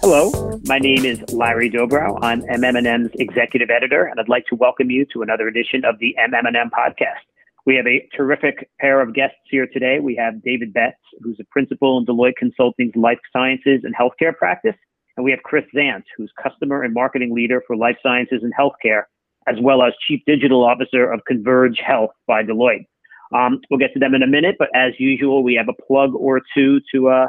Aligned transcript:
Hello, 0.00 0.60
my 0.66 0.78
name 0.78 1.04
is 1.04 1.22
Larry 1.32 1.70
Dobrow. 1.70 2.18
I'm 2.22 2.42
MM&M's 2.42 3.10
executive 3.14 3.70
editor, 3.70 4.04
and 4.04 4.18
I'd 4.18 4.28
like 4.28 4.46
to 4.46 4.56
welcome 4.56 4.90
you 4.90 5.06
to 5.12 5.22
another 5.22 5.48
edition 5.48 5.84
of 5.84 5.98
the 6.00 6.16
MM&M 6.18 6.70
podcast. 6.70 7.22
We 7.64 7.76
have 7.76 7.86
a 7.86 8.08
terrific 8.16 8.68
pair 8.80 9.00
of 9.00 9.14
guests 9.14 9.36
here 9.48 9.68
today. 9.72 10.00
We 10.00 10.16
have 10.16 10.42
David 10.42 10.72
Betts, 10.72 10.98
who's 11.20 11.38
a 11.40 11.44
principal 11.50 11.98
in 11.98 12.06
Deloitte 12.06 12.36
Consulting's 12.36 12.96
life 12.96 13.20
sciences 13.32 13.82
and 13.84 13.94
healthcare 13.94 14.36
practice, 14.36 14.74
and 15.16 15.24
we 15.24 15.30
have 15.30 15.42
Chris 15.44 15.64
Zant, 15.74 16.02
who's 16.16 16.32
customer 16.42 16.82
and 16.82 16.92
marketing 16.92 17.34
leader 17.34 17.62
for 17.66 17.76
life 17.76 17.96
sciences 18.02 18.42
and 18.42 18.52
healthcare, 18.58 19.04
as 19.46 19.56
well 19.62 19.82
as 19.82 19.92
chief 20.08 20.20
digital 20.26 20.64
officer 20.64 21.10
of 21.10 21.20
Converge 21.26 21.78
Health 21.78 22.10
by 22.26 22.42
Deloitte. 22.42 22.86
Um, 23.34 23.60
we'll 23.70 23.78
get 23.78 23.92
to 23.94 23.98
them 23.98 24.14
in 24.14 24.22
a 24.22 24.26
minute, 24.26 24.56
but 24.58 24.68
as 24.74 24.92
usual, 24.98 25.42
we 25.42 25.54
have 25.54 25.68
a 25.68 25.82
plug 25.86 26.14
or 26.14 26.40
two 26.54 26.80
to 26.94 27.08
uh, 27.08 27.26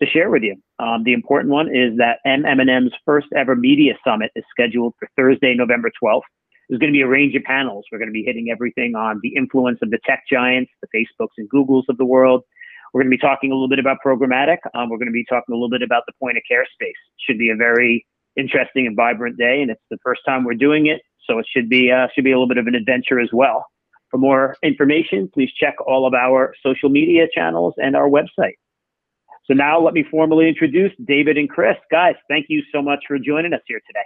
to 0.00 0.06
share 0.08 0.30
with 0.30 0.42
you. 0.42 0.56
Um, 0.78 1.04
the 1.04 1.12
important 1.12 1.52
one 1.52 1.68
is 1.68 1.96
that 1.98 2.18
MM&M's 2.26 2.92
first 3.04 3.28
ever 3.36 3.54
media 3.54 3.94
summit 4.04 4.30
is 4.34 4.44
scheduled 4.50 4.94
for 4.98 5.08
Thursday, 5.16 5.54
November 5.54 5.90
12th. 6.02 6.22
There's 6.68 6.78
going 6.78 6.92
to 6.92 6.96
be 6.96 7.02
a 7.02 7.08
range 7.08 7.34
of 7.34 7.42
panels. 7.42 7.84
We're 7.92 7.98
going 7.98 8.08
to 8.08 8.12
be 8.12 8.24
hitting 8.24 8.48
everything 8.50 8.94
on 8.94 9.20
the 9.22 9.34
influence 9.36 9.78
of 9.82 9.90
the 9.90 9.98
tech 10.06 10.24
giants, 10.30 10.72
the 10.80 10.88
Facebooks 10.88 11.36
and 11.38 11.48
Googles 11.50 11.84
of 11.88 11.98
the 11.98 12.04
world. 12.04 12.42
We're 12.92 13.02
going 13.02 13.10
to 13.10 13.16
be 13.16 13.20
talking 13.20 13.50
a 13.50 13.54
little 13.54 13.68
bit 13.68 13.78
about 13.78 13.98
programmatic. 14.04 14.58
Um, 14.74 14.90
we're 14.90 14.98
going 14.98 15.08
to 15.08 15.12
be 15.12 15.24
talking 15.28 15.52
a 15.52 15.54
little 15.54 15.70
bit 15.70 15.82
about 15.82 16.04
the 16.06 16.12
point 16.20 16.36
of 16.36 16.42
care 16.48 16.66
space. 16.72 16.96
Should 17.26 17.38
be 17.38 17.50
a 17.50 17.56
very 17.56 18.06
interesting 18.36 18.86
and 18.86 18.96
vibrant 18.96 19.38
day, 19.38 19.62
and 19.62 19.70
it's 19.70 19.82
the 19.90 19.98
first 20.02 20.22
time 20.26 20.44
we're 20.44 20.54
doing 20.54 20.86
it, 20.86 21.00
so 21.26 21.38
it 21.38 21.46
should 21.54 21.68
be 21.68 21.90
uh, 21.90 22.08
should 22.14 22.24
be 22.24 22.32
a 22.32 22.34
little 22.34 22.48
bit 22.48 22.58
of 22.58 22.66
an 22.66 22.74
adventure 22.74 23.20
as 23.20 23.30
well. 23.32 23.66
For 24.12 24.18
more 24.18 24.56
information, 24.62 25.30
please 25.32 25.50
check 25.58 25.74
all 25.86 26.06
of 26.06 26.12
our 26.12 26.54
social 26.62 26.90
media 26.90 27.26
channels 27.34 27.72
and 27.78 27.96
our 27.96 28.10
website. 28.10 28.58
So 29.46 29.54
now 29.54 29.80
let 29.80 29.94
me 29.94 30.04
formally 30.10 30.48
introduce 30.48 30.92
David 31.06 31.38
and 31.38 31.48
Chris. 31.48 31.76
Guys, 31.90 32.14
thank 32.28 32.46
you 32.50 32.62
so 32.72 32.82
much 32.82 33.00
for 33.08 33.18
joining 33.18 33.54
us 33.54 33.62
here 33.66 33.80
today. 33.86 34.04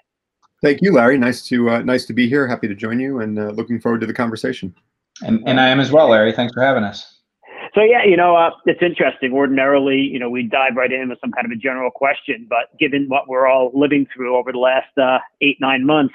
Thank 0.63 0.81
you, 0.81 0.93
Larry. 0.93 1.19
Nice 1.19 1.45
to 1.49 1.71
uh, 1.71 1.79
nice 1.81 2.07
to 2.07 2.13
be 2.13 2.29
here. 2.29 2.47
Happy 2.47 2.69
to 2.69 2.75
join 2.75 3.01
you, 3.01 3.19
and 3.19 3.37
uh, 3.37 3.49
looking 3.49 3.81
forward 3.81 4.01
to 4.01 4.07
the 4.07 4.15
conversation. 4.15 4.73
And, 5.23 5.43
and 5.45 5.61
I 5.61 5.69
am 5.69 5.81
as 5.81 5.91
well, 5.91 6.09
Larry. 6.11 6.33
Thanks 6.33 6.55
for 6.55 6.63
having 6.63 6.85
us. 6.85 7.21
So 7.75 7.83
yeah, 7.83 8.05
you 8.05 8.17
know, 8.17 8.37
uh, 8.37 8.51
it's 8.65 8.81
interesting. 8.83 9.33
Ordinarily, 9.33 9.99
you 9.99 10.21
know, 10.21 10.31
we 10.31 10.45
dive 10.45 10.77
right 10.77 10.93
in 10.93 11.09
with 11.09 11.19
some 11.21 11.33
kind 11.33 11.45
of 11.45 11.51
a 11.51 11.57
general 11.57 11.91
question, 11.91 12.47
but 12.49 12.79
given 12.79 13.07
what 13.09 13.29
we're 13.29 13.49
all 13.49 13.73
living 13.75 14.07
through 14.15 14.37
over 14.37 14.53
the 14.53 14.59
last 14.59 14.97
uh, 14.97 15.19
eight 15.43 15.59
nine 15.61 15.85
months, 15.85 16.15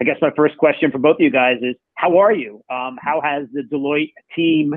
I 0.00 0.04
guess 0.04 0.16
my 0.20 0.30
first 0.36 0.58
question 0.58 0.92
for 0.92 0.98
both 0.98 1.16
of 1.16 1.20
you 1.20 1.30
guys 1.30 1.56
is, 1.62 1.76
how 1.94 2.18
are 2.18 2.32
you? 2.32 2.62
Um, 2.70 2.98
how 3.00 3.20
has 3.22 3.46
the 3.52 3.62
Deloitte 3.62 4.12
team 4.34 4.74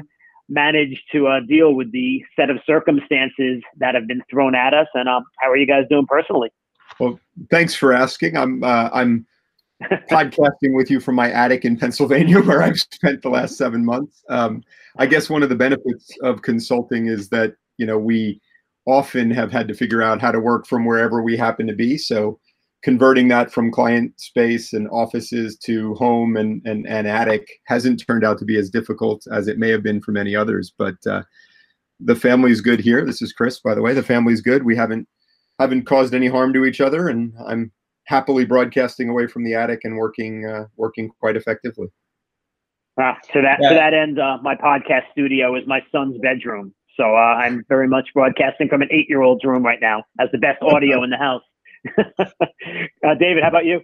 managed 0.47 1.01
to 1.11 1.27
uh, 1.27 1.39
deal 1.39 1.73
with 1.73 1.91
the 1.91 2.23
set 2.35 2.49
of 2.49 2.57
circumstances 2.65 3.63
that 3.77 3.95
have 3.95 4.07
been 4.07 4.21
thrown 4.29 4.55
at 4.55 4.73
us? 4.73 4.87
And 4.93 5.09
um, 5.09 5.25
how 5.39 5.49
are 5.49 5.57
you 5.57 5.67
guys 5.67 5.85
doing 5.89 6.05
personally? 6.07 6.51
Well, 6.99 7.19
thanks 7.49 7.75
for 7.75 7.93
asking. 7.93 8.37
I'm 8.37 8.63
uh, 8.63 8.89
I'm 8.93 9.25
podcasting 10.09 10.75
with 10.75 10.89
you 10.89 10.99
from 10.99 11.15
my 11.15 11.31
attic 11.31 11.65
in 11.65 11.77
Pennsylvania, 11.77 12.41
where 12.41 12.61
I've 12.61 12.79
spent 12.79 13.21
the 13.21 13.29
last 13.29 13.57
seven 13.57 13.83
months. 13.83 14.23
Um, 14.29 14.63
I 14.97 15.05
guess 15.05 15.29
one 15.29 15.43
of 15.43 15.49
the 15.49 15.55
benefits 15.55 16.11
of 16.21 16.41
consulting 16.41 17.07
is 17.07 17.29
that 17.29 17.55
you 17.77 17.85
know 17.85 17.97
we 17.97 18.41
often 18.85 19.31
have 19.31 19.51
had 19.51 19.67
to 19.67 19.73
figure 19.73 20.01
out 20.01 20.21
how 20.21 20.31
to 20.31 20.39
work 20.39 20.67
from 20.67 20.85
wherever 20.85 21.21
we 21.21 21.35
happen 21.35 21.67
to 21.67 21.73
be. 21.73 21.97
So 21.97 22.39
converting 22.85 23.29
that 23.29 23.51
from 23.51 23.71
client 23.71 24.13
space 24.19 24.71
and 24.71 24.87
offices 24.91 25.57
to 25.57 25.95
home 25.95 26.37
and, 26.37 26.61
and, 26.65 26.87
and 26.87 27.07
attic 27.07 27.59
hasn't 27.65 28.05
turned 28.05 28.23
out 28.23 28.37
to 28.37 28.45
be 28.45 28.59
as 28.59 28.69
difficult 28.69 29.25
as 29.33 29.47
it 29.47 29.57
may 29.57 29.69
have 29.69 29.81
been 29.81 29.99
for 29.99 30.11
many 30.11 30.35
others. 30.35 30.71
But 30.77 30.95
uh, 31.07 31.23
the 31.99 32.15
family's 32.15 32.61
good 32.61 32.79
here. 32.79 33.03
This 33.03 33.23
is 33.23 33.33
Chris, 33.33 33.59
by 33.59 33.73
the 33.73 33.81
way. 33.81 33.95
The 33.95 34.03
family's 34.03 34.39
good. 34.39 34.63
We 34.65 34.75
haven't 34.75 35.07
haven't 35.57 35.85
caused 35.85 36.13
any 36.13 36.27
harm 36.27 36.53
to 36.53 36.63
each 36.63 36.79
other, 36.79 37.09
and 37.09 37.33
I'm 37.47 37.71
happily 38.05 38.45
broadcasting 38.45 39.09
away 39.09 39.25
from 39.25 39.43
the 39.45 39.55
attic 39.55 39.79
and 39.83 39.97
working 39.97 40.45
uh, 40.45 40.65
working 40.77 41.09
quite 41.19 41.35
effectively. 41.35 41.87
Ah, 42.99 43.17
to 43.33 43.41
that 43.41 43.57
yeah. 43.61 43.69
to 43.69 43.75
that 43.75 43.95
end, 43.95 44.19
uh, 44.19 44.37
my 44.43 44.53
podcast 44.53 45.09
studio 45.11 45.55
is 45.55 45.63
my 45.65 45.81
son's 45.91 46.19
bedroom. 46.19 46.71
So 46.97 47.15
uh, 47.15 47.39
I'm 47.41 47.65
very 47.67 47.87
much 47.87 48.09
broadcasting 48.13 48.69
from 48.69 48.83
an 48.83 48.89
eight 48.91 49.09
year 49.09 49.23
old's 49.23 49.43
room 49.43 49.63
right 49.63 49.81
now. 49.81 50.03
Has 50.19 50.29
the 50.31 50.37
best 50.37 50.61
audio 50.61 51.03
in 51.03 51.09
the 51.09 51.17
house. 51.17 51.41
uh, 52.19 53.15
David, 53.19 53.43
how 53.43 53.49
about 53.49 53.65
you? 53.65 53.81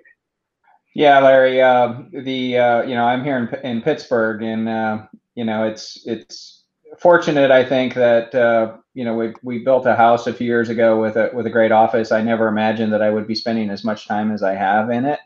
Yeah, 0.94 1.20
Larry. 1.20 1.62
Uh, 1.62 2.02
the 2.12 2.58
uh, 2.58 2.82
you 2.84 2.96
know 2.96 3.06
I'm 3.06 3.24
here 3.24 3.38
in, 3.38 3.66
in 3.66 3.82
Pittsburgh, 3.82 4.42
and 4.42 4.68
uh, 4.68 5.06
you 5.36 5.46
know 5.46 5.64
it's 5.64 6.02
it's 6.06 6.64
fortunate 7.00 7.50
I 7.50 7.64
think 7.64 7.94
that 7.94 8.36
uh, 8.36 8.76
you 8.94 9.06
know 9.06 9.16
we 9.16 9.34
we 9.42 9.60
built 9.64 9.86
a 9.86 9.96
house 9.96 10.28
a 10.28 10.34
few 10.34 10.48
years 10.48 10.70
ago 10.70 11.00
with 11.00 11.16
a 11.16 11.30
with 11.34 11.46
a 11.46 11.52
great 11.52 11.72
office. 11.72 12.12
I 12.12 12.22
never 12.22 12.48
imagined 12.48 12.92
that 12.92 13.02
I 13.02 13.10
would 13.10 13.28
be 13.28 13.36
spending 13.36 13.70
as 13.70 13.84
much 13.84 14.08
time 14.08 14.32
as 14.32 14.44
I 14.44 14.54
have 14.54 14.90
in 14.90 15.06
it. 15.06 15.20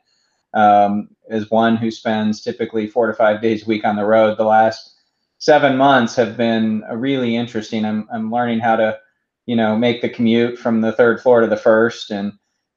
Um, 0.54 1.10
as 1.30 1.50
one 1.50 1.76
who 1.76 1.90
spends 1.92 2.42
typically 2.42 2.88
four 2.88 3.08
to 3.08 3.14
five 3.14 3.42
days 3.42 3.64
a 3.64 3.68
week 3.68 3.84
on 3.86 3.96
the 3.96 4.06
road, 4.06 4.38
the 4.38 4.46
last 4.46 4.96
seven 5.40 5.76
months 5.78 6.16
have 6.16 6.38
been 6.38 6.84
really 6.94 7.36
interesting. 7.36 7.86
I'm 7.86 8.08
I'm 8.14 8.32
learning 8.32 8.60
how 8.60 8.76
to 8.76 9.00
you 9.48 9.56
know 9.56 9.76
make 9.76 10.04
the 10.04 10.10
commute 10.10 10.60
from 10.60 10.82
the 10.82 10.92
third 10.92 11.22
floor 11.22 11.42
to 11.42 11.48
the 11.48 11.58
first 11.58 12.12
and 12.12 12.34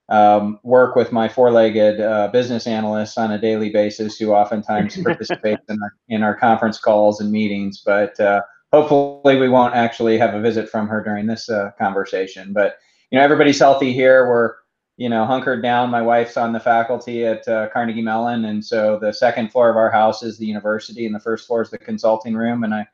um, 0.08 0.58
work 0.62 0.96
with 0.96 1.12
my 1.12 1.28
four-legged 1.28 2.00
uh, 2.00 2.28
business 2.28 2.66
analysts 2.66 3.18
on 3.18 3.32
a 3.32 3.38
daily 3.38 3.70
basis 3.70 4.16
who 4.16 4.32
oftentimes 4.32 4.96
participate 5.02 5.58
in 5.68 5.78
our, 5.82 5.94
in 6.08 6.22
our 6.22 6.34
conference 6.34 6.78
calls 6.78 7.20
and 7.20 7.30
meetings. 7.30 7.82
But 7.84 8.18
uh, 8.18 8.40
hopefully 8.72 9.38
we 9.38 9.48
won't 9.48 9.74
actually 9.74 10.18
have 10.18 10.34
a 10.34 10.40
visit 10.40 10.68
from 10.68 10.88
her 10.88 11.02
during 11.02 11.26
this 11.26 11.48
uh, 11.48 11.70
conversation. 11.78 12.52
But 12.52 12.76
you 13.10 13.18
know, 13.18 13.24
everybody's 13.24 13.58
healthy 13.58 13.92
here. 13.92 14.28
We're 14.28 14.54
you 14.96 15.08
know 15.08 15.24
hunkered 15.24 15.62
down. 15.62 15.90
My 15.90 16.02
wife's 16.02 16.36
on 16.36 16.52
the 16.52 16.60
faculty 16.60 17.24
at 17.24 17.46
uh, 17.48 17.68
Carnegie 17.70 18.02
Mellon, 18.02 18.44
and 18.46 18.64
so 18.64 18.98
the 18.98 19.12
second 19.12 19.50
floor 19.50 19.70
of 19.70 19.76
our 19.76 19.90
house 19.90 20.22
is 20.22 20.38
the 20.38 20.46
university, 20.46 21.06
and 21.06 21.14
the 21.14 21.20
first 21.20 21.46
floor 21.46 21.62
is 21.62 21.70
the 21.70 21.78
consulting 21.78 22.34
room, 22.34 22.64
and 22.64 22.74
I 22.74 22.86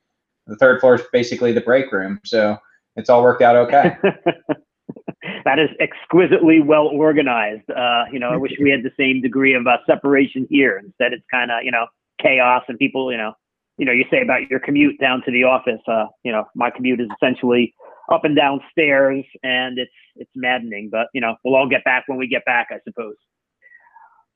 the 0.47 0.57
third 0.57 0.81
floor 0.81 0.97
is 0.97 1.03
basically 1.13 1.53
the 1.53 1.61
break 1.61 1.91
room. 1.91 2.21
So 2.25 2.59
it's 2.97 3.09
all 3.09 3.23
worked 3.23 3.43
out 3.43 3.57
okay. 3.57 3.97
that 5.45 5.59
is 5.59 5.69
exquisitely 5.81 6.61
well 6.61 6.87
organized. 6.87 7.69
Uh, 7.71 8.05
you 8.13 8.19
know, 8.19 8.31
I 8.31 8.37
wish 8.37 8.53
we 8.61 8.71
had 8.71 8.83
the 8.83 8.93
same 8.99 9.21
degree 9.21 9.55
of 9.55 9.67
uh, 9.67 9.79
separation 9.87 10.47
here. 10.51 10.81
Instead, 10.85 11.13
it's 11.13 11.25
kind 11.31 11.51
of 11.51 11.63
you 11.63 11.71
know 11.71 11.87
chaos 12.21 12.63
and 12.69 12.79
people. 12.79 13.11
You 13.11 13.19
know, 13.19 13.33
you 13.79 13.87
know, 13.87 13.93
you 13.93 14.05
say 14.11 14.23
about 14.23 14.49
your 14.51 14.61
commute 14.61 15.01
down 15.01 15.23
to 15.25 15.31
the 15.31 15.45
office. 15.45 15.81
Uh, 15.87 16.07
you 16.23 16.33
know, 16.33 16.45
my 16.55 16.71
commute 16.71 17.01
is 17.01 17.09
essentially 17.21 17.75
up 18.11 18.25
and 18.25 18.37
down 18.37 18.61
stairs, 18.71 19.25
and 19.43 19.79
it's 19.79 19.93
it's 20.17 20.31
maddening. 20.35 20.89
But 20.91 21.09
you 21.15 21.21
know, 21.21 21.37
we'll 21.45 21.57
all 21.57 21.69
get 21.69 21.85
back 21.85 22.05
when 22.07 22.19
we 22.19 22.29
get 22.29 22.45
back, 22.45 22.69
I 22.71 22.79
suppose. 22.85 23.17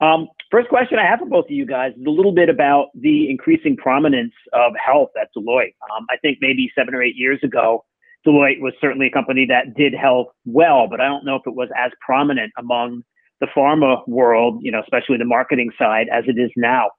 Um, 0.01 0.29
first 0.49 0.69
question 0.69 0.97
I 0.97 1.05
have 1.05 1.19
for 1.19 1.25
both 1.25 1.45
of 1.45 1.51
you 1.51 1.65
guys 1.65 1.91
is 1.99 2.05
a 2.05 2.09
little 2.09 2.31
bit 2.31 2.47
about 2.49 2.87
the 2.95 3.29
increasing 3.29 3.75
prominence 3.75 4.33
of 4.53 4.71
health 4.83 5.09
at 5.19 5.27
Deloitte. 5.35 5.75
Um, 5.93 6.05
I 6.09 6.15
think 6.21 6.37
maybe 6.39 6.71
seven 6.73 6.95
or 6.95 7.03
eight 7.03 7.17
years 7.17 7.39
ago, 7.43 7.83
Deloitte 8.25 8.61
was 8.61 8.73
certainly 8.81 9.07
a 9.07 9.11
company 9.11 9.45
that 9.47 9.75
did 9.75 9.93
health 9.93 10.27
well, 10.45 10.87
but 10.87 10.99
I 10.99 11.05
don't 11.05 11.25
know 11.25 11.35
if 11.35 11.43
it 11.45 11.55
was 11.55 11.69
as 11.77 11.91
prominent 12.05 12.51
among 12.57 13.03
the 13.39 13.47
pharma 13.55 14.05
world, 14.07 14.59
you 14.61 14.71
know, 14.71 14.81
especially 14.81 15.17
the 15.17 15.25
marketing 15.25 15.71
side 15.77 16.07
as 16.11 16.25
it 16.27 16.37
is 16.37 16.51
now. 16.57 16.89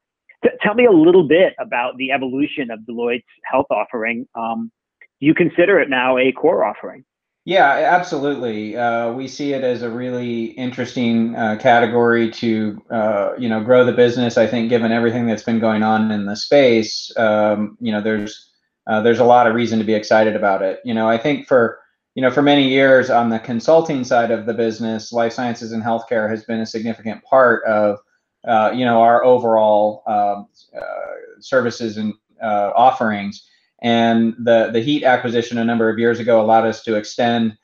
T- 0.42 0.50
tell 0.62 0.75
me 0.75 0.86
a 0.86 0.92
little 0.92 1.26
bit 1.28 1.54
about 1.58 1.97
the 1.98 2.12
evolution 2.12 2.70
of 2.70 2.81
Deloitte's 2.88 3.25
health 3.44 3.66
offering. 3.70 4.26
Um, 4.34 4.72
you 5.19 5.34
consider 5.34 5.78
it 5.78 5.91
now 5.91 6.16
a 6.16 6.32
core 6.32 6.64
offering? 6.64 7.04
Yeah, 7.44 7.70
absolutely. 7.70 8.76
Uh, 8.76 9.12
we 9.12 9.26
see 9.26 9.54
it 9.54 9.64
as 9.64 9.82
a 9.82 9.91
really 9.91 10.44
interesting 10.52 11.34
uh, 11.37 11.56
category 11.58 12.31
to, 12.32 12.82
uh, 12.91 13.32
you 13.38 13.48
know, 13.48 13.62
grow 13.62 13.84
the 13.84 13.92
business. 13.92 14.37
I 14.37 14.47
think, 14.47 14.69
given 14.69 14.92
everything 14.92 15.26
that's 15.26 15.42
been 15.42 15.58
going 15.58 15.82
on 15.82 16.10
in 16.10 16.26
the 16.26 16.37
space, 16.37 17.10
um, 17.16 17.78
you 17.81 17.92
know, 17.92 18.02
there's 18.02 18.50
uh, 18.90 19.00
there's 19.00 19.20
a 19.20 19.24
lot 19.24 19.46
of 19.46 19.54
reason 19.54 19.78
to 19.78 19.84
be 19.84 19.94
excited 19.94 20.34
about 20.34 20.62
it. 20.62 20.80
You 20.84 20.94
know, 20.94 21.08
I 21.08 21.16
think 21.16 21.46
for 21.46 21.78
you 22.16 22.22
know 22.22 22.31
for 22.31 22.42
many 22.42 22.69
years 22.69 23.08
on 23.08 23.31
the 23.31 23.38
consulting 23.38 24.02
side 24.02 24.32
of 24.32 24.46
the 24.46 24.52
business, 24.52 25.12
life 25.12 25.32
sciences 25.32 25.70
and 25.70 25.81
healthcare 25.81 26.28
has 26.28 26.44
been 26.44 26.58
a 26.58 26.66
significant 26.66 27.22
part 27.22 27.64
of 27.66 28.00
uh, 28.48 28.72
you 28.75 28.84
know 28.84 29.00
our 29.00 29.25
overall 29.25 30.02
um, 30.08 30.48
uh, 30.76 31.38
services 31.38 31.98
and 31.98 32.14
uh, 32.42 32.72
offerings. 32.75 33.46
And 33.81 34.34
the 34.40 34.70
the 34.72 34.81
Heat 34.81 35.04
acquisition 35.04 35.58
a 35.58 35.64
number 35.64 35.88
of 35.88 36.00
years 36.00 36.19
ago 36.19 36.40
allowed 36.40 36.66
us 36.66 36.82
to 36.82 36.96
extend 36.96 37.56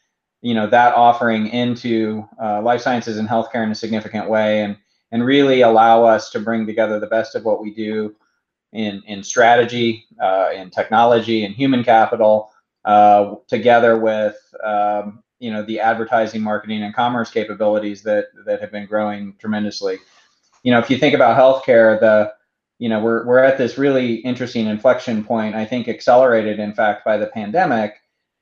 you 0.42 0.54
know 0.54 0.68
that 0.68 0.94
offering 0.94 1.48
into 1.48 2.24
uh, 2.40 2.62
life 2.62 2.82
sciences 2.82 3.18
and 3.18 3.28
healthcare 3.28 3.64
in 3.64 3.72
a 3.72 3.74
significant 3.74 4.30
way, 4.30 4.62
and 4.62 4.76
and 5.10 5.26
really 5.26 5.62
allow 5.62 6.04
us 6.04 6.30
to 6.30 6.38
bring 6.38 6.66
together 6.66 7.00
the 7.00 7.08
best 7.08 7.34
of 7.34 7.44
what 7.44 7.60
we 7.60 7.74
do 7.74 8.14
in, 8.72 9.02
in 9.06 9.22
strategy, 9.22 10.04
uh, 10.20 10.50
in 10.54 10.70
technology, 10.70 11.44
and 11.44 11.54
human 11.54 11.84
capital, 11.84 12.50
uh, 12.84 13.34
together 13.48 13.98
with 13.98 14.36
um, 14.64 15.22
you 15.38 15.50
know 15.50 15.62
the 15.62 15.80
advertising, 15.80 16.42
marketing, 16.42 16.82
and 16.82 16.94
commerce 16.94 17.30
capabilities 17.30 18.02
that 18.02 18.26
that 18.46 18.60
have 18.60 18.72
been 18.72 18.86
growing 18.86 19.34
tremendously. 19.38 19.98
You 20.62 20.72
know, 20.72 20.78
if 20.78 20.90
you 20.90 20.98
think 20.98 21.14
about 21.14 21.38
healthcare, 21.38 21.98
the 22.00 22.32
you 22.78 22.88
know 22.88 23.00
we're 23.00 23.26
we're 23.26 23.42
at 23.44 23.58
this 23.58 23.78
really 23.78 24.16
interesting 24.16 24.66
inflection 24.66 25.24
point. 25.24 25.54
I 25.54 25.64
think 25.64 25.88
accelerated, 25.88 26.58
in 26.58 26.72
fact, 26.74 27.04
by 27.04 27.16
the 27.16 27.26
pandemic. 27.28 27.94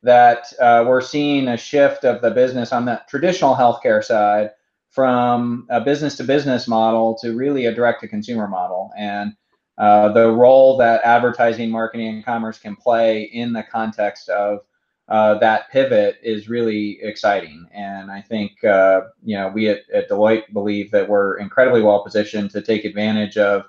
that 0.03 0.53
uh, 0.61 0.85
we're 0.87 1.00
seeing 1.00 1.49
a 1.49 1.56
shift 1.56 2.05
of 2.05 2.21
the 2.21 2.31
business 2.31 2.73
on 2.73 2.85
the 2.85 3.00
traditional 3.09 3.55
healthcare 3.55 4.05
side 4.05 4.50
from 4.91 5.67
a 5.71 5.81
business 5.81 6.17
to 6.17 6.25
business 6.25 6.69
model 6.69 7.17
to 7.23 7.35
really 7.35 7.67
a 7.67 7.75
direct 7.75 8.00
to 8.03 8.09
consumer 8.09 8.47
model. 8.47 8.91
And 8.99 9.35
uh, 9.79 10.12
the 10.12 10.31
role 10.31 10.76
that 10.79 11.00
advertising, 11.05 11.71
marketing, 11.71 12.09
and 12.09 12.25
commerce 12.25 12.59
can 12.59 12.76
play 12.76 13.23
in 13.23 13.53
the 13.53 13.62
context 13.62 14.29
of 14.29 14.61
uh, 15.09 15.37
that 15.38 15.71
pivot 15.71 16.17
is 16.23 16.49
really 16.49 16.99
exciting. 17.03 17.67
And 17.75 18.11
I 18.11 18.23
think, 18.23 18.62
uh, 18.65 19.03
you 19.23 19.37
know, 19.37 19.49
we 19.49 19.69
at, 19.69 19.81
at, 19.93 20.09
Deloitte 20.09 20.53
believe 20.53 20.91
that 20.93 21.09
we're 21.09 21.38
incredibly 21.38 21.82
well 21.82 22.03
positioned 22.03 22.50
to 22.53 22.62
take 22.62 22.85
advantage 22.85 23.37
of 23.37 23.65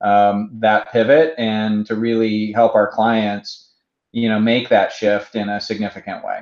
um, 0.00 0.50
that 0.54 0.90
pivot 0.90 1.34
and 1.38 1.86
to 1.86 1.94
really 1.94 2.50
help 2.52 2.74
our 2.74 2.90
clients, 2.90 3.74
you 4.12 4.28
know, 4.28 4.40
make 4.40 4.68
that 4.70 4.92
shift 4.92 5.36
in 5.36 5.48
a 5.48 5.60
significant 5.60 6.24
way. 6.24 6.40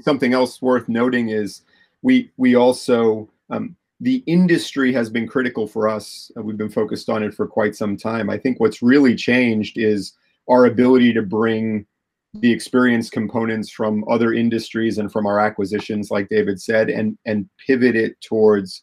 Something 0.00 0.32
else 0.32 0.60
worth 0.60 0.88
noting 0.88 1.28
is 1.28 1.62
we 2.00 2.32
we 2.36 2.56
also 2.56 3.30
um, 3.50 3.76
the 4.02 4.24
industry 4.26 4.92
has 4.92 5.08
been 5.08 5.28
critical 5.28 5.64
for 5.64 5.88
us. 5.88 6.28
We've 6.34 6.56
been 6.56 6.68
focused 6.68 7.08
on 7.08 7.22
it 7.22 7.32
for 7.32 7.46
quite 7.46 7.76
some 7.76 7.96
time. 7.96 8.28
I 8.28 8.36
think 8.36 8.58
what's 8.58 8.82
really 8.82 9.14
changed 9.14 9.78
is 9.78 10.14
our 10.48 10.66
ability 10.66 11.12
to 11.12 11.22
bring 11.22 11.86
the 12.34 12.50
experience 12.50 13.08
components 13.10 13.70
from 13.70 14.04
other 14.10 14.32
industries 14.32 14.98
and 14.98 15.12
from 15.12 15.24
our 15.24 15.38
acquisitions, 15.38 16.10
like 16.10 16.28
David 16.28 16.60
said, 16.60 16.90
and 16.90 17.16
and 17.26 17.48
pivot 17.64 17.94
it 17.94 18.20
towards 18.20 18.82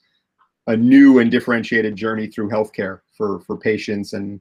a 0.68 0.78
new 0.78 1.20
and 1.20 1.30
differentiated 1.30 1.98
journey 1.98 2.28
through 2.28 2.50
healthcare 2.50 3.02
for 3.18 3.42
for 3.42 3.58
patients 3.58 4.14
and 4.14 4.40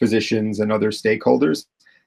physicians 0.00 0.58
and 0.58 0.72
other 0.72 0.90
stakeholders. 0.90 1.66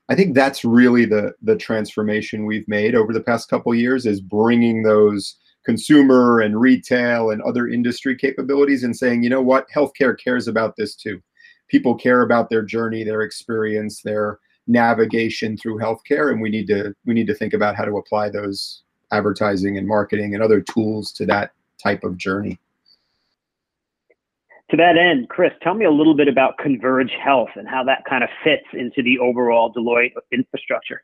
I 0.09 0.15
think 0.15 0.35
that's 0.35 0.65
really 0.65 1.05
the 1.05 1.35
the 1.41 1.55
transformation 1.55 2.45
we've 2.45 2.67
made 2.67 2.95
over 2.95 3.13
the 3.13 3.23
past 3.23 3.49
couple 3.49 3.73
years 3.73 4.05
is 4.05 4.19
bringing 4.19 4.83
those 4.83 5.37
consumer 5.65 6.39
and 6.39 6.59
retail 6.59 7.31
and 7.31 7.41
other 7.41 7.67
industry 7.67 8.15
capabilities 8.15 8.83
and 8.83 8.95
saying, 8.95 9.23
you 9.23 9.29
know 9.29 9.41
what, 9.41 9.67
healthcare 9.69 10.17
cares 10.17 10.47
about 10.47 10.75
this 10.77 10.95
too. 10.95 11.21
People 11.67 11.95
care 11.95 12.21
about 12.21 12.49
their 12.49 12.63
journey, 12.63 13.03
their 13.03 13.21
experience, 13.21 14.01
their 14.01 14.39
navigation 14.67 15.57
through 15.57 15.79
healthcare, 15.79 16.31
and 16.31 16.41
we 16.41 16.49
need 16.49 16.67
to 16.67 16.93
we 17.05 17.13
need 17.13 17.27
to 17.27 17.35
think 17.35 17.53
about 17.53 17.75
how 17.75 17.85
to 17.85 17.97
apply 17.97 18.29
those 18.29 18.83
advertising 19.11 19.77
and 19.77 19.87
marketing 19.87 20.33
and 20.33 20.43
other 20.43 20.61
tools 20.61 21.11
to 21.11 21.25
that 21.25 21.51
type 21.81 22.03
of 22.03 22.17
journey. 22.17 22.59
To 24.69 24.77
that 24.77 24.97
end, 24.97 25.29
Chris, 25.29 25.51
tell 25.63 25.73
me 25.73 25.85
a 25.85 25.91
little 25.91 26.15
bit 26.15 26.27
about 26.27 26.59
Converge 26.59 27.11
Health 27.23 27.49
and 27.55 27.67
how 27.67 27.83
that 27.85 28.03
kind 28.07 28.23
of 28.23 28.29
fits 28.43 28.67
into 28.73 29.01
the 29.01 29.17
overall 29.17 29.73
Deloitte 29.73 30.13
infrastructure. 30.31 31.01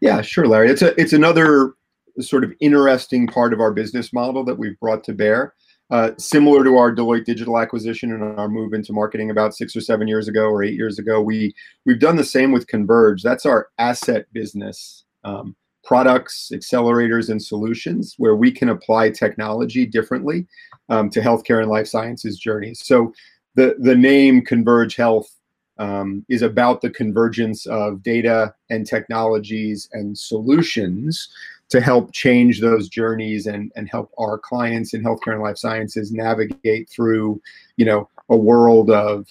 Yeah, 0.00 0.22
sure, 0.22 0.46
Larry. 0.46 0.70
It's 0.70 0.80
a 0.80 0.98
it's 0.98 1.12
another 1.12 1.74
sort 2.20 2.44
of 2.44 2.52
interesting 2.60 3.26
part 3.26 3.52
of 3.52 3.60
our 3.60 3.72
business 3.72 4.12
model 4.12 4.44
that 4.44 4.58
we've 4.58 4.78
brought 4.80 5.04
to 5.04 5.12
bear. 5.12 5.54
Uh, 5.90 6.12
similar 6.16 6.64
to 6.64 6.78
our 6.78 6.94
Deloitte 6.94 7.26
digital 7.26 7.58
acquisition 7.58 8.12
and 8.12 8.38
our 8.38 8.48
move 8.48 8.72
into 8.72 8.94
marketing 8.94 9.30
about 9.30 9.54
six 9.54 9.76
or 9.76 9.80
seven 9.82 10.08
years 10.08 10.26
ago 10.26 10.44
or 10.44 10.62
eight 10.62 10.74
years 10.74 10.98
ago, 10.98 11.20
we 11.20 11.54
we've 11.84 11.98
done 11.98 12.16
the 12.16 12.24
same 12.24 12.50
with 12.50 12.66
Converge. 12.66 13.22
That's 13.22 13.44
our 13.44 13.68
asset 13.78 14.24
business, 14.32 15.04
um, 15.24 15.54
products, 15.84 16.50
accelerators, 16.54 17.28
and 17.28 17.42
solutions 17.42 18.14
where 18.16 18.36
we 18.36 18.50
can 18.50 18.70
apply 18.70 19.10
technology 19.10 19.84
differently 19.84 20.46
um, 20.88 21.10
to 21.10 21.20
healthcare 21.20 21.60
and 21.60 21.70
life 21.70 21.88
sciences 21.88 22.38
journeys. 22.38 22.80
So 22.82 23.12
the 23.54 23.76
the 23.78 23.96
name 23.96 24.40
Converge 24.40 24.96
Health 24.96 25.30
um, 25.76 26.24
is 26.28 26.40
about 26.40 26.80
the 26.80 26.90
convergence 26.90 27.66
of 27.66 28.02
data 28.02 28.54
and 28.70 28.86
technologies 28.86 29.88
and 29.92 30.16
solutions 30.16 31.28
to 31.72 31.80
help 31.80 32.12
change 32.12 32.60
those 32.60 32.86
journeys 32.86 33.46
and, 33.46 33.72
and 33.76 33.88
help 33.88 34.12
our 34.18 34.38
clients 34.38 34.92
in 34.92 35.02
healthcare 35.02 35.32
and 35.32 35.40
life 35.40 35.56
sciences 35.56 36.12
navigate 36.12 36.86
through, 36.90 37.40
you 37.78 37.86
know, 37.86 38.06
a 38.28 38.36
world 38.36 38.90
of 38.90 39.26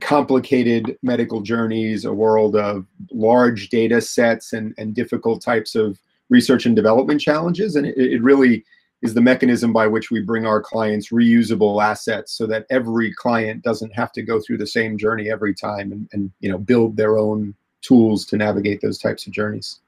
complicated 0.00 0.96
medical 1.02 1.40
journeys, 1.40 2.04
a 2.04 2.12
world 2.12 2.54
of 2.54 2.86
large 3.10 3.68
data 3.68 4.00
sets 4.00 4.52
and, 4.52 4.74
and 4.78 4.94
difficult 4.94 5.42
types 5.42 5.74
of 5.74 5.98
research 6.28 6.66
and 6.66 6.76
development 6.76 7.20
challenges. 7.20 7.74
And 7.74 7.84
it, 7.84 7.98
it 7.98 8.22
really 8.22 8.64
is 9.02 9.14
the 9.14 9.20
mechanism 9.20 9.72
by 9.72 9.88
which 9.88 10.12
we 10.12 10.20
bring 10.20 10.46
our 10.46 10.62
clients 10.62 11.10
reusable 11.10 11.82
assets 11.82 12.30
so 12.30 12.46
that 12.46 12.66
every 12.70 13.12
client 13.12 13.64
doesn't 13.64 13.92
have 13.92 14.12
to 14.12 14.22
go 14.22 14.40
through 14.40 14.58
the 14.58 14.66
same 14.68 14.96
journey 14.96 15.32
every 15.32 15.52
time 15.52 15.90
and, 15.90 16.08
and 16.12 16.30
you 16.38 16.48
know 16.48 16.58
build 16.58 16.96
their 16.96 17.18
own 17.18 17.54
tools 17.82 18.24
to 18.24 18.36
navigate 18.36 18.80
those 18.80 18.98
types 18.98 19.26
of 19.26 19.32
journeys 19.32 19.80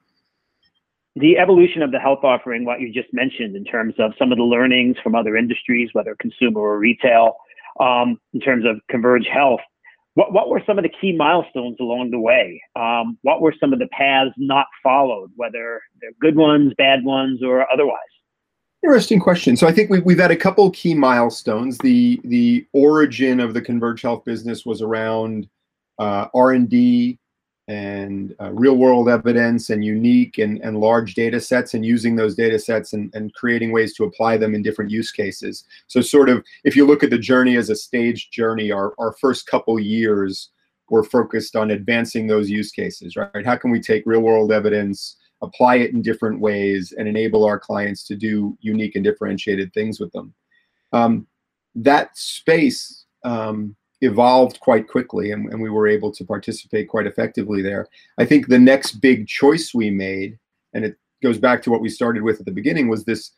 the 1.18 1.38
evolution 1.38 1.82
of 1.82 1.90
the 1.92 1.98
health 1.98 2.20
offering, 2.22 2.64
what 2.64 2.80
you 2.80 2.92
just 2.92 3.12
mentioned 3.12 3.56
in 3.56 3.64
terms 3.64 3.94
of 3.98 4.12
some 4.18 4.32
of 4.32 4.38
the 4.38 4.44
learnings 4.44 4.96
from 5.02 5.14
other 5.14 5.36
industries, 5.36 5.90
whether 5.92 6.16
consumer 6.20 6.60
or 6.60 6.78
retail, 6.78 7.36
um, 7.80 8.18
in 8.32 8.40
terms 8.40 8.64
of 8.64 8.80
Converge 8.90 9.26
Health, 9.32 9.60
what, 10.14 10.32
what 10.32 10.48
were 10.48 10.62
some 10.66 10.78
of 10.78 10.82
the 10.82 10.90
key 11.00 11.16
milestones 11.16 11.76
along 11.80 12.10
the 12.10 12.18
way? 12.18 12.60
Um, 12.74 13.18
what 13.22 13.40
were 13.40 13.54
some 13.60 13.72
of 13.72 13.78
the 13.78 13.86
paths 13.88 14.32
not 14.36 14.66
followed, 14.82 15.30
whether 15.36 15.80
they're 16.00 16.10
good 16.20 16.36
ones, 16.36 16.72
bad 16.76 17.04
ones, 17.04 17.40
or 17.42 17.70
otherwise? 17.72 17.98
Interesting 18.82 19.20
question. 19.20 19.56
So 19.56 19.66
I 19.66 19.72
think 19.72 19.90
we, 19.90 20.00
we've 20.00 20.18
had 20.18 20.30
a 20.30 20.36
couple 20.36 20.70
key 20.70 20.94
milestones. 20.94 21.78
The 21.78 22.20
the 22.24 22.66
origin 22.72 23.40
of 23.40 23.54
the 23.54 23.60
Converge 23.60 24.02
Health 24.02 24.24
business 24.24 24.64
was 24.64 24.82
around 24.82 25.48
uh, 25.98 26.26
R 26.34 26.52
and 26.52 26.68
D 26.68 27.18
and 27.68 28.34
uh, 28.40 28.50
real 28.52 28.76
world 28.76 29.10
evidence 29.10 29.68
and 29.68 29.84
unique 29.84 30.38
and, 30.38 30.58
and 30.62 30.80
large 30.80 31.14
data 31.14 31.38
sets 31.38 31.74
and 31.74 31.84
using 31.84 32.16
those 32.16 32.34
data 32.34 32.58
sets 32.58 32.94
and, 32.94 33.14
and 33.14 33.32
creating 33.34 33.72
ways 33.72 33.94
to 33.94 34.04
apply 34.04 34.38
them 34.38 34.54
in 34.54 34.62
different 34.62 34.90
use 34.90 35.12
cases. 35.12 35.64
So 35.86 36.00
sort 36.00 36.30
of, 36.30 36.42
if 36.64 36.74
you 36.74 36.86
look 36.86 37.02
at 37.02 37.10
the 37.10 37.18
journey 37.18 37.56
as 37.56 37.68
a 37.68 37.76
staged 37.76 38.32
journey, 38.32 38.72
our, 38.72 38.94
our 38.98 39.12
first 39.20 39.46
couple 39.46 39.78
years 39.78 40.50
were 40.88 41.04
focused 41.04 41.56
on 41.56 41.70
advancing 41.70 42.26
those 42.26 42.48
use 42.48 42.72
cases, 42.72 43.16
right? 43.16 43.44
How 43.44 43.56
can 43.56 43.70
we 43.70 43.80
take 43.80 44.02
real 44.06 44.20
world 44.20 44.50
evidence, 44.50 45.16
apply 45.42 45.76
it 45.76 45.92
in 45.92 46.00
different 46.00 46.40
ways 46.40 46.94
and 46.96 47.06
enable 47.06 47.44
our 47.44 47.58
clients 47.58 48.02
to 48.04 48.16
do 48.16 48.56
unique 48.62 48.96
and 48.96 49.04
differentiated 49.04 49.74
things 49.74 50.00
with 50.00 50.10
them? 50.12 50.32
Um, 50.94 51.26
that 51.74 52.16
space 52.16 53.04
um, 53.24 53.76
evolved 54.00 54.60
quite 54.60 54.88
quickly 54.88 55.32
and, 55.32 55.52
and 55.52 55.60
we 55.60 55.70
were 55.70 55.88
able 55.88 56.12
to 56.12 56.24
participate 56.24 56.88
quite 56.88 57.06
effectively 57.06 57.62
there. 57.62 57.88
I 58.18 58.24
think 58.24 58.46
the 58.46 58.58
next 58.58 59.00
big 59.00 59.26
choice 59.26 59.74
we 59.74 59.90
made, 59.90 60.38
and 60.72 60.84
it 60.84 60.96
goes 61.22 61.38
back 61.38 61.62
to 61.62 61.70
what 61.70 61.80
we 61.80 61.88
started 61.88 62.22
with 62.22 62.38
at 62.38 62.46
the 62.46 62.52
beginning, 62.52 62.88
was 62.88 63.04
this 63.04 63.32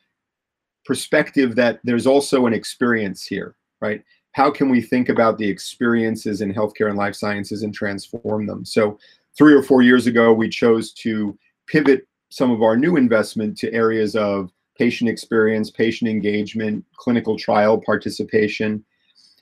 perspective 0.85 1.54
that 1.56 1.80
there's 1.85 2.06
also 2.06 2.46
an 2.46 2.52
experience 2.52 3.25
here, 3.25 3.56
right? 3.80 4.02
How 4.32 4.50
can 4.50 4.68
we 4.68 4.80
think 4.80 5.08
about 5.08 5.38
the 5.38 5.49
experiences 5.49 6.40
in 6.40 6.54
healthcare 6.54 6.88
and 6.88 6.96
life 6.96 7.14
sciences 7.14 7.62
and 7.62 7.75
transform 7.75 8.46
them? 8.46 8.64
So, 8.64 8.99
three 9.37 9.54
or 9.54 9.62
four 9.62 9.82
years 9.82 10.06
ago, 10.06 10.32
we 10.32 10.49
chose 10.49 10.92
to 10.92 11.37
pivot 11.66 12.06
some 12.30 12.50
of 12.50 12.62
our 12.62 12.76
new 12.76 12.96
investment 12.96 13.56
to 13.58 13.73
areas 13.73 14.14
of 14.14 14.50
patient 14.78 15.11
experience, 15.11 15.70
patient 15.70 16.11
engagement, 16.11 16.85
clinical 16.96 17.37
trial 17.37 17.78
participation, 17.78 18.85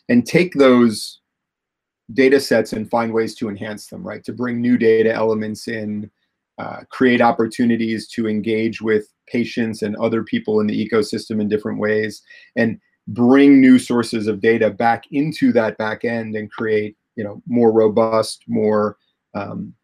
and 0.08 0.26
take 0.26 0.54
those 0.54 1.20
data 2.14 2.40
sets 2.40 2.72
and 2.72 2.90
find 2.90 3.12
ways 3.12 3.34
to 3.36 3.48
enhance 3.48 3.88
them, 3.88 4.02
right? 4.06 4.24
To 4.24 4.32
bring 4.32 4.60
new 4.60 4.78
data 4.78 5.12
elements 5.12 5.68
in, 5.68 6.10
uh, 6.58 6.80
create 6.90 7.20
opportunities 7.20 8.08
to 8.08 8.26
engage 8.26 8.80
with 8.80 9.12
patients 9.26 9.82
and 9.82 9.94
other 9.96 10.22
people 10.24 10.60
in 10.60 10.66
the 10.66 10.88
ecosystem 10.88 11.40
in 11.40 11.48
different 11.48 11.78
ways, 11.78 12.22
and 12.56 12.80
bring 13.08 13.60
new 13.60 13.78
sources 13.78 14.26
of 14.26 14.40
data 14.40 14.70
back 14.70 15.04
into 15.12 15.52
that 15.52 15.76
back 15.78 16.04
end 16.04 16.34
and 16.34 16.50
create, 16.50 16.96
you 17.16 17.24
know, 17.24 17.42
more 17.46 17.72
robust, 17.72 18.42
more 18.48 18.96
um, 19.34 19.74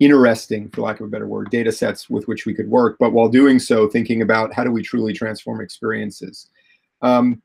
interesting, 0.00 0.68
for 0.70 0.82
lack 0.82 1.00
of 1.00 1.06
a 1.06 1.10
better 1.10 1.26
word, 1.26 1.50
data 1.50 1.72
sets 1.72 2.10
with 2.10 2.26
which 2.28 2.46
we 2.46 2.54
could 2.54 2.68
work. 2.68 2.96
But 2.98 3.12
while 3.12 3.28
doing 3.28 3.58
so, 3.58 3.88
thinking 3.88 4.22
about 4.22 4.52
how 4.52 4.64
do 4.64 4.70
we 4.70 4.82
truly 4.82 5.12
transform 5.12 5.60
experiences. 5.60 6.48
Um, 7.02 7.42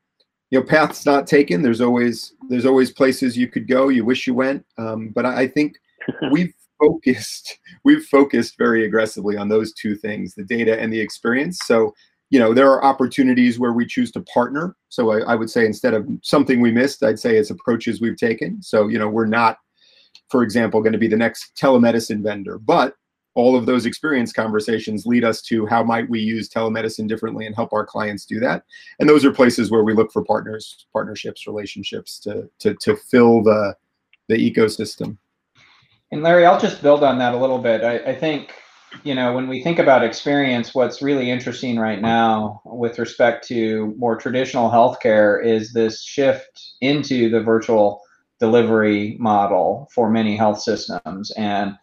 you 0.54 0.60
know 0.60 0.66
paths 0.66 1.04
not 1.04 1.26
taken. 1.26 1.62
There's 1.62 1.80
always 1.80 2.32
there's 2.48 2.64
always 2.64 2.92
places 2.92 3.36
you 3.36 3.48
could 3.48 3.66
go. 3.66 3.88
You 3.88 4.04
wish 4.04 4.24
you 4.24 4.34
went. 4.34 4.64
Um, 4.78 5.08
but 5.08 5.26
I, 5.26 5.40
I 5.40 5.48
think 5.48 5.74
we've 6.30 6.54
focused 6.80 7.58
we've 7.84 8.04
focused 8.04 8.56
very 8.56 8.84
aggressively 8.84 9.36
on 9.36 9.48
those 9.48 9.72
two 9.72 9.96
things 9.96 10.32
the 10.32 10.44
data 10.44 10.80
and 10.80 10.92
the 10.92 11.00
experience. 11.00 11.58
So 11.64 11.92
you 12.30 12.38
know 12.38 12.54
there 12.54 12.70
are 12.70 12.84
opportunities 12.84 13.58
where 13.58 13.72
we 13.72 13.84
choose 13.84 14.12
to 14.12 14.20
partner. 14.20 14.76
So 14.90 15.10
I, 15.10 15.32
I 15.32 15.34
would 15.34 15.50
say 15.50 15.66
instead 15.66 15.92
of 15.92 16.08
something 16.22 16.60
we 16.60 16.70
missed 16.70 17.02
i'd 17.02 17.18
say 17.18 17.36
it's 17.36 17.50
approaches 17.50 18.00
we've 18.00 18.16
taken. 18.16 18.62
So 18.62 18.86
you 18.86 18.98
know 19.00 19.08
we're 19.08 19.26
not 19.26 19.58
for 20.30 20.44
example 20.44 20.82
going 20.82 20.92
to 20.92 20.98
be 20.98 21.08
the 21.08 21.16
next 21.16 21.50
telemedicine 21.60 22.22
vendor. 22.22 22.58
But 22.58 22.94
all 23.34 23.56
of 23.56 23.66
those 23.66 23.86
experience 23.86 24.32
conversations 24.32 25.06
lead 25.06 25.24
us 25.24 25.42
to 25.42 25.66
how 25.66 25.82
might 25.82 26.08
we 26.08 26.20
use 26.20 26.48
telemedicine 26.48 27.08
differently 27.08 27.46
and 27.46 27.54
help 27.54 27.72
our 27.72 27.84
clients 27.84 28.24
do 28.24 28.38
that. 28.40 28.64
And 28.98 29.08
those 29.08 29.24
are 29.24 29.32
places 29.32 29.70
where 29.70 29.84
we 29.84 29.92
look 29.92 30.12
for 30.12 30.24
partners 30.24 30.86
partnerships 30.92 31.46
relationships 31.46 32.18
to 32.20 32.48
to, 32.60 32.74
to 32.74 32.96
fill 32.96 33.42
the 33.42 33.74
the 34.28 34.36
ecosystem. 34.36 35.18
And 36.12 36.22
larry 36.22 36.46
i'll 36.46 36.60
just 36.60 36.82
build 36.82 37.02
on 37.02 37.18
that 37.18 37.34
a 37.34 37.38
little 37.38 37.58
bit. 37.58 37.82
I, 37.82 37.98
I 38.10 38.14
think 38.14 38.54
you 39.02 39.14
know, 39.14 39.32
when 39.32 39.48
we 39.48 39.62
think 39.62 39.78
about 39.78 40.04
experience, 40.04 40.74
what's 40.74 41.02
really 41.02 41.30
interesting 41.30 41.78
right 41.78 42.00
now 42.00 42.62
with 42.64 42.98
respect 42.98 43.46
to 43.48 43.94
more 43.98 44.16
traditional 44.16 44.70
healthcare 44.70 45.44
is 45.44 45.72
this 45.72 46.02
shift 46.02 46.74
into 46.80 47.28
the 47.28 47.40
virtual 47.40 48.02
delivery 48.38 49.16
model 49.18 49.88
for 49.92 50.10
many 50.10 50.36
health 50.36 50.60
systems. 50.60 51.30
And 51.32 51.76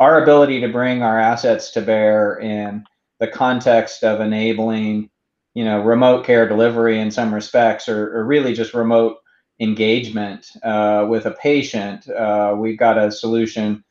our 0.00 0.22
ability 0.22 0.60
to 0.62 0.68
bring 0.68 1.02
our 1.02 1.20
assets 1.20 1.70
to 1.72 1.82
bear 1.82 2.38
in 2.40 2.84
the 3.20 3.28
context 3.28 4.02
of 4.02 4.20
enabling, 4.20 5.10
you 5.54 5.62
know, 5.62 5.82
remote 5.82 6.24
care 6.24 6.48
delivery 6.48 6.98
in 6.98 7.10
some 7.10 7.32
respects, 7.32 7.86
or, 7.88 8.16
or 8.16 8.24
really 8.24 8.54
just 8.54 8.72
remote 8.72 9.18
engagement 9.60 10.50
uh, 10.64 11.06
with 11.08 11.26
a 11.26 11.32
patient. 11.32 12.08
Uh, 12.08 12.56
we've 12.58 12.78
got 12.78 12.96
a 12.96 13.12
solution 13.12 13.84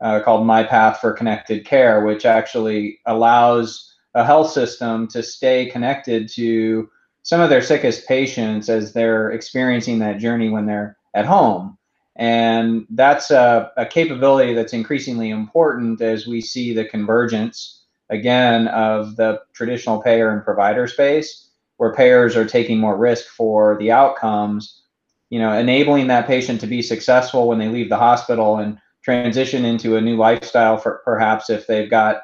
uh, 0.00 0.20
called 0.20 0.46
My 0.46 0.64
Path 0.64 1.00
for 1.00 1.12
Connected 1.12 1.66
Care, 1.66 2.04
which 2.04 2.24
actually 2.24 2.98
allows 3.06 3.94
a 4.14 4.24
health 4.24 4.50
system 4.50 5.06
to 5.08 5.22
stay 5.22 5.66
connected 5.66 6.30
to 6.30 6.88
some 7.24 7.42
of 7.42 7.50
their 7.50 7.62
sickest 7.62 8.08
patients 8.08 8.70
as 8.70 8.92
they're 8.92 9.30
experiencing 9.30 9.98
that 9.98 10.18
journey 10.18 10.48
when 10.48 10.66
they're 10.66 10.96
at 11.14 11.26
home. 11.26 11.76
And 12.16 12.86
that's 12.90 13.30
a, 13.30 13.72
a 13.76 13.86
capability 13.86 14.54
that's 14.54 14.74
increasingly 14.74 15.30
important 15.30 16.00
as 16.02 16.26
we 16.26 16.40
see 16.40 16.74
the 16.74 16.84
convergence, 16.84 17.84
again, 18.10 18.68
of 18.68 19.16
the 19.16 19.40
traditional 19.54 20.02
payer 20.02 20.30
and 20.30 20.44
provider 20.44 20.86
space, 20.86 21.48
where 21.78 21.94
payers 21.94 22.36
are 22.36 22.44
taking 22.44 22.78
more 22.78 22.96
risk 22.96 23.26
for 23.28 23.78
the 23.78 23.90
outcomes, 23.90 24.82
you 25.30 25.38
know, 25.38 25.52
enabling 25.52 26.08
that 26.08 26.26
patient 26.26 26.60
to 26.60 26.66
be 26.66 26.82
successful 26.82 27.48
when 27.48 27.58
they 27.58 27.68
leave 27.68 27.88
the 27.88 27.96
hospital 27.96 28.58
and 28.58 28.78
transition 29.02 29.64
into 29.64 29.96
a 29.96 30.00
new 30.00 30.16
lifestyle 30.16 30.76
for 30.76 31.02
perhaps 31.04 31.50
if 31.50 31.66
they've 31.66 31.90
got 31.90 32.22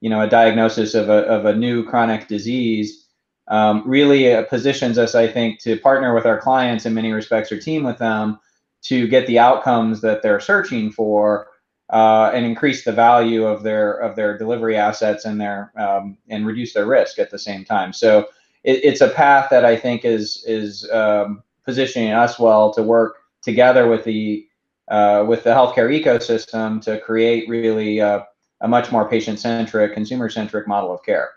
you 0.00 0.10
know 0.10 0.20
a 0.22 0.28
diagnosis 0.28 0.94
of 0.94 1.08
a, 1.08 1.24
of 1.26 1.44
a 1.44 1.54
new 1.54 1.84
chronic 1.84 2.28
disease 2.28 3.06
um, 3.48 3.82
really 3.86 4.32
uh, 4.32 4.42
positions 4.44 4.98
us 4.98 5.14
i 5.14 5.26
think 5.26 5.60
to 5.60 5.78
partner 5.78 6.14
with 6.14 6.26
our 6.26 6.38
clients 6.38 6.86
in 6.86 6.94
many 6.94 7.12
respects 7.12 7.52
or 7.52 7.58
team 7.58 7.84
with 7.84 7.98
them 7.98 8.38
to 8.84 9.08
get 9.08 9.26
the 9.26 9.38
outcomes 9.38 10.00
that 10.00 10.22
they're 10.22 10.40
searching 10.40 10.90
for 10.90 11.48
uh, 11.92 12.30
and 12.34 12.46
increase 12.46 12.84
the 12.84 12.92
value 12.92 13.44
of 13.44 13.62
their 13.62 13.92
of 13.94 14.16
their 14.16 14.38
delivery 14.38 14.76
assets 14.76 15.24
and 15.24 15.40
their 15.40 15.72
um, 15.78 16.16
and 16.28 16.46
reduce 16.46 16.72
their 16.72 16.86
risk 16.86 17.18
at 17.18 17.30
the 17.30 17.38
same 17.38 17.64
time 17.64 17.92
so 17.92 18.26
it, 18.62 18.80
it's 18.82 19.00
a 19.00 19.08
path 19.08 19.48
that 19.50 19.64
i 19.64 19.76
think 19.76 20.04
is 20.04 20.44
is 20.46 20.88
um, 20.90 21.42
positioning 21.64 22.12
us 22.12 22.38
well 22.38 22.72
to 22.72 22.82
work 22.82 23.16
together 23.42 23.88
with 23.88 24.04
the 24.04 24.46
uh, 24.88 25.24
with 25.26 25.44
the 25.44 25.50
healthcare 25.50 25.88
ecosystem 25.88 26.80
to 26.82 27.00
create 27.00 27.48
really 27.48 28.00
uh, 28.00 28.20
a 28.60 28.68
much 28.68 28.92
more 28.92 29.08
patient-centric, 29.08 29.94
consumer-centric 29.94 30.66
model 30.68 30.92
of 30.92 31.02
care. 31.02 31.30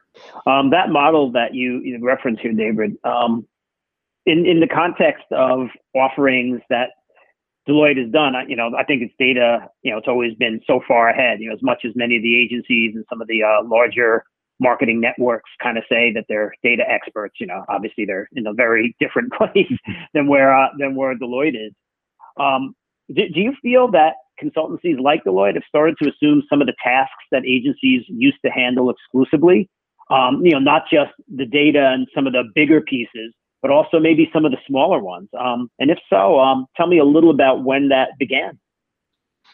Um, 0.46 0.70
that 0.72 0.90
model 0.90 1.32
that 1.32 1.54
you, 1.54 1.80
you 1.80 2.00
reference 2.02 2.40
here, 2.42 2.54
David, 2.54 2.98
um, 3.04 3.48
in 4.26 4.46
in 4.46 4.60
the 4.60 4.68
context 4.68 5.26
of 5.32 5.70
offerings 5.96 6.60
that 6.70 6.90
Deloitte 7.68 7.98
has 8.02 8.12
done, 8.12 8.34
you 8.48 8.56
know, 8.56 8.72
I 8.78 8.84
think 8.84 9.02
it's 9.02 9.14
data, 9.20 9.70
you 9.84 9.92
know, 9.92 9.98
it's 9.98 10.08
always 10.08 10.34
been 10.36 10.62
so 10.66 10.80
far 10.88 11.10
ahead. 11.10 11.40
You 11.42 11.50
know, 11.50 11.56
as 11.56 11.62
much 11.62 11.84
as 11.86 11.92
many 11.96 12.18
of 12.18 12.24
the 12.24 12.40
agencies 12.40 12.94
and 12.96 13.04
some 13.10 13.22
of 13.22 13.28
the 13.28 13.44
uh, 13.44 13.64
larger 13.66 14.24
marketing 14.60 15.00
networks 15.00 15.50
kind 15.62 15.78
of 15.78 15.84
say 15.90 16.12
that 16.14 16.26
they're 16.28 16.54
data 16.64 16.84
experts. 16.90 17.36
You 17.40 17.48
know, 17.48 17.64
obviously 17.70 18.06
they're 18.06 18.30
in 18.34 18.48
a 18.48 18.54
very 18.54 18.96
different 19.00 19.34
place 19.34 19.72
than 20.14 20.28
where 20.28 20.56
uh, 20.56 20.70
than 20.78 20.96
where 20.96 21.16
Deloitte 21.16 21.68
is. 21.68 21.74
Um, 22.40 22.74
do, 23.14 23.24
do 23.34 23.40
you 23.40 23.54
feel 23.62 23.90
that 23.92 24.14
consultancies 24.42 25.00
like 25.00 25.24
Deloitte 25.24 25.56
have 25.56 25.64
started 25.68 25.98
to 26.02 26.10
assume 26.10 26.44
some 26.50 26.62
of 26.62 26.68
the 26.68 26.76
tasks 26.84 27.14
that 27.32 27.44
agencies 27.46 28.04
used 28.08 28.38
to 28.46 28.52
handle 28.52 28.90
exclusively? 28.90 29.70
Um, 30.10 30.42
you 30.46 30.52
know, 30.52 30.60
not 30.60 30.84
just 30.90 31.12
the 31.28 31.46
data 31.46 31.90
and 31.94 32.08
some 32.16 32.28
of 32.28 32.34
the 32.34 32.44
bigger 32.56 32.80
pieces, 32.80 33.34
but 33.68 33.74
also 33.74 34.00
maybe 34.00 34.30
some 34.32 34.46
of 34.46 34.52
the 34.52 34.58
smaller 34.66 35.00
ones. 35.00 35.28
Um, 35.38 35.70
and 35.80 35.92
if 35.92 36.00
so, 36.10 36.40
um, 36.40 36.68
tell 36.78 36.88
me 36.88 37.00
a 37.00 37.04
little 37.04 37.32
about 37.32 37.66
when 37.66 37.90
that 37.90 38.18
began. 38.18 38.58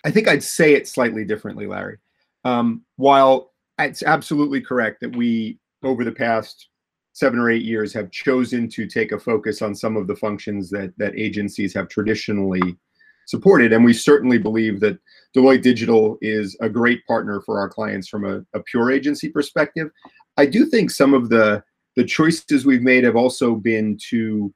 I 0.05 0.11
think 0.11 0.27
I'd 0.27 0.43
say 0.43 0.73
it 0.75 0.87
slightly 0.87 1.25
differently, 1.25 1.65
Larry. 1.65 1.97
Um, 2.43 2.83
while 2.97 3.53
it's 3.79 4.03
absolutely 4.03 4.61
correct 4.61 5.01
that 5.01 5.15
we, 5.15 5.57
over 5.83 6.03
the 6.03 6.11
past 6.11 6.69
seven 7.13 7.39
or 7.39 7.49
eight 7.49 7.63
years, 7.63 7.91
have 7.93 8.11
chosen 8.11 8.69
to 8.69 8.85
take 8.85 9.13
a 9.13 9.19
focus 9.19 9.63
on 9.63 9.73
some 9.73 9.97
of 9.97 10.05
the 10.05 10.15
functions 10.15 10.69
that 10.69 10.93
that 10.97 11.17
agencies 11.17 11.73
have 11.73 11.87
traditionally 11.87 12.77
supported. 13.25 13.73
And 13.73 13.83
we 13.83 13.93
certainly 13.93 14.37
believe 14.37 14.79
that 14.81 14.99
Deloitte 15.35 15.63
Digital 15.63 16.19
is 16.21 16.55
a 16.61 16.69
great 16.69 17.03
partner 17.07 17.41
for 17.41 17.59
our 17.59 17.69
clients 17.69 18.07
from 18.07 18.25
a, 18.25 18.43
a 18.53 18.61
pure 18.61 18.91
agency 18.91 19.29
perspective. 19.29 19.89
I 20.37 20.45
do 20.45 20.67
think 20.67 20.91
some 20.91 21.15
of 21.15 21.29
the 21.29 21.63
the 21.95 22.03
choices 22.03 22.65
we've 22.65 22.81
made 22.81 23.03
have 23.03 23.15
also 23.15 23.55
been 23.55 23.97
to 24.09 24.53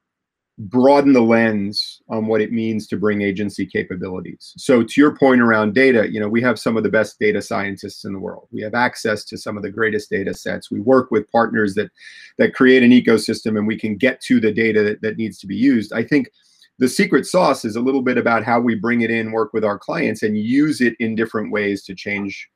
broaden 0.60 1.14
the 1.14 1.22
lens 1.22 2.02
on 2.10 2.26
what 2.26 2.42
it 2.42 2.52
means 2.52 2.88
to 2.88 2.98
bring 2.98 3.22
agency 3.22 3.64
capabilities. 3.64 4.54
So 4.58 4.82
to 4.82 4.94
your 5.00 5.16
point 5.16 5.40
around 5.40 5.76
data, 5.76 6.12
you 6.12 6.20
know, 6.20 6.28
we 6.28 6.42
have 6.42 6.58
some 6.58 6.76
of 6.76 6.84
the 6.84 6.90
best 6.90 7.20
data 7.20 7.44
scientists 7.44 8.06
in 8.06 8.14
the 8.14 8.20
world. 8.20 8.48
We 8.52 8.62
have 8.64 8.74
access 8.74 9.24
to 9.26 9.38
some 9.38 9.56
of 9.56 9.62
the 9.62 9.70
greatest 9.70 10.10
data 10.10 10.34
sets. 10.34 10.72
We 10.72 10.80
work 10.80 11.12
with 11.12 11.32
partners 11.32 11.76
that 11.76 11.92
that 12.40 12.56
create 12.56 12.82
an 12.82 12.90
ecosystem 12.90 13.58
and 13.58 13.68
we 13.68 13.78
can 13.78 13.98
get 13.98 14.20
to 14.22 14.40
the 14.40 14.52
data 14.52 14.84
that, 14.84 15.02
that 15.04 15.18
needs 15.18 15.38
to 15.40 15.48
be 15.48 15.56
used. 15.56 15.94
I 15.94 16.04
think 16.04 16.30
the 16.80 16.90
secret 16.90 17.26
sauce 17.26 17.64
is 17.64 17.76
a 17.76 17.82
little 17.82 18.02
bit 18.02 18.18
about 18.18 18.44
how 18.44 18.60
we 18.60 18.74
bring 18.76 19.02
it 19.02 19.12
in, 19.12 19.32
work 19.32 19.54
with 19.54 19.64
our 19.64 19.78
clients, 19.78 20.24
and 20.24 20.38
use 20.38 20.82
it 20.82 20.96
in 21.00 21.16
different 21.16 21.52
ways 21.52 21.84
to 21.84 21.96
change 21.96 22.50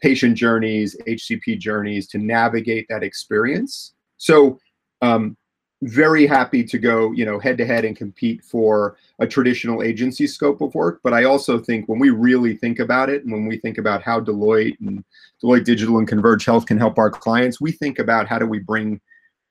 patient 0.00 0.36
journeys, 0.36 0.96
HCP 1.06 1.58
journeys, 1.58 2.06
to 2.08 2.18
navigate 2.18 2.86
that 2.88 3.02
experience. 3.02 3.94
So, 4.24 4.58
um, 5.02 5.36
very 5.82 6.26
happy 6.26 6.64
to 6.64 6.78
go, 6.78 7.12
you 7.12 7.26
know, 7.26 7.38
head 7.38 7.58
to 7.58 7.66
head 7.66 7.84
and 7.84 7.94
compete 7.94 8.42
for 8.42 8.96
a 9.18 9.26
traditional 9.26 9.82
agency 9.82 10.26
scope 10.26 10.62
of 10.62 10.74
work. 10.74 11.00
But 11.02 11.12
I 11.12 11.24
also 11.24 11.58
think 11.58 11.90
when 11.90 11.98
we 11.98 12.08
really 12.08 12.56
think 12.56 12.78
about 12.78 13.10
it, 13.10 13.22
and 13.24 13.30
when 13.30 13.44
we 13.44 13.58
think 13.58 13.76
about 13.76 14.02
how 14.02 14.20
Deloitte 14.20 14.80
and 14.80 15.04
Deloitte 15.42 15.66
Digital 15.66 15.98
and 15.98 16.08
Converge 16.08 16.46
Health 16.46 16.64
can 16.64 16.78
help 16.78 16.96
our 16.96 17.10
clients, 17.10 17.60
we 17.60 17.70
think 17.70 17.98
about 17.98 18.26
how 18.26 18.38
do 18.38 18.46
we 18.46 18.60
bring 18.60 18.98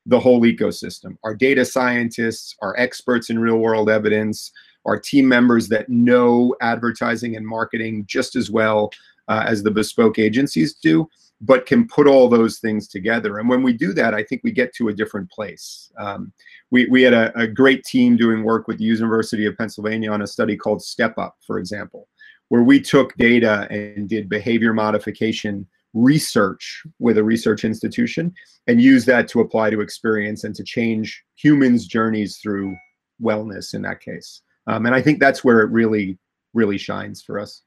the 0.08 0.20
whole 0.20 0.42
ecosystem. 0.42 1.18
Our 1.24 1.36
data 1.36 1.66
scientists, 1.66 2.56
our 2.64 2.76
experts 2.80 3.30
in 3.30 3.38
real 3.38 3.58
world 3.58 3.92
evidence, 3.92 4.52
our 4.86 5.00
team 5.00 5.28
members 5.28 5.68
that 5.68 5.88
know 5.88 6.56
advertising 6.62 7.36
and 7.36 7.46
marketing 7.46 8.06
just 8.08 8.36
as 8.36 8.50
well 8.50 8.90
uh, 9.28 9.44
as 9.46 9.62
the 9.62 9.70
bespoke 9.70 10.18
agencies 10.18 10.74
do, 10.74 11.08
but 11.46 11.66
can 11.66 11.86
put 11.88 12.08
all 12.08 12.30
those 12.30 12.60
things 12.60 12.88
together. 12.88 13.38
And 13.38 13.50
when 13.50 13.64
we 13.64 13.74
do 13.74 13.92
that, 13.94 14.14
I 14.14 14.24
think 14.24 14.42
we 14.44 14.52
get 14.52 14.74
to 14.76 14.88
a 14.88 14.94
different 14.94 15.30
place. 15.30 15.92
Um, 16.00 16.32
we, 16.72 16.86
we 16.86 17.02
had 17.02 17.14
a, 17.14 17.38
a 17.38 17.48
great 17.48 17.84
team 17.84 18.16
doing 18.16 18.44
work 18.44 18.68
with 18.68 18.78
the 18.78 18.86
University 18.86 19.46
of 19.46 19.58
Pennsylvania 19.58 20.10
on 20.12 20.22
a 20.22 20.28
study 20.28 20.56
called 20.56 20.82
Step 20.82 21.18
Up, 21.18 21.36
for 21.46 21.60
example, 21.60 22.08
where 22.48 22.64
we 22.64 22.80
took 22.80 23.16
data 23.18 23.68
and 23.70 24.08
did 24.08 24.30
behavior 24.30 24.74
modification 24.74 25.68
research 25.94 26.84
with 27.00 27.18
a 27.18 27.24
research 27.24 27.66
institution 27.66 28.34
and 28.68 28.82
use 28.82 29.04
that 29.06 29.28
to 29.28 29.42
apply 29.42 29.70
to 29.70 29.82
experience 29.82 30.46
and 30.46 30.56
to 30.56 30.64
change 30.64 31.24
humans' 31.36 31.86
journeys 31.86 32.38
through 32.38 32.76
wellness 33.22 33.74
in 33.74 33.82
that 33.82 34.00
case. 34.00 34.42
Um, 34.68 34.86
and 34.86 34.96
I 34.96 35.02
think 35.02 35.20
that's 35.20 35.44
where 35.44 35.60
it 35.60 35.72
really, 35.72 36.18
really 36.54 36.78
shines 36.78 37.22
for 37.22 37.38
us. 37.38 37.64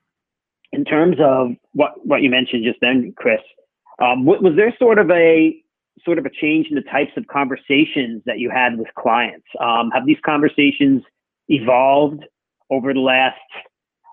In 0.72 0.84
terms 0.84 1.16
of 1.20 1.50
what, 1.72 1.92
what 2.04 2.22
you 2.22 2.30
mentioned 2.30 2.64
just 2.64 2.78
then, 2.80 3.12
Chris, 3.16 3.40
um, 4.02 4.24
was 4.24 4.54
there 4.56 4.74
sort 4.78 4.98
of 4.98 5.10
a 5.10 5.56
sort 6.04 6.18
of 6.18 6.26
a 6.26 6.30
change 6.30 6.66
in 6.68 6.74
the 6.74 6.82
types 6.82 7.12
of 7.16 7.26
conversations 7.26 8.22
that 8.26 8.38
you 8.38 8.50
had 8.50 8.78
with 8.78 8.88
clients? 8.98 9.46
Um, 9.60 9.90
have 9.92 10.06
these 10.06 10.18
conversations 10.24 11.02
evolved 11.48 12.24
over 12.70 12.92
the 12.92 13.00
last 13.00 13.38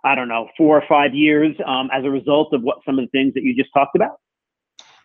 I 0.04 0.16
don't 0.16 0.28
know, 0.28 0.50
four 0.58 0.78
or 0.78 0.84
five 0.88 1.14
years 1.14 1.56
um, 1.66 1.90
as 1.94 2.04
a 2.04 2.10
result 2.10 2.54
of 2.54 2.62
what 2.62 2.80
some 2.86 3.00
of 3.00 3.06
the 3.06 3.10
things 3.10 3.34
that 3.36 3.44
you 3.44 3.56
just 3.56 3.70
talked 3.74 3.96
about? 3.96 4.20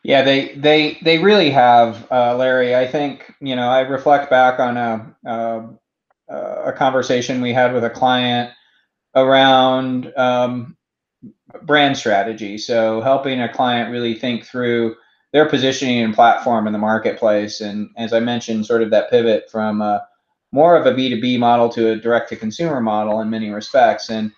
Yeah, 0.03 0.23
they 0.23 0.55
they 0.55 0.99
they 1.03 1.19
really 1.19 1.51
have, 1.51 2.11
uh, 2.11 2.37
Larry. 2.37 2.75
I 2.75 2.87
think 2.87 3.33
you 3.41 3.55
know 3.55 3.69
I 3.69 3.81
reflect 3.81 4.31
back 4.31 4.59
on 4.59 4.77
a, 4.77 5.17
a, 5.25 5.69
a 6.67 6.73
conversation 6.73 7.41
we 7.41 7.53
had 7.53 7.73
with 7.73 7.85
a 7.85 7.91
client 7.91 8.53
around 9.15 10.13
um, 10.17 10.77
brand 11.63 11.97
strategy. 11.97 12.59
So 12.59 13.01
helping 13.01 13.41
a 13.41 13.53
client 13.53 13.91
really 13.91 14.15
think 14.15 14.45
through 14.45 14.97
their 15.33 15.49
positioning 15.49 16.03
and 16.03 16.15
platform 16.15 16.67
in 16.67 16.73
the 16.73 16.79
marketplace, 16.79 17.61
and 17.61 17.91
as 17.97 18.13
I 18.13 18.21
mentioned, 18.21 18.67
sort 18.67 18.83
of 18.83 18.91
that 18.91 19.11
pivot 19.11 19.51
from 19.51 19.83
a, 19.83 20.07
more 20.53 20.77
of 20.77 20.87
a 20.87 20.95
B 20.95 21.11
two 21.11 21.21
B 21.21 21.37
model 21.37 21.69
to 21.71 21.91
a 21.91 21.97
direct 21.97 22.31
to 22.31 22.37
consumer 22.37 22.81
model 22.81 23.21
in 23.21 23.29
many 23.29 23.51
respects, 23.51 24.09
and 24.09 24.33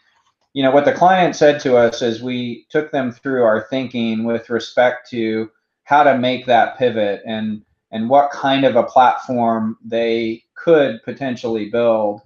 you 0.52 0.62
know 0.62 0.72
what 0.72 0.84
the 0.84 0.92
client 0.92 1.36
said 1.36 1.60
to 1.60 1.76
us 1.76 2.02
as 2.02 2.22
we 2.22 2.66
took 2.70 2.90
them 2.90 3.12
through 3.12 3.44
our 3.44 3.68
thinking 3.70 4.24
with 4.24 4.50
respect 4.50 5.08
to 5.10 5.50
how 5.84 6.02
to 6.02 6.18
make 6.18 6.46
that 6.46 6.76
pivot 6.76 7.22
and 7.24 7.62
and 7.92 8.08
what 8.08 8.30
kind 8.30 8.64
of 8.64 8.76
a 8.76 8.82
platform 8.82 9.76
they 9.84 10.42
could 10.54 11.00
potentially 11.04 11.70
build 11.70 12.22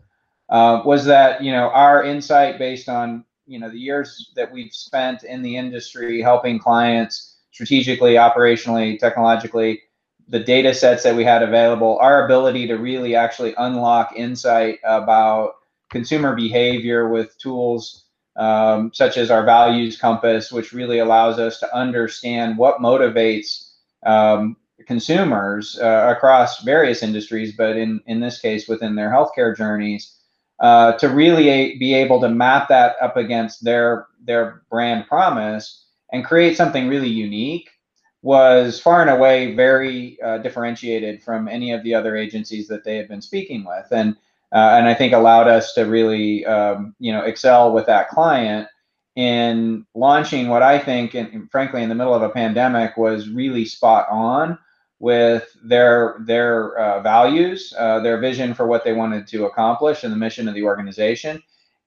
uh, 0.49 0.81
was 0.85 1.05
that 1.05 1.43
you 1.43 1.53
know 1.53 1.69
our 1.71 2.03
insight 2.03 2.59
based 2.59 2.88
on 2.88 3.25
you 3.46 3.58
know 3.58 3.68
the 3.68 3.78
years 3.78 4.32
that 4.36 4.50
we've 4.50 4.72
spent 4.72 5.24
in 5.24 5.42
the 5.42 5.56
industry 5.56 6.20
helping 6.20 6.58
clients 6.58 7.36
strategically, 7.52 8.14
operationally, 8.14 8.98
technologically, 8.98 9.80
the 10.28 10.40
data 10.40 10.74
sets 10.74 11.02
that 11.04 11.14
we 11.14 11.24
had 11.24 11.42
available, 11.42 11.98
our 12.00 12.24
ability 12.24 12.66
to 12.66 12.74
really 12.74 13.14
actually 13.14 13.54
unlock 13.58 14.12
insight 14.16 14.78
about 14.84 15.54
consumer 15.90 16.34
behavior 16.34 17.08
with 17.08 17.38
tools 17.38 18.06
um, 18.36 18.90
such 18.92 19.16
as 19.16 19.30
our 19.30 19.44
values 19.44 19.96
compass, 19.96 20.50
which 20.50 20.72
really 20.72 20.98
allows 20.98 21.38
us 21.38 21.60
to 21.60 21.76
understand 21.76 22.58
what 22.58 22.80
motivates 22.80 23.74
um, 24.04 24.56
consumers 24.86 25.78
uh, 25.78 26.12
across 26.16 26.62
various 26.62 27.02
industries, 27.02 27.56
but 27.56 27.76
in, 27.76 28.00
in 28.06 28.18
this 28.18 28.40
case, 28.40 28.66
within 28.66 28.96
their 28.96 29.10
healthcare 29.10 29.56
journeys, 29.56 30.16
uh, 30.61 30.92
to 30.92 31.08
really 31.08 31.49
a, 31.49 31.76
be 31.78 31.94
able 31.94 32.20
to 32.20 32.28
map 32.28 32.68
that 32.68 32.96
up 33.00 33.16
against 33.16 33.64
their, 33.64 34.06
their 34.25 34.62
brand 34.70 35.06
promise 35.06 35.84
and 36.12 36.25
create 36.25 36.56
something 36.56 36.88
really 36.88 37.08
unique 37.08 37.70
was 38.23 38.80
far 38.80 39.02
and 39.02 39.11
away 39.11 39.54
very 39.54 40.18
uh, 40.23 40.38
differentiated 40.38 41.23
from 41.23 41.46
any 41.46 41.73
of 41.73 41.82
the 41.82 41.94
other 41.94 42.16
agencies 42.16 42.66
that 42.68 42.82
they 42.82 42.96
had 42.96 43.06
been 43.06 43.20
speaking 43.20 43.64
with. 43.64 43.87
And 43.90 44.16
uh, 44.52 44.76
and 44.78 44.87
I 44.87 44.94
think 44.94 45.12
allowed 45.12 45.49
us 45.49 45.75
to 45.75 45.82
really 45.82 46.46
um, 46.46 46.94
you 47.00 47.12
know 47.12 47.23
excel 47.23 47.73
with 47.73 47.87
that 47.87 48.08
client 48.08 48.68
in 49.16 49.84
launching 49.94 50.49
what 50.49 50.62
I 50.62 50.78
think, 50.78 51.14
and 51.14 51.50
frankly, 51.50 51.82
in 51.82 51.88
the 51.88 51.94
middle 51.94 52.14
of 52.14 52.23
a 52.23 52.30
pandemic, 52.30 52.96
was 52.96 53.28
really 53.28 53.64
spot 53.64 54.06
on 54.11 54.58
with 55.04 55.54
their 55.62 56.16
their 56.20 56.78
uh, 56.78 57.02
values, 57.02 57.75
uh, 57.78 58.00
their 58.00 58.18
vision 58.18 58.54
for 58.54 58.66
what 58.66 58.84
they 58.84 58.94
wanted 58.94 59.26
to 59.26 59.44
accomplish, 59.44 60.02
and 60.02 60.11
the 60.11 60.16
mission 60.16 60.49
of 60.49 60.54
the 60.54 60.62
organization, 60.62 61.42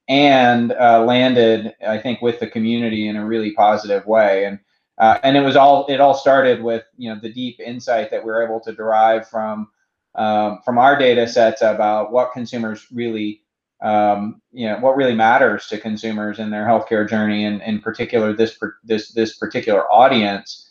and 0.08 0.70
uh, 0.70 1.04
landed, 1.04 1.74
I 1.84 1.98
think, 1.98 2.22
with 2.22 2.38
the 2.38 2.46
community 2.46 3.08
in 3.08 3.16
a 3.16 3.26
really 3.26 3.50
positive 3.54 4.06
way. 4.06 4.44
And 4.44 4.60
uh, 4.98 5.18
and 5.24 5.36
it 5.36 5.40
was 5.40 5.56
all 5.56 5.84
it 5.88 6.00
all 6.00 6.14
started 6.14 6.62
with 6.62 6.84
you 6.96 7.12
know 7.12 7.18
the 7.20 7.32
deep 7.32 7.58
insight 7.58 8.12
that 8.12 8.24
we 8.24 8.30
are 8.30 8.44
able 8.44 8.60
to 8.60 8.72
derive 8.72 9.28
from 9.28 9.68
um, 10.14 10.60
from 10.64 10.78
our 10.78 10.96
data 10.96 11.26
sets 11.26 11.60
about 11.60 12.12
what 12.12 12.32
consumers 12.32 12.86
really, 12.92 13.42
um, 13.82 14.40
you 14.52 14.68
know, 14.68 14.78
what 14.78 14.96
really 14.96 15.16
matters 15.16 15.66
to 15.66 15.80
consumers 15.80 16.38
in 16.38 16.50
their 16.50 16.66
healthcare 16.66 17.08
journey, 17.08 17.46
and 17.46 17.62
in 17.62 17.80
particular 17.80 18.32
this 18.32 18.56
this 18.84 19.10
this 19.10 19.38
particular 19.38 19.92
audience, 19.92 20.67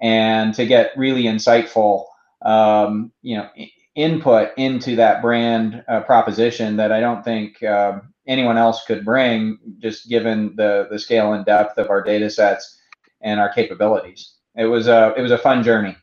and 0.00 0.54
to 0.54 0.66
get 0.66 0.92
really 0.96 1.24
insightful, 1.24 2.04
um, 2.44 3.12
you 3.22 3.36
know, 3.36 3.48
input 3.94 4.50
into 4.56 4.96
that 4.96 5.20
brand 5.20 5.82
uh, 5.88 6.00
proposition 6.02 6.76
that 6.76 6.92
I 6.92 7.00
don't 7.00 7.24
think 7.24 7.62
uh, 7.62 7.98
anyone 8.26 8.56
else 8.56 8.84
could 8.84 9.04
bring, 9.04 9.58
just 9.78 10.08
given 10.08 10.54
the 10.56 10.86
the 10.90 10.98
scale 10.98 11.32
and 11.32 11.44
depth 11.44 11.78
of 11.78 11.90
our 11.90 12.02
data 12.02 12.30
sets 12.30 12.80
and 13.20 13.40
our 13.40 13.52
capabilities. 13.52 14.34
It 14.54 14.66
was 14.66 14.86
a 14.86 15.14
it 15.16 15.22
was 15.22 15.32
a 15.32 15.38
fun 15.38 15.62
journey. 15.62 15.96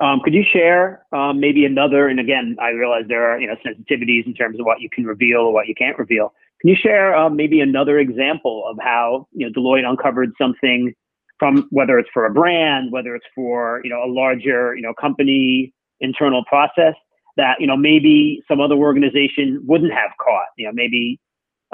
Um, 0.00 0.20
could 0.24 0.32
you 0.32 0.44
share 0.50 1.04
um, 1.12 1.40
maybe 1.40 1.66
another? 1.66 2.08
And 2.08 2.18
again, 2.18 2.56
I 2.60 2.70
realize 2.70 3.04
there 3.06 3.30
are 3.30 3.38
you 3.38 3.46
know 3.46 3.56
sensitivities 3.64 4.26
in 4.26 4.34
terms 4.34 4.58
of 4.58 4.66
what 4.66 4.80
you 4.80 4.88
can 4.90 5.04
reveal 5.04 5.40
or 5.40 5.52
what 5.52 5.68
you 5.68 5.74
can't 5.74 5.98
reveal. 5.98 6.32
Can 6.60 6.68
you 6.68 6.76
share 6.76 7.16
uh, 7.16 7.30
maybe 7.30 7.60
another 7.60 7.98
example 7.98 8.64
of 8.66 8.76
how 8.80 9.28
you 9.32 9.46
know 9.46 9.52
Deloitte 9.52 9.84
uncovered 9.88 10.32
something 10.40 10.94
from 11.40 11.66
whether 11.70 11.98
it's 11.98 12.10
for 12.14 12.26
a 12.26 12.30
brand, 12.30 12.92
whether 12.92 13.16
it's 13.16 13.26
for 13.34 13.80
you 13.82 13.90
know 13.90 14.04
a 14.04 14.10
larger 14.12 14.76
you 14.76 14.82
know 14.82 14.94
company 14.94 15.74
internal 15.98 16.44
process 16.44 16.94
that 17.36 17.56
you 17.58 17.66
know 17.66 17.76
maybe 17.76 18.40
some 18.46 18.60
other 18.60 18.76
organization 18.76 19.60
wouldn't 19.66 19.92
have 19.92 20.10
caught. 20.24 20.48
You 20.56 20.66
know 20.66 20.72
maybe 20.72 21.18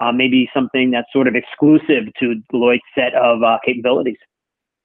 uh, 0.01 0.13
maybe 0.13 0.49
something 0.55 0.91
that's 0.91 1.13
sort 1.13 1.27
of 1.27 1.35
exclusive 1.35 2.05
to 2.21 2.41
Deloitte's 2.53 2.81
set 2.95 3.15
of 3.15 3.43
uh, 3.43 3.59
capabilities. 3.65 4.19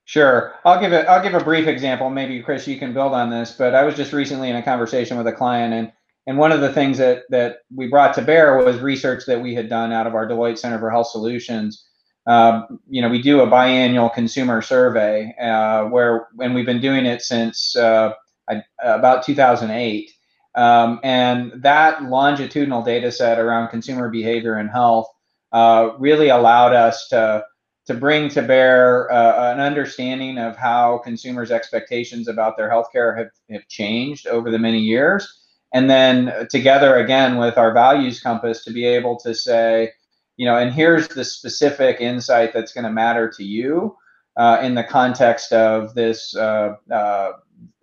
Sure. 0.05 0.55
I'll 0.65 0.79
give 0.81 0.91
it. 0.91 1.07
I'll 1.07 1.23
give 1.23 1.35
a 1.35 1.43
brief 1.43 1.67
example. 1.67 2.09
Maybe 2.09 2.41
Chris, 2.41 2.67
you 2.67 2.77
can 2.77 2.93
build 2.93 3.13
on 3.13 3.29
this. 3.29 3.53
But 3.57 3.75
I 3.75 3.83
was 3.83 3.95
just 3.95 4.11
recently 4.11 4.49
in 4.49 4.55
a 4.55 4.63
conversation 4.63 5.17
with 5.17 5.27
a 5.27 5.31
client, 5.31 5.73
and 5.73 5.91
and 6.27 6.37
one 6.37 6.51
of 6.51 6.61
the 6.61 6.73
things 6.73 6.97
that 6.97 7.23
that 7.29 7.59
we 7.73 7.87
brought 7.87 8.13
to 8.15 8.21
bear 8.21 8.57
was 8.57 8.79
research 8.79 9.25
that 9.27 9.41
we 9.41 9.53
had 9.53 9.69
done 9.69 9.91
out 9.91 10.07
of 10.07 10.15
our 10.15 10.27
Deloitte 10.27 10.57
Center 10.57 10.79
for 10.79 10.89
Health 10.89 11.07
Solutions. 11.07 11.87
Um, 12.27 12.79
you 12.87 13.01
know, 13.01 13.09
we 13.09 13.21
do 13.21 13.41
a 13.41 13.47
biannual 13.47 14.13
consumer 14.13 14.61
survey 14.61 15.33
uh, 15.41 15.85
where, 15.85 16.27
and 16.39 16.53
we've 16.53 16.65
been 16.65 16.81
doing 16.81 17.05
it 17.05 17.21
since 17.21 17.75
uh, 17.75 18.13
about 18.83 19.23
2008. 19.23 20.11
Um, 20.53 20.99
and 21.03 21.53
that 21.63 22.03
longitudinal 22.03 22.83
data 22.83 23.11
set 23.11 23.39
around 23.39 23.69
consumer 23.69 24.09
behavior 24.09 24.55
and 24.55 24.69
health 24.69 25.07
uh, 25.51 25.91
really 25.97 26.29
allowed 26.29 26.73
us 26.73 27.07
to 27.09 27.45
to 27.87 27.93
bring 27.95 28.29
to 28.29 28.41
bear 28.43 29.11
uh, 29.11 29.53
an 29.53 29.59
understanding 29.59 30.37
of 30.37 30.55
how 30.55 30.99
consumers' 30.99 31.51
expectations 31.51 32.27
about 32.27 32.55
their 32.55 32.69
healthcare 32.69 33.17
have, 33.17 33.29
have 33.49 33.67
changed 33.67 34.27
over 34.27 34.51
the 34.51 34.59
many 34.59 34.79
years. 34.79 35.41
And 35.73 35.89
then 35.89 36.47
together 36.49 36.97
again 36.97 37.37
with 37.37 37.57
our 37.57 37.73
values 37.73 38.21
compass 38.21 38.63
to 38.65 38.71
be 38.71 38.85
able 38.85 39.17
to 39.21 39.33
say, 39.33 39.91
you 40.37 40.45
know, 40.45 40.57
and 40.57 40.73
here's 40.73 41.07
the 41.07 41.23
specific 41.23 41.99
insight 41.99 42.53
that's 42.53 42.73
going 42.73 42.83
to 42.83 42.91
matter 42.91 43.29
to 43.37 43.43
you 43.43 43.95
uh, 44.37 44.59
in 44.61 44.75
the 44.75 44.83
context 44.83 45.51
of 45.51 45.93
this 45.93 46.35
uh, 46.35 46.75
uh, 46.91 47.31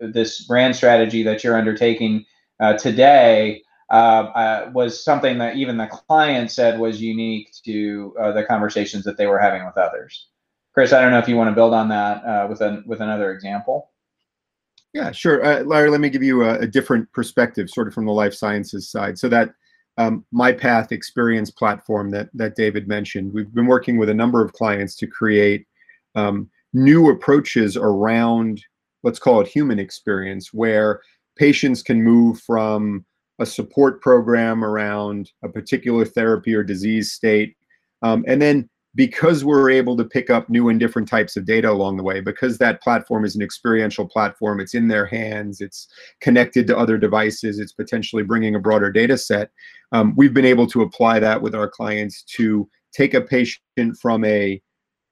this 0.01 0.45
brand 0.47 0.75
strategy 0.75 1.23
that 1.23 1.45
you're 1.45 1.57
undertaking 1.57 2.25
uh, 2.61 2.75
today 2.75 3.63
uh, 3.91 3.95
uh, 3.95 4.71
was 4.75 5.03
something 5.03 5.39
that 5.39 5.57
even 5.57 5.77
the 5.77 5.87
client 5.87 6.51
said 6.51 6.79
was 6.79 7.01
unique 7.01 7.51
to 7.65 8.13
the 8.35 8.45
conversations 8.49 9.05
that 9.05 9.17
they 9.17 9.27
were 9.27 9.39
having 9.39 9.65
with 9.65 9.77
others. 9.77 10.29
Chris, 10.75 10.93
I 10.93 11.01
don't 11.01 11.11
know 11.11 11.19
if 11.19 11.29
you 11.29 11.37
want 11.37 11.49
to 11.49 11.55
build 11.55 11.75
on 11.75 11.89
that 11.89 12.49
with 12.49 12.61
an 12.61 12.85
with 12.87 13.01
another 13.01 13.33
example. 13.33 13.91
Yeah, 14.95 15.13
sure. 15.13 15.65
Larry, 15.65 15.91
let 15.91 16.01
me 16.01 16.09
give 16.09 16.23
you 16.23 16.45
a, 16.45 16.61
a, 16.61 16.67
different 16.67 17.13
perspective, 17.13 17.69
sort 17.69 17.89
of 17.89 17.95
from 17.95 18.07
the 18.07 18.13
life 18.13 18.33
sciences 18.33 18.89
side. 18.89 19.19
So 19.19 19.29
that 19.29 19.51
um, 19.99 20.25
MyPath 20.33 20.93
experience 20.93 21.51
platform 21.51 22.11
that 22.11 22.31
that 22.35 22.57
David 22.57 22.89
mentioned, 22.89 23.33
we've 23.33 23.53
been 23.53 23.67
working 23.67 23.99
with 23.99 24.09
a 24.09 24.15
number 24.15 24.43
of 24.43 24.53
clients 24.53 24.97
to 24.97 25.07
create 25.07 25.67
um, 26.15 26.49
new 26.73 27.11
approaches 27.11 27.77
around 27.77 28.63
let's 29.03 29.19
call 29.19 29.41
it 29.41 29.49
human 29.49 29.79
experience, 29.79 30.53
where 30.53 31.01
patients 31.37 31.83
can 31.83 32.03
move 32.03 32.41
from 32.41 33.05
a 33.39 33.47
support 33.47 34.01
program 34.01 34.65
around 34.65 35.31
a 35.45 35.49
particular 35.49 36.05
therapy 36.05 36.55
or 36.55 36.65
disease 36.65 37.13
state. 37.13 37.57
Um, 38.03 38.25
and 38.27 38.43
then 38.43 38.69
because 38.95 39.45
we're 39.45 39.71
able 39.71 39.97
to 39.97 40.05
pick 40.05 40.31
up 40.31 40.49
new 40.49 40.69
and 40.69 40.81
different 40.81 41.09
types 41.09 41.37
of 41.37 41.45
data 41.45 41.71
along 41.71 41.97
the 41.97 42.03
way, 42.03 42.21
because 42.21 42.59
that 42.59 42.83
platform 42.83 43.25
is 43.25 43.37
an 43.37 43.43
experiential 43.43 44.07
platform, 44.07 44.61
it's 44.61 44.75
in 44.75 44.89
their 44.89 45.07
hands, 45.07 45.61
it's 45.61 45.89
connected 46.21 46.67
to 46.67 46.77
other 46.77 46.99
devices, 46.99 47.59
it's 47.59 47.73
potentially 47.73 48.23
bringing 48.23 48.55
a 48.55 48.61
broader 48.61 48.91
data 48.91 49.17
set. 49.17 49.51
Um, 49.93 50.15
we've 50.17 50.35
been 50.35 50.45
able 50.45 50.67
to 50.69 50.83
apply 50.83 51.21
that 51.21 51.41
with 51.41 51.55
our 51.55 51.69
clients 51.69 52.23
to 52.37 52.69
take 52.93 53.15
a 53.15 53.21
patient 53.21 53.97
from 54.01 54.25
a 54.25 54.61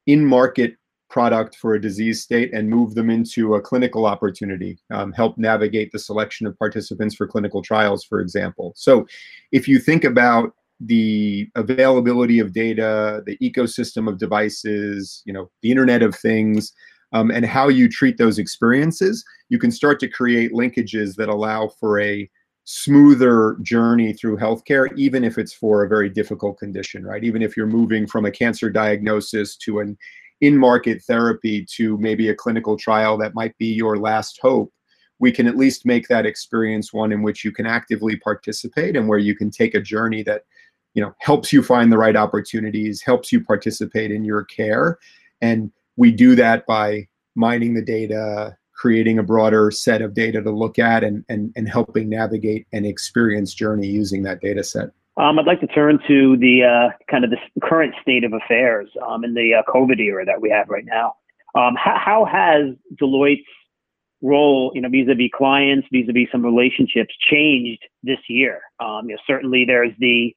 in-market 0.07 0.77
product 1.09 1.55
for 1.57 1.75
a 1.75 1.81
disease 1.81 2.23
state 2.23 2.53
and 2.53 2.69
move 2.69 2.95
them 2.95 3.11
into 3.11 3.55
a 3.55 3.61
clinical 3.61 4.07
opportunity, 4.07 4.79
um, 4.91 5.13
help 5.13 5.39
navigate 5.39 5.93
the 5.93 5.99
selection 5.99 6.47
of 6.47 6.59
participants 6.59 7.15
for 7.15 7.27
clinical 7.27 7.63
trials, 7.63 8.05
for 8.05 8.21
example. 8.21 8.73
So 8.75 9.07
if 9.53 9.69
you 9.69 9.79
think 9.79 10.03
about 10.05 10.53
the 10.81 11.49
availability 11.55 12.39
of 12.39 12.53
data, 12.53 13.23
the 13.27 13.39
ecosystem 13.39 14.09
of 14.09 14.19
devices, 14.19 15.23
you 15.25 15.33
know, 15.33 15.51
the 15.63 15.71
Internet 15.71 16.03
of 16.03 16.15
Things, 16.15 16.73
um, 17.13 17.31
and 17.31 17.47
how 17.47 17.69
you 17.69 17.89
treat 17.89 18.19
those 18.19 18.39
experiences, 18.39 19.25
you 19.49 19.59
can 19.59 19.71
start 19.71 20.01
to 20.01 20.09
create 20.09 20.53
linkages 20.53 21.15
that 21.17 21.29
allow 21.29 21.69
for 21.81 22.01
a 22.01 22.29
smoother 22.65 23.57
journey 23.63 24.13
through 24.13 24.37
healthcare, 24.37 24.89
even 24.97 25.23
if 25.23 25.39
it's 25.39 25.55
for 25.55 25.85
a 25.85 25.89
very 25.89 26.11
difficult 26.11 26.59
condition, 26.59 27.07
right? 27.07 27.23
Even 27.23 27.41
if 27.41 27.57
you're 27.57 27.67
moving 27.67 28.07
from 28.07 28.27
a 28.27 28.31
cancer 28.31 28.69
diagnosis 28.69 29.57
to 29.57 29.79
an 29.79 29.97
in 30.41 30.59
market 30.59 31.03
therapy 31.05 31.65
to 31.77 31.97
maybe 31.99 32.29
a 32.29 32.35
clinical 32.35 32.77
trial 32.77 33.17
that 33.17 33.35
might 33.35 33.57
be 33.57 33.67
your 33.67 33.99
last 33.99 34.39
hope, 34.43 34.73
we 35.19 35.33
can 35.33 35.47
at 35.47 35.57
least 35.57 35.87
make 35.87 36.09
that 36.09 36.27
experience 36.27 36.93
one 36.93 37.13
in 37.13 37.23
which 37.23 37.45
you 37.45 37.53
can 37.53 37.67
actively 37.67 38.17
participate 38.17 38.97
and 38.97 39.09
where 39.09 39.19
you 39.19 39.35
can 39.35 39.51
take 39.51 39.75
a 39.75 39.81
journey 39.81 40.23
that 40.25 40.43
you 40.97 41.03
know 41.03 41.15
helps 41.19 41.53
you 41.53 41.63
find 41.63 41.93
the 41.93 41.99
right 41.99 42.17
opportunities 42.17 43.03
helps 43.03 43.31
you 43.31 43.41
participate 43.41 44.11
in 44.11 44.25
your 44.25 44.43
care 44.45 44.99
and 45.41 45.71
we 45.97 46.11
do 46.11 46.35
that 46.35 46.67
by 46.67 47.07
mining 47.37 47.75
the 47.75 47.83
data 47.83 48.57
creating 48.75 49.19
a 49.19 49.23
broader 49.23 49.71
set 49.71 50.03
of 50.03 50.13
data 50.13 50.43
to 50.43 50.51
look 50.51 50.79
at 50.79 51.05
and, 51.05 51.25
and, 51.29 51.53
and 51.57 51.69
helping 51.69 52.09
navigate 52.09 52.67
an 52.73 52.85
experience 52.85 53.55
journey 53.55 53.87
using 53.87 54.23
that 54.23 54.41
data 54.41 54.65
set 54.65 54.91
um, 55.19 55.39
I'd 55.39 55.47
like 55.47 55.61
to 55.61 55.67
turn 55.67 55.99
to 56.09 56.37
the 56.37 56.65
uh, 56.65 56.97
kind 57.11 57.25
of 57.25 57.31
the 57.31 57.39
current 57.63 57.95
state 58.03 58.23
of 58.25 58.35
affairs 58.35 58.89
um, 59.07 59.25
in 59.25 59.33
the 59.33 59.55
uh, 59.55 59.63
COVID 59.71 59.99
era 59.99 60.27
that 60.27 60.43
we 60.43 60.51
have 60.51 60.69
right 60.69 60.85
now. 60.85 61.15
Um, 61.55 61.75
how, 61.75 61.97
how, 61.97 62.25
has 62.27 62.75
Deloitte's 63.01 63.49
role, 64.21 64.73
you 64.75 64.83
know, 64.83 64.91
vis-a-vis 64.91 65.31
clients, 65.35 65.89
vis-a-vis 65.91 66.29
some 66.31 66.45
relationships, 66.45 67.15
changed 67.19 67.83
this 68.03 68.19
year? 68.29 68.61
Um, 68.79 69.09
you 69.09 69.15
know, 69.15 69.23
certainly 69.27 69.65
there's 69.65 69.93
the 69.99 70.37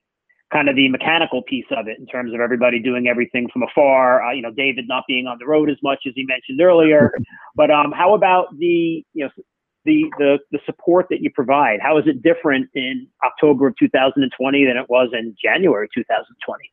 kind 0.51 0.67
of 0.67 0.75
the 0.75 0.89
mechanical 0.89 1.43
piece 1.43 1.65
of 1.71 1.88
it 1.88 1.99
in 1.99 2.07
terms 2.07 2.33
of 2.33 2.39
everybody 2.39 2.79
doing 2.79 3.07
everything 3.07 3.47
from 3.51 3.63
afar. 3.63 4.23
Uh, 4.23 4.33
you 4.33 4.41
know, 4.41 4.51
David 4.51 4.88
not 4.88 5.03
being 5.07 5.27
on 5.27 5.38
the 5.39 5.45
road 5.45 5.69
as 5.69 5.77
much 5.83 5.99
as 6.07 6.13
he 6.15 6.25
mentioned 6.25 6.59
earlier. 6.62 7.12
but 7.55 7.69
um, 7.69 7.91
how 7.91 8.13
about 8.13 8.47
the 8.57 9.03
you 9.13 9.25
know 9.25 9.29
the 9.85 10.05
the 10.17 10.39
the 10.51 10.59
support 10.65 11.07
that 11.09 11.21
you 11.21 11.29
provide? 11.31 11.79
How 11.81 11.97
is 11.97 12.05
it 12.07 12.23
different 12.23 12.69
in 12.73 13.07
October 13.23 13.67
of 13.67 13.75
2020 13.77 14.65
than 14.65 14.77
it 14.77 14.89
was 14.89 15.09
in 15.13 15.35
January 15.41 15.88
2020? 15.93 16.63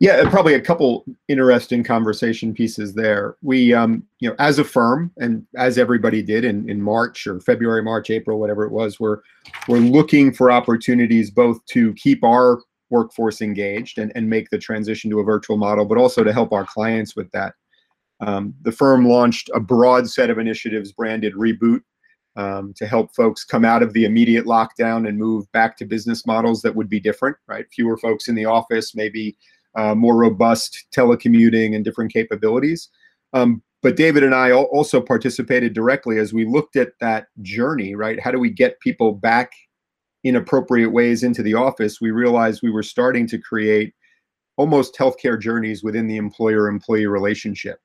Yeah, 0.00 0.28
probably 0.28 0.54
a 0.54 0.60
couple 0.60 1.04
interesting 1.28 1.84
conversation 1.84 2.52
pieces 2.52 2.94
there. 2.94 3.36
We, 3.42 3.72
um, 3.72 4.02
you 4.18 4.28
know, 4.28 4.34
as 4.40 4.58
a 4.58 4.64
firm, 4.64 5.12
and 5.18 5.46
as 5.56 5.78
everybody 5.78 6.20
did 6.20 6.44
in, 6.44 6.68
in 6.68 6.82
March 6.82 7.26
or 7.28 7.40
February, 7.40 7.82
March, 7.82 8.10
April, 8.10 8.40
whatever 8.40 8.64
it 8.64 8.72
was, 8.72 8.98
we're 8.98 9.20
we're 9.68 9.78
looking 9.78 10.34
for 10.34 10.50
opportunities 10.50 11.30
both 11.30 11.64
to 11.66 11.94
keep 11.94 12.24
our 12.24 12.58
workforce 12.90 13.40
engaged 13.40 13.98
and, 13.98 14.12
and 14.14 14.28
make 14.28 14.50
the 14.50 14.58
transition 14.58 15.10
to 15.10 15.20
a 15.20 15.24
virtual 15.24 15.56
model, 15.56 15.84
but 15.84 15.98
also 15.98 16.22
to 16.22 16.32
help 16.32 16.52
our 16.52 16.66
clients 16.66 17.16
with 17.16 17.30
that. 17.32 17.54
Um, 18.20 18.54
the 18.62 18.72
firm 18.72 19.06
launched 19.08 19.50
a 19.54 19.60
broad 19.60 20.08
set 20.08 20.30
of 20.30 20.38
initiatives 20.38 20.92
branded 20.92 21.34
Reboot 21.34 21.80
um, 22.36 22.72
to 22.76 22.86
help 22.86 23.14
folks 23.14 23.44
come 23.44 23.64
out 23.64 23.82
of 23.82 23.92
the 23.92 24.04
immediate 24.04 24.44
lockdown 24.44 25.08
and 25.08 25.18
move 25.18 25.50
back 25.52 25.76
to 25.78 25.84
business 25.84 26.26
models 26.26 26.62
that 26.62 26.74
would 26.74 26.88
be 26.88 27.00
different, 27.00 27.36
right? 27.46 27.66
Fewer 27.72 27.96
folks 27.96 28.28
in 28.28 28.34
the 28.34 28.44
office, 28.44 28.94
maybe 28.94 29.36
uh, 29.76 29.94
more 29.94 30.16
robust 30.16 30.86
telecommuting 30.94 31.74
and 31.74 31.84
different 31.84 32.12
capabilities. 32.12 32.88
Um, 33.32 33.62
but 33.82 33.96
David 33.96 34.22
and 34.22 34.34
I 34.34 34.52
also 34.52 35.00
participated 35.00 35.74
directly 35.74 36.18
as 36.18 36.32
we 36.32 36.46
looked 36.46 36.76
at 36.76 36.92
that 37.00 37.26
journey, 37.42 37.94
right? 37.94 38.18
How 38.18 38.30
do 38.30 38.38
we 38.38 38.48
get 38.48 38.80
people 38.80 39.12
back 39.12 39.52
in 40.24 40.36
appropriate 40.36 40.90
ways 40.90 41.22
into 41.22 41.42
the 41.42 41.54
office? 41.54 42.00
We 42.00 42.10
realized 42.10 42.60
we 42.62 42.70
were 42.70 42.82
starting 42.82 43.26
to 43.28 43.38
create 43.38 43.94
almost 44.56 44.96
healthcare 44.96 45.40
journeys 45.40 45.82
within 45.82 46.06
the 46.06 46.16
employer 46.16 46.68
employee 46.68 47.06
relationship. 47.06 47.78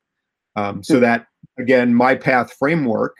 Um, 0.56 0.84
so 0.84 1.00
that, 1.00 1.28
again, 1.58 1.94
my 1.94 2.16
path 2.16 2.54
framework, 2.58 3.16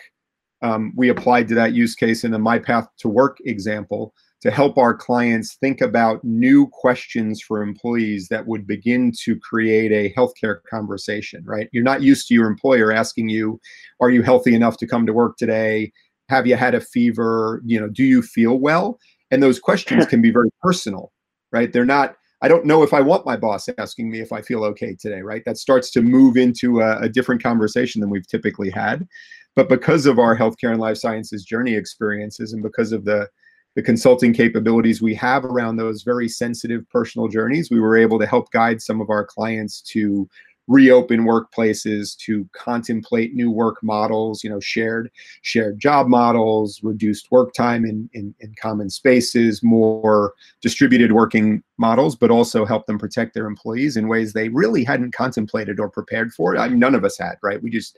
um, 0.62 0.94
we 0.96 1.10
applied 1.10 1.48
to 1.50 1.56
that 1.56 1.74
use 1.74 1.96
case 1.96 2.24
in 2.24 2.32
the 2.32 2.40
my 2.40 2.60
path 2.60 2.88
to 3.00 3.08
work 3.08 3.38
example 3.46 4.14
to 4.42 4.52
help 4.52 4.78
our 4.78 4.94
clients 4.94 5.56
think 5.56 5.82
about 5.82 6.24
new 6.24 6.68
questions 6.68 7.42
for 7.42 7.62
employees 7.62 8.28
that 8.30 8.48
would 8.48 8.66
begin 8.66 9.12
to 9.24 9.38
create 9.40 9.92
a 9.92 10.14
healthcare 10.18 10.60
conversation, 10.70 11.44
right? 11.46 11.68
You're 11.74 11.84
not 11.84 12.02
used 12.02 12.28
to 12.28 12.34
your 12.34 12.48
employer 12.48 12.92
asking 12.92 13.30
you, 13.30 13.60
are 14.00 14.10
you 14.10 14.22
healthy 14.22 14.56
enough 14.56 14.78
to 14.78 14.88
come 14.88 15.06
to 15.06 15.14
work 15.14 15.36
today? 15.38 15.92
Have 16.30 16.48
you 16.48 16.56
had 16.56 16.76
a 16.76 16.82
fever? 16.82 17.62
You 17.66 17.80
know, 17.80 17.88
do 17.88 18.04
you 18.04 18.22
feel 18.22 18.60
well? 18.60 19.00
And 19.32 19.44
those 19.44 19.60
questions 19.60 20.06
can 20.10 20.22
be 20.22 20.32
very 20.32 20.50
personal, 20.62 21.12
right? 21.52 21.72
They're 21.72 21.86
not, 21.86 22.16
I 22.42 22.48
don't 22.48 22.66
know 22.66 22.84
if 22.84 22.94
I 22.94 23.02
want 23.02 23.26
my 23.26 23.36
boss 23.36 23.68
asking 23.78 24.10
me 24.10 24.22
if 24.22 24.32
I 24.32 24.42
feel 24.42 24.64
okay 24.66 24.96
today, 24.96 25.22
right? 25.22 25.44
That 25.46 25.58
starts 25.58 25.92
to 25.92 26.02
move 26.02 26.38
into 26.38 26.80
a, 26.80 27.00
a 27.02 27.10
different 27.10 27.44
conversation 27.44 28.00
than 28.00 28.10
we've 28.10 28.28
typically 28.28 28.70
had. 28.70 29.08
But 29.56 29.68
because 29.68 30.06
of 30.06 30.20
our 30.20 30.38
healthcare 30.38 30.72
and 30.72 30.80
life 30.80 30.98
sciences 30.98 31.44
journey 31.44 31.76
experiences 31.76 32.54
and 32.54 32.64
because 32.64 32.92
of 32.92 33.06
the 33.06 33.28
the 33.76 33.84
consulting 33.84 34.34
capabilities 34.34 35.02
we 35.02 35.14
have 35.14 35.46
around 35.46 35.78
those 35.78 36.02
very 36.02 36.28
sensitive 36.28 36.90
personal 36.90 37.28
journeys, 37.28 37.70
we 37.70 37.80
were 37.80 37.96
able 37.96 38.20
to 38.20 38.26
help 38.26 38.52
guide 38.52 38.82
some 38.82 39.00
of 39.00 39.10
our 39.10 39.24
clients 39.24 39.82
to 39.82 40.28
reopen 40.70 41.26
workplaces 41.26 42.16
to 42.16 42.48
contemplate 42.54 43.34
new 43.34 43.50
work 43.50 43.78
models 43.82 44.44
you 44.44 44.50
know 44.50 44.60
shared 44.60 45.10
shared 45.42 45.80
job 45.80 46.08
models 46.08 46.80
reduced 46.84 47.30
work 47.32 47.52
time 47.54 47.84
in, 47.84 48.08
in, 48.14 48.34
in 48.40 48.54
common 48.62 48.90
spaces 48.90 49.64
more 49.64 50.34
distributed 50.62 51.12
working 51.12 51.62
models 51.78 52.16
but 52.16 52.30
also 52.30 52.66
help 52.66 52.86
them 52.86 53.00
protect 53.00 53.34
their 53.34 53.48
employees 53.48 53.98
in 53.98 54.08
ways 54.08 54.32
they 54.32 54.48
really 54.50 54.84
hadn't 54.84 55.12
contemplated 55.12 55.80
or 55.80 55.90
prepared 55.90 56.32
for 56.32 56.56
I 56.56 56.70
mean, 56.70 56.80
none 56.80 56.96
of 56.96 57.04
us 57.04 57.18
had 57.18 57.36
right 57.42 57.62
we 57.62 57.72
just 57.72 57.98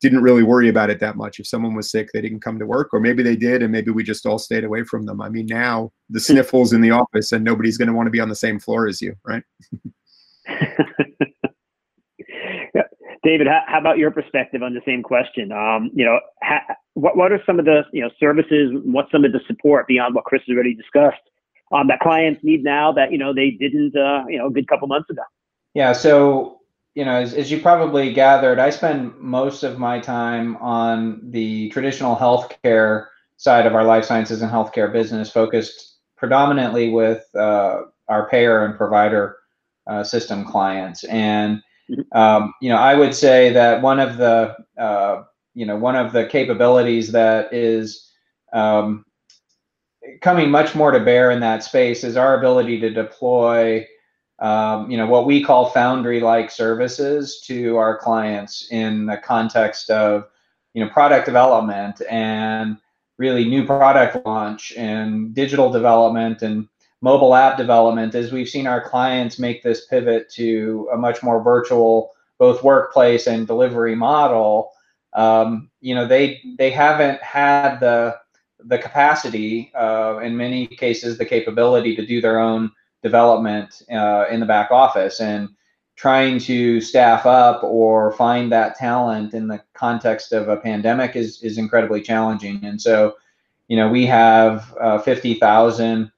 didn't 0.00 0.22
really 0.22 0.42
worry 0.42 0.68
about 0.68 0.90
it 0.90 1.00
that 1.00 1.16
much. 1.16 1.40
If 1.40 1.46
someone 1.46 1.74
was 1.74 1.90
sick, 1.90 2.10
they 2.12 2.20
didn't 2.20 2.40
come 2.40 2.58
to 2.58 2.66
work, 2.66 2.90
or 2.92 3.00
maybe 3.00 3.22
they 3.22 3.36
did, 3.36 3.62
and 3.62 3.72
maybe 3.72 3.90
we 3.90 4.04
just 4.04 4.26
all 4.26 4.38
stayed 4.38 4.62
away 4.62 4.84
from 4.84 5.06
them. 5.06 5.22
I 5.22 5.30
mean, 5.30 5.46
now 5.46 5.92
the 6.10 6.20
sniffles 6.20 6.74
in 6.74 6.82
the 6.82 6.90
office, 6.90 7.32
and 7.32 7.42
nobody's 7.42 7.78
going 7.78 7.88
to 7.88 7.94
want 7.94 8.08
to 8.08 8.10
be 8.10 8.20
on 8.20 8.28
the 8.28 8.36
same 8.36 8.60
floor 8.60 8.86
as 8.86 9.00
you, 9.00 9.14
right? 9.24 9.42
David, 13.24 13.46
how, 13.46 13.62
how, 13.66 13.80
about 13.80 13.96
your 13.96 14.10
perspective 14.10 14.62
on 14.62 14.74
the 14.74 14.82
same 14.86 15.02
question? 15.02 15.50
Um, 15.50 15.90
you 15.94 16.04
know, 16.04 16.20
ha, 16.42 16.60
what 16.92 17.16
what 17.16 17.32
are 17.32 17.42
some 17.46 17.58
of 17.58 17.64
the 17.64 17.82
you 17.92 18.02
know 18.02 18.10
services? 18.20 18.70
What's 18.84 19.10
some 19.10 19.24
of 19.24 19.32
the 19.32 19.40
support 19.46 19.88
beyond 19.88 20.14
what 20.14 20.24
Chris 20.24 20.42
has 20.46 20.54
already 20.54 20.74
discussed 20.74 21.22
um, 21.72 21.88
that 21.88 22.00
clients 22.00 22.44
need 22.44 22.62
now 22.62 22.92
that 22.92 23.10
you 23.10 23.18
know 23.18 23.32
they 23.32 23.50
didn't 23.50 23.96
uh, 23.96 24.24
you 24.28 24.38
know 24.38 24.48
a 24.48 24.50
good 24.50 24.68
couple 24.68 24.86
months 24.88 25.08
ago? 25.08 25.22
Yeah, 25.72 25.92
so 25.94 26.60
you 26.94 27.04
know, 27.04 27.16
as, 27.16 27.34
as 27.34 27.50
you 27.50 27.60
probably 27.60 28.12
gathered, 28.12 28.58
I 28.58 28.70
spend 28.70 29.18
most 29.18 29.64
of 29.64 29.78
my 29.78 29.98
time 30.00 30.56
on 30.58 31.20
the 31.30 31.70
traditional 31.70 32.14
healthcare 32.14 33.06
side 33.38 33.66
of 33.66 33.74
our 33.74 33.84
life 33.84 34.04
sciences 34.04 34.42
and 34.42 34.52
healthcare 34.52 34.92
business, 34.92 35.30
focused 35.30 35.98
predominantly 36.16 36.90
with 36.90 37.24
uh, 37.34 37.82
our 38.08 38.28
payer 38.28 38.64
and 38.66 38.76
provider 38.76 39.36
uh, 39.86 40.04
system 40.04 40.44
clients. 40.44 41.04
And. 41.04 41.62
Um, 42.12 42.54
you 42.60 42.68
know, 42.68 42.76
I 42.76 42.94
would 42.94 43.14
say 43.14 43.52
that 43.52 43.82
one 43.82 44.00
of 44.00 44.16
the 44.16 44.56
uh, 44.78 45.24
you 45.54 45.66
know 45.66 45.76
one 45.76 45.96
of 45.96 46.12
the 46.12 46.26
capabilities 46.26 47.12
that 47.12 47.52
is 47.52 48.10
um, 48.52 49.04
coming 50.20 50.50
much 50.50 50.74
more 50.74 50.90
to 50.90 51.00
bear 51.00 51.30
in 51.30 51.40
that 51.40 51.64
space 51.64 52.04
is 52.04 52.16
our 52.16 52.38
ability 52.38 52.80
to 52.80 52.90
deploy 52.90 53.86
um, 54.40 54.90
you 54.90 54.96
know 54.96 55.06
what 55.06 55.26
we 55.26 55.42
call 55.42 55.70
foundry-like 55.70 56.50
services 56.50 57.40
to 57.46 57.76
our 57.76 57.96
clients 57.96 58.68
in 58.70 59.06
the 59.06 59.16
context 59.16 59.90
of 59.90 60.26
you 60.74 60.84
know 60.84 60.90
product 60.90 61.26
development 61.26 62.02
and 62.10 62.76
really 63.16 63.44
new 63.44 63.64
product 63.64 64.24
launch 64.26 64.72
and 64.76 65.34
digital 65.34 65.70
development 65.70 66.42
and 66.42 66.68
mobile 67.10 67.34
app 67.34 67.56
development 67.56 68.14
as 68.14 68.32
we've 68.32 68.48
seen 68.48 68.66
our 68.66 68.80
clients 68.80 69.38
make 69.38 69.62
this 69.62 69.86
pivot 69.86 70.28
to 70.30 70.88
a 70.92 70.96
much 70.96 71.22
more 71.22 71.42
virtual 71.42 72.10
both 72.38 72.64
workplace 72.64 73.26
and 73.26 73.46
delivery 73.46 73.94
model 73.94 74.70
um, 75.12 75.70
you 75.80 75.94
know 75.94 76.06
they 76.06 76.42
they 76.58 76.70
haven't 76.70 77.20
had 77.22 77.78
the 77.78 78.16
the 78.66 78.78
capacity 78.78 79.72
uh, 79.74 80.18
in 80.22 80.36
many 80.36 80.66
cases 80.66 81.18
the 81.18 81.24
capability 81.24 81.94
to 81.94 82.06
do 82.06 82.20
their 82.20 82.40
own 82.40 82.70
development 83.02 83.82
uh, 83.92 84.24
in 84.30 84.40
the 84.40 84.46
back 84.46 84.70
office. 84.70 85.20
And 85.20 85.50
trying 85.96 86.40
to 86.40 86.80
staff 86.80 87.24
up 87.24 87.62
or 87.62 88.10
find 88.12 88.50
that 88.50 88.76
talent 88.76 89.32
in 89.32 89.46
the 89.46 89.62
context 89.74 90.32
of 90.32 90.48
a 90.48 90.56
pandemic 90.56 91.14
is 91.14 91.40
is 91.42 91.58
incredibly 91.58 92.00
challenging. 92.00 92.64
And 92.64 92.80
so 92.80 93.14
you 93.68 93.76
know 93.76 93.88
we 93.88 94.04
have 94.06 94.74
uh, 94.80 94.98
50,000 94.98 96.10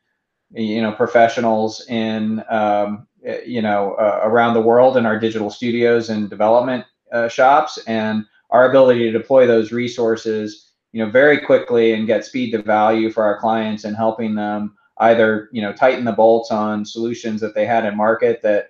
you 0.56 0.82
know 0.82 0.92
professionals 0.92 1.86
in 1.88 2.42
um, 2.48 3.06
you 3.44 3.62
know 3.62 3.94
uh, 3.94 4.20
around 4.24 4.54
the 4.54 4.60
world 4.60 4.96
in 4.96 5.06
our 5.06 5.18
digital 5.18 5.50
studios 5.50 6.10
and 6.10 6.30
development 6.30 6.84
uh, 7.12 7.28
shops. 7.28 7.78
And 7.86 8.24
our 8.50 8.68
ability 8.68 9.00
to 9.00 9.18
deploy 9.18 9.46
those 9.46 9.72
resources 9.72 10.66
you 10.92 11.04
know 11.04 11.10
very 11.10 11.38
quickly 11.38 11.92
and 11.92 12.06
get 12.06 12.24
speed 12.24 12.52
to 12.52 12.62
value 12.62 13.10
for 13.10 13.22
our 13.24 13.38
clients 13.38 13.84
and 13.84 13.96
helping 13.96 14.34
them 14.34 14.74
either 14.98 15.48
you 15.52 15.60
know 15.60 15.72
tighten 15.72 16.04
the 16.04 16.12
bolts 16.12 16.50
on 16.50 16.84
solutions 16.84 17.40
that 17.40 17.54
they 17.54 17.66
had 17.66 17.84
in 17.84 17.96
market 17.96 18.40
that 18.42 18.68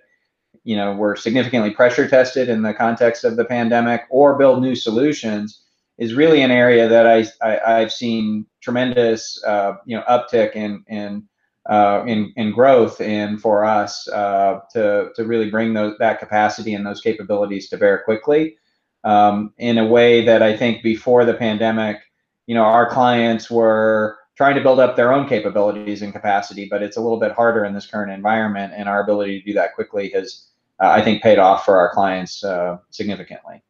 you 0.63 0.75
know 0.75 0.93
were 0.93 1.15
significantly 1.15 1.71
pressure 1.71 2.07
tested 2.07 2.49
in 2.49 2.61
the 2.61 2.73
context 2.73 3.23
of 3.23 3.37
the 3.37 3.45
pandemic 3.45 4.01
or 4.09 4.37
build 4.37 4.61
new 4.61 4.75
solutions 4.75 5.63
is 5.97 6.13
really 6.13 6.41
an 6.41 6.51
area 6.51 6.87
that 6.87 7.07
I, 7.07 7.25
I 7.41 7.79
have 7.79 7.91
seen 7.91 8.45
tremendous 8.61 9.41
uh, 9.45 9.75
you 9.85 9.95
know 9.95 10.03
uptick 10.09 10.55
in 10.55 10.83
in 10.87 11.23
uh, 11.69 12.03
in, 12.07 12.31
in 12.37 12.51
growth 12.51 13.01
and 13.01 13.41
for 13.41 13.65
us 13.65 14.07
uh, 14.09 14.59
to 14.71 15.09
to 15.15 15.25
really 15.25 15.49
bring 15.49 15.73
those 15.73 15.97
that 15.99 16.19
capacity 16.19 16.73
and 16.73 16.85
those 16.85 17.01
capabilities 17.01 17.69
to 17.69 17.77
bear 17.77 18.03
quickly 18.03 18.57
um, 19.03 19.53
in 19.57 19.77
a 19.77 19.85
way 19.85 20.25
that 20.25 20.41
I 20.41 20.55
think 20.55 20.81
before 20.83 21.25
the 21.25 21.33
pandemic 21.33 21.97
you 22.45 22.55
know 22.55 22.63
our 22.63 22.89
clients 22.89 23.51
were 23.51 24.17
trying 24.37 24.55
to 24.55 24.61
build 24.61 24.79
up 24.79 24.95
their 24.95 25.11
own 25.11 25.27
capabilities 25.27 26.03
and 26.03 26.13
capacity, 26.13 26.67
but 26.69 26.83
it's 26.83 26.95
a 26.95 27.01
little 27.01 27.19
bit 27.19 27.31
harder 27.31 27.65
in 27.65 27.73
this 27.73 27.87
current 27.87 28.11
environment. 28.11 28.71
And 28.75 28.87
our 28.87 29.01
ability 29.01 29.39
to 29.39 29.45
do 29.45 29.53
that 29.53 29.73
quickly 29.73 30.09
has, 30.09 30.49
uh, 30.79 30.89
I 30.89 31.01
think, 31.01 31.23
paid 31.23 31.39
off 31.39 31.65
for 31.65 31.79
our 31.79 31.91
clients 31.91 32.43
uh, 32.43 32.77
significantly. 32.91 33.63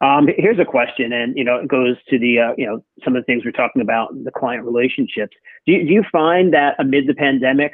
Um, 0.00 0.28
here's 0.36 0.58
a 0.58 0.64
question, 0.64 1.12
and 1.12 1.36
you 1.36 1.44
know, 1.44 1.56
it 1.56 1.68
goes 1.68 1.96
to 2.10 2.18
the 2.18 2.38
uh, 2.38 2.52
you 2.58 2.66
know 2.66 2.84
some 3.04 3.16
of 3.16 3.22
the 3.22 3.24
things 3.24 3.44
we're 3.44 3.52
talking 3.52 3.82
about 3.82 4.08
the 4.24 4.30
client 4.30 4.64
relationships. 4.64 5.36
Do 5.66 5.72
you, 5.72 5.86
do 5.86 5.92
you 5.92 6.04
find 6.12 6.52
that 6.52 6.76
amid 6.78 7.06
the 7.06 7.14
pandemic, 7.14 7.72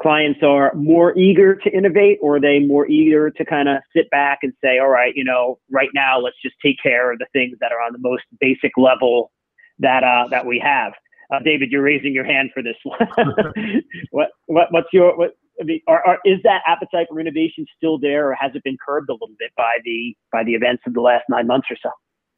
clients 0.00 0.40
are 0.42 0.72
more 0.74 1.16
eager 1.16 1.54
to 1.54 1.70
innovate, 1.70 2.18
or 2.20 2.36
are 2.36 2.40
they 2.40 2.58
more 2.58 2.86
eager 2.88 3.30
to 3.30 3.44
kind 3.44 3.68
of 3.68 3.78
sit 3.94 4.10
back 4.10 4.40
and 4.42 4.52
say, 4.62 4.78
all 4.78 4.88
right, 4.88 5.12
you 5.14 5.24
know, 5.24 5.58
right 5.70 5.90
now 5.94 6.18
let's 6.18 6.36
just 6.42 6.56
take 6.60 6.76
care 6.82 7.12
of 7.12 7.18
the 7.18 7.26
things 7.32 7.56
that 7.60 7.70
are 7.70 7.80
on 7.80 7.92
the 7.92 8.00
most 8.00 8.24
basic 8.40 8.72
level 8.76 9.30
that 9.78 10.02
uh, 10.02 10.26
that 10.28 10.44
we 10.44 10.58
have. 10.58 10.92
Uh, 11.32 11.38
David, 11.42 11.70
you're 11.70 11.82
raising 11.82 12.12
your 12.12 12.24
hand 12.24 12.50
for 12.52 12.62
this 12.62 12.76
one. 12.82 13.08
what, 14.10 14.30
what, 14.46 14.68
what's 14.70 14.88
your, 14.92 15.16
what, 15.16 15.30
I 15.60 15.64
mean, 15.64 15.80
are, 15.86 16.04
are, 16.06 16.18
is 16.24 16.38
that 16.44 16.62
appetite 16.66 17.08
for 17.08 17.20
innovation 17.20 17.66
still 17.76 17.98
there, 17.98 18.30
or 18.30 18.34
has 18.34 18.52
it 18.54 18.64
been 18.64 18.76
curbed 18.84 19.08
a 19.10 19.12
little 19.12 19.28
bit 19.38 19.50
by 19.56 19.78
the 19.84 20.16
by 20.30 20.44
the 20.44 20.54
events 20.54 20.82
of 20.86 20.94
the 20.94 21.00
last 21.00 21.24
nine 21.28 21.46
months 21.46 21.68
or 21.70 21.76
so? 21.82 21.90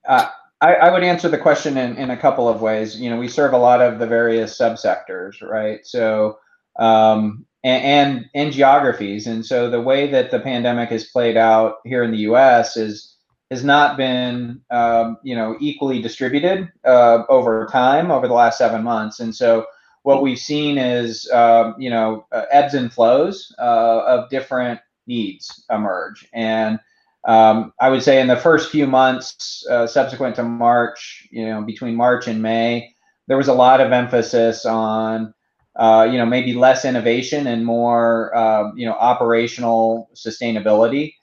Uh, 0.07 0.29
I, 0.61 0.74
I, 0.74 0.92
would 0.92 1.03
answer 1.03 1.29
the 1.29 1.38
question 1.38 1.77
in, 1.77 1.96
in 1.96 2.11
a 2.11 2.16
couple 2.16 2.48
of 2.48 2.61
ways. 2.61 3.00
You 3.00 3.11
know, 3.11 3.18
we 3.18 3.29
serve 3.29 3.53
a 3.53 3.59
lot 3.59 3.81
of 3.81 3.98
the 3.98 4.07
various 4.07 4.59
subsectors, 4.59 5.42
right? 5.42 5.81
So, 5.85 6.38
um, 6.79 7.46
and, 7.62 7.85
and, 7.85 8.24
and 8.35 8.53
geographies, 8.53 9.27
and 9.27 9.44
so 9.44 9.70
the 9.70 9.81
way 9.81 10.11
that 10.11 10.31
the 10.31 10.40
pandemic 10.40 10.90
has 10.90 11.05
played 11.05 11.37
out 11.37 11.77
here 11.85 12.03
in 12.03 12.11
the 12.11 12.18
U.S. 12.18 12.77
is 12.77 13.16
has 13.50 13.62
not 13.62 13.96
been, 13.96 14.61
um, 14.70 15.18
you 15.22 15.37
know, 15.37 15.57
equally 15.61 16.00
distributed 16.00 16.72
uh, 16.85 17.22
over 17.29 17.66
time 17.70 18.11
over 18.11 18.27
the 18.27 18.35
last 18.35 18.59
seven 18.59 18.83
months, 18.83 19.20
and 19.20 19.35
so 19.35 19.66
what 20.05 20.21
we've 20.21 20.38
seen 20.38 20.77
is, 20.77 21.29
uh, 21.31 21.73
you 21.79 21.88
know, 21.88 22.27
uh, 22.31 22.45
ebbs 22.51 22.75
and 22.75 22.93
flows 22.93 23.53
uh, 23.59 24.03
of 24.07 24.29
different 24.29 24.79
needs 25.07 25.64
emerge. 25.71 26.29
And 26.35 26.79
um, 27.27 27.73
I 27.81 27.88
would 27.88 28.03
say 28.03 28.21
in 28.21 28.29
the 28.29 28.37
first 28.37 28.71
few 28.71 28.87
months 28.87 29.67
uh, 29.71 29.87
subsequent 29.87 30.37
to 30.37 30.43
March, 30.43 31.27
you 31.31 31.47
know, 31.47 31.62
between 31.62 31.95
March 31.95 32.29
and 32.29 32.43
May, 32.43 32.95
there 33.29 33.38
was 33.38 33.49
a 33.49 33.55
lot 33.55 33.81
of 33.81 33.93
emphasis 33.93 34.67
on, 34.67 35.33
uh, 35.77 36.07
you 36.11 36.19
know, 36.19 36.27
maybe 36.27 36.53
less 36.53 36.85
innovation 36.85 37.47
and 37.47 37.64
more, 37.64 38.37
um, 38.37 38.75
you 38.77 38.85
know, 38.85 38.93
operational 38.93 40.11
sustainability. 40.14 41.14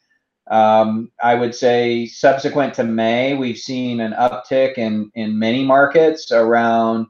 Um, 0.49 1.11
I 1.21 1.35
would 1.35 1.53
say 1.53 2.07
subsequent 2.07 2.73
to 2.73 2.83
May, 2.83 3.35
we've 3.35 3.59
seen 3.59 4.01
an 4.01 4.13
uptick 4.13 4.79
in 4.79 5.11
in 5.13 5.37
many 5.37 5.63
markets 5.63 6.31
around 6.31 7.05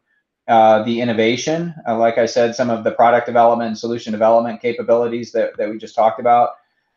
uh, 0.51 0.83
the 0.83 0.99
innovation. 0.99 1.73
Uh, 1.87 1.97
like 1.97 2.17
I 2.17 2.25
said, 2.25 2.55
some 2.55 2.69
of 2.69 2.83
the 2.83 2.91
product 2.91 3.25
development 3.25 3.69
and 3.69 3.77
solution 3.77 4.11
development 4.11 4.61
capabilities 4.61 5.31
that, 5.31 5.55
that 5.55 5.69
we 5.69 5.77
just 5.77 5.95
talked 5.95 6.19
about. 6.19 6.49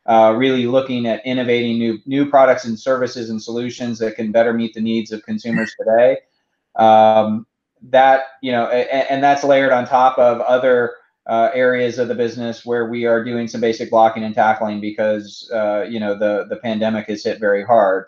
Uh, 0.06 0.34
really 0.36 0.66
looking 0.66 1.06
at 1.06 1.24
innovating 1.24 1.78
new 1.78 1.98
new 2.04 2.28
products 2.28 2.64
and 2.64 2.76
services 2.78 3.30
and 3.30 3.40
solutions 3.40 3.96
that 4.00 4.16
can 4.16 4.32
better 4.32 4.52
meet 4.52 4.74
the 4.74 4.80
needs 4.80 5.12
of 5.12 5.22
consumers 5.22 5.72
today. 5.78 6.18
Um, 6.74 7.46
that 7.90 8.24
you 8.42 8.50
know, 8.50 8.66
and, 8.66 9.06
and, 9.08 9.24
that's 9.24 9.44
layered 9.44 9.72
on 9.72 9.86
top 9.86 10.18
of 10.18 10.40
other 10.40 10.96
uh, 11.26 11.50
areas 11.54 11.98
of 11.98 12.08
the 12.08 12.14
business 12.14 12.66
where 12.66 12.90
we 12.90 13.06
are 13.06 13.22
doing 13.22 13.46
some 13.46 13.60
basic 13.60 13.88
blocking 13.88 14.24
and 14.24 14.34
tackling 14.34 14.80
because 14.80 15.48
uh, 15.54 15.86
you 15.88 16.00
know 16.00 16.18
the 16.18 16.46
the 16.50 16.56
pandemic 16.56 17.06
has 17.06 17.22
hit 17.22 17.38
very 17.38 17.64
hard. 17.64 18.06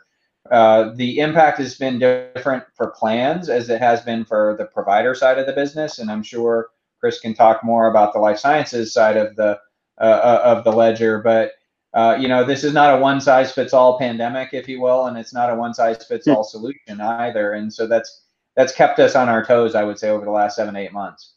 Uh, 0.51 0.93
the 0.95 1.19
impact 1.21 1.59
has 1.59 1.77
been 1.77 1.99
different 1.99 2.65
for 2.75 2.91
plans 2.91 3.49
as 3.49 3.69
it 3.69 3.81
has 3.81 4.03
been 4.03 4.25
for 4.25 4.55
the 4.59 4.67
provider 4.67 5.15
side 5.15 5.39
of 5.39 5.47
the 5.47 5.53
business, 5.53 5.99
and 5.99 6.11
I'm 6.11 6.23
sure 6.23 6.71
Chris 7.01 7.21
can 7.21 7.35
talk 7.35 7.63
more 7.65 7.89
about 7.89 8.13
the 8.13 8.19
life 8.19 8.39
sciences 8.39 8.93
side 8.93 9.17
of 9.17 9.37
the 9.37 9.59
uh, 10.01 10.05
uh 10.05 10.41
of 10.45 10.65
the 10.65 10.73
ledger. 10.73 11.21
But 11.21 11.53
uh, 11.95 12.17
you 12.21 12.29
know, 12.29 12.45
this 12.45 12.65
is 12.65 12.73
not 12.73 12.97
a 12.97 13.01
one 13.01 13.21
size 13.21 13.53
fits 13.53 13.73
all 13.73 13.99
pandemic, 13.99 14.51
if 14.53 14.69
you 14.69 14.81
will, 14.81 15.07
and 15.07 15.17
it's 15.17 15.33
not 15.33 15.51
a 15.51 15.55
one 15.55 15.75
size 15.75 16.05
fits 16.05 16.29
all 16.29 16.45
solution 16.45 17.01
either. 17.01 17.53
And 17.53 17.73
so 17.73 17.87
that's 17.87 18.25
that's 18.55 18.75
kept 18.75 18.99
us 18.99 19.15
on 19.15 19.29
our 19.29 19.45
toes, 19.45 19.75
I 19.75 19.85
would 19.85 19.99
say, 19.99 20.11
over 20.11 20.25
the 20.25 20.31
last 20.31 20.57
seven 20.57 20.77
eight 20.77 20.93
months. 20.93 21.35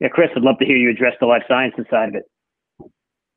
Yeah, 0.00 0.08
Chris, 0.08 0.30
I'd 0.36 0.42
love 0.42 0.58
to 0.58 0.64
hear 0.64 0.76
you 0.76 0.90
address 0.90 1.14
the 1.20 1.26
life 1.26 1.42
sciences 1.48 1.86
side 1.90 2.10
of 2.10 2.14
it. 2.14 2.24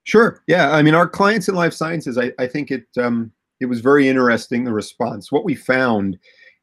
Sure. 0.04 0.44
Yeah, 0.48 0.72
I 0.72 0.82
mean, 0.82 0.96
our 0.96 1.08
clients 1.08 1.48
in 1.48 1.56
life 1.56 1.74
sciences, 1.74 2.18
I, 2.18 2.32
I 2.40 2.48
think 2.48 2.72
it. 2.72 2.86
Um, 2.98 3.32
it 3.62 3.68
was 3.68 3.80
very 3.80 4.10
interesting 4.10 4.64
the 4.64 4.74
response. 4.74 5.32
What 5.32 5.46
we 5.46 5.56
found 5.56 6.18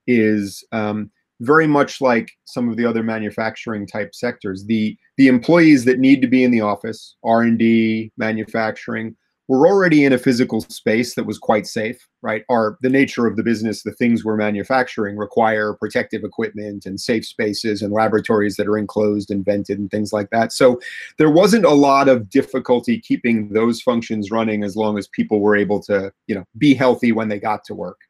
is 0.07 0.65
um, 0.73 1.11
very 1.41 1.67
much 1.67 2.01
like 2.01 2.31
some 2.45 2.69
of 2.69 2.77
the 2.77 2.85
other 2.85 3.03
manufacturing 3.03 3.87
type 3.87 4.15
sectors. 4.15 4.65
The 4.67 4.99
the 5.17 5.29
employees 5.29 5.85
that 5.85 5.99
need 5.99 6.21
to 6.23 6.29
be 6.29 6.45
in 6.45 6.51
the 6.51 6.61
office, 6.61 7.17
R 7.25 7.43
and 7.43 7.59
D, 7.59 8.13
manufacturing, 8.19 9.17
we're 9.49 9.67
already 9.67 10.05
in 10.05 10.13
a 10.13 10.19
physical 10.19 10.61
space 10.61 11.15
that 11.15 11.25
was 11.25 11.39
quite 11.39 11.67
safe, 11.67 12.07
right? 12.21 12.45
Our 12.51 12.79
the 12.83 12.91
nature 12.91 13.27
of 13.27 13.37
the 13.37 13.43
business, 13.43 13.83
the 13.83 13.93
things 13.93 14.23
we're 14.23 14.37
manufacturing 14.37 15.17
require 15.17 15.73
protective 15.73 16.23
equipment 16.23 16.85
and 16.85 17.01
safe 17.01 17.27
spaces 17.27 17.81
and 17.81 17.91
laboratories 17.91 18.57
that 18.57 18.69
are 18.69 18.77
enclosed 18.77 19.31
and 19.31 19.45
vented 19.45 19.79
and 19.79 19.91
things 19.91 20.13
like 20.13 20.29
that. 20.31 20.53
So 20.53 20.79
there 21.17 21.31
wasn't 21.31 21.65
a 21.65 21.71
lot 21.71 22.09
of 22.09 22.29
difficulty 22.29 23.01
keeping 23.01 23.49
those 23.49 23.81
functions 23.81 24.31
running 24.31 24.63
as 24.63 24.77
long 24.77 24.99
as 24.99 25.09
people 25.09 25.41
were 25.41 25.57
able 25.57 25.81
to, 25.85 26.13
you 26.27 26.35
know, 26.35 26.45
be 26.59 26.75
healthy 26.75 27.13
when 27.13 27.29
they 27.29 27.41
got 27.41 27.65
to 27.65 27.75
work. 27.75 28.01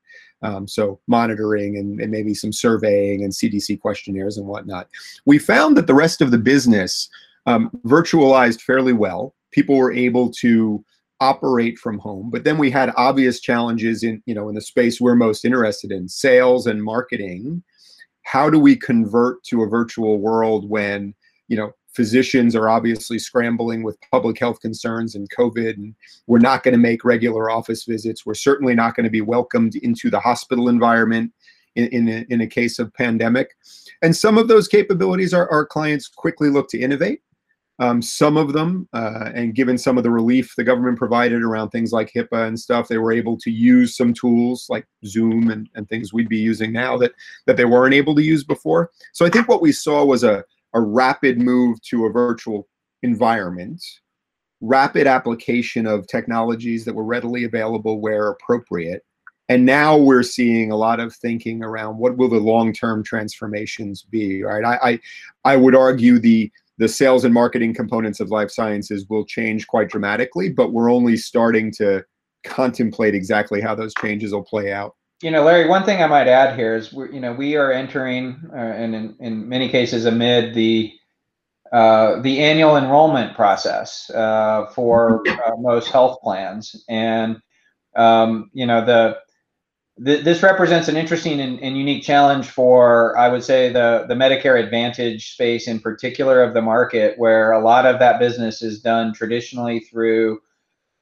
Um, 0.42 0.66
so 0.66 1.00
monitoring 1.06 1.76
and, 1.76 2.00
and 2.00 2.10
maybe 2.10 2.34
some 2.34 2.52
surveying 2.52 3.22
and 3.22 3.32
CDC 3.32 3.80
questionnaires 3.80 4.36
and 4.36 4.46
whatnot. 4.46 4.88
We 5.24 5.38
found 5.38 5.76
that 5.76 5.86
the 5.86 5.94
rest 5.94 6.20
of 6.20 6.30
the 6.32 6.38
business 6.38 7.08
um, 7.46 7.70
virtualized 7.86 8.60
fairly 8.60 8.92
well. 8.92 9.34
People 9.50 9.76
were 9.76 9.92
able 9.92 10.30
to 10.32 10.84
operate 11.20 11.78
from 11.78 11.98
home 11.98 12.30
but 12.30 12.44
then 12.44 12.58
we 12.58 12.70
had 12.70 12.92
obvious 12.96 13.40
challenges 13.40 14.02
in 14.02 14.22
you 14.26 14.34
know 14.34 14.48
in 14.48 14.54
the 14.54 14.60
space 14.60 15.00
we're 15.00 15.14
most 15.14 15.44
interested 15.44 15.90
in 15.90 16.08
sales 16.08 16.66
and 16.66 16.82
marketing. 16.82 17.62
How 18.22 18.50
do 18.50 18.58
we 18.58 18.76
convert 18.76 19.42
to 19.44 19.62
a 19.62 19.68
virtual 19.68 20.18
world 20.18 20.68
when 20.68 21.14
you 21.48 21.56
know 21.56 21.72
physicians 21.94 22.54
are 22.54 22.68
obviously 22.68 23.18
scrambling 23.18 23.82
with 23.82 23.98
public 24.12 24.38
health 24.38 24.60
concerns 24.60 25.14
and 25.14 25.28
covid 25.30 25.74
and 25.74 25.94
we're 26.26 26.38
not 26.38 26.62
going 26.62 26.72
to 26.72 26.78
make 26.78 27.04
regular 27.04 27.50
office 27.50 27.84
visits 27.84 28.24
we're 28.24 28.34
certainly 28.34 28.74
not 28.74 28.94
going 28.94 29.04
to 29.04 29.10
be 29.10 29.22
welcomed 29.22 29.74
into 29.76 30.10
the 30.10 30.20
hospital 30.20 30.68
environment 30.68 31.32
in, 31.78 31.86
in, 31.88 32.08
a, 32.08 32.26
in 32.28 32.40
a 32.40 32.46
case 32.46 32.78
of 32.78 32.92
pandemic? 32.94 33.56
And 34.02 34.16
some 34.16 34.36
of 34.36 34.48
those 34.48 34.68
capabilities 34.68 35.32
our, 35.32 35.50
our 35.50 35.64
clients 35.64 36.08
quickly 36.08 36.50
look 36.50 36.68
to 36.70 36.78
innovate 36.78 37.20
um, 37.80 38.02
some 38.02 38.36
of 38.36 38.52
them, 38.52 38.88
uh, 38.92 39.30
and 39.34 39.54
given 39.54 39.78
some 39.78 39.98
of 39.98 40.04
the 40.04 40.10
relief 40.10 40.54
the 40.56 40.64
government 40.64 40.98
provided 40.98 41.42
around 41.42 41.70
things 41.70 41.92
like 41.92 42.12
HIPAA 42.12 42.48
and 42.48 42.58
stuff, 42.58 42.88
they 42.88 42.98
were 42.98 43.12
able 43.12 43.36
to 43.38 43.50
use 43.50 43.96
some 43.96 44.12
tools 44.12 44.66
like 44.68 44.84
Zoom 45.06 45.50
and, 45.50 45.68
and 45.74 45.88
things 45.88 46.12
we'd 46.12 46.28
be 46.28 46.38
using 46.38 46.72
now 46.72 46.96
that, 46.98 47.12
that 47.46 47.56
they 47.56 47.64
weren't 47.64 47.94
able 47.94 48.16
to 48.16 48.22
use 48.22 48.42
before. 48.42 48.90
So 49.12 49.24
I 49.24 49.30
think 49.30 49.48
what 49.48 49.62
we 49.62 49.70
saw 49.70 50.04
was 50.04 50.24
a, 50.24 50.44
a 50.74 50.80
rapid 50.80 51.40
move 51.40 51.80
to 51.82 52.06
a 52.06 52.10
virtual 52.10 52.66
environment, 53.02 53.80
rapid 54.60 55.06
application 55.06 55.86
of 55.86 56.08
technologies 56.08 56.84
that 56.84 56.94
were 56.94 57.04
readily 57.04 57.44
available 57.44 58.00
where 58.00 58.30
appropriate. 58.30 59.04
And 59.48 59.64
now 59.64 59.96
we're 59.96 60.24
seeing 60.24 60.72
a 60.72 60.76
lot 60.76 61.00
of 61.00 61.14
thinking 61.14 61.62
around 61.62 61.96
what 61.96 62.16
will 62.16 62.28
the 62.28 62.38
long-term 62.38 63.02
transformations 63.04 64.02
be, 64.02 64.42
right? 64.42 64.64
I, 64.64 64.90
I, 64.90 65.00
I 65.52 65.56
would 65.56 65.74
argue 65.74 66.18
the 66.18 66.50
the 66.78 66.88
sales 66.88 67.24
and 67.24 67.34
marketing 67.34 67.74
components 67.74 68.20
of 68.20 68.30
life 68.30 68.50
sciences 68.50 69.06
will 69.08 69.24
change 69.24 69.66
quite 69.66 69.88
dramatically, 69.88 70.48
but 70.48 70.72
we're 70.72 70.90
only 70.90 71.16
starting 71.16 71.72
to 71.72 72.04
contemplate 72.44 73.14
exactly 73.14 73.60
how 73.60 73.74
those 73.74 73.92
changes 74.00 74.32
will 74.32 74.44
play 74.44 74.72
out. 74.72 74.94
You 75.20 75.32
know, 75.32 75.42
Larry, 75.42 75.68
one 75.68 75.84
thing 75.84 76.00
I 76.00 76.06
might 76.06 76.28
add 76.28 76.56
here 76.56 76.76
is, 76.76 76.92
we, 76.92 77.12
you 77.12 77.20
know, 77.20 77.32
we 77.32 77.56
are 77.56 77.72
entering, 77.72 78.40
uh, 78.52 78.56
and 78.56 78.94
in, 78.94 79.16
in 79.18 79.48
many 79.48 79.68
cases, 79.68 80.04
amid 80.06 80.54
the 80.54 80.92
uh, 81.72 82.22
the 82.22 82.40
annual 82.40 82.78
enrollment 82.78 83.34
process 83.34 84.08
uh, 84.10 84.66
for 84.74 85.22
uh, 85.28 85.50
most 85.58 85.90
health 85.90 86.18
plans, 86.22 86.82
and 86.88 87.36
um, 87.94 88.48
you 88.54 88.64
know 88.64 88.82
the 88.82 89.18
th- 90.04 90.24
this 90.24 90.42
represents 90.42 90.88
an 90.88 90.96
interesting 90.96 91.40
and, 91.40 91.60
and, 91.60 91.76
unique 91.76 92.02
challenge 92.02 92.46
for, 92.46 93.16
I 93.16 93.28
would 93.28 93.44
say, 93.44 93.72
the, 93.72 94.04
the 94.08 94.14
Medicare 94.14 94.62
Advantage 94.62 95.32
space 95.32 95.68
in 95.68 95.80
particular 95.80 96.42
of 96.42 96.54
the 96.54 96.62
market, 96.62 97.18
where 97.18 97.52
a 97.52 97.62
lot 97.62 97.86
of 97.86 97.98
that 97.98 98.18
business 98.18 98.62
is 98.62 98.80
done 98.80 99.12
traditionally 99.12 99.80
through, 99.80 100.40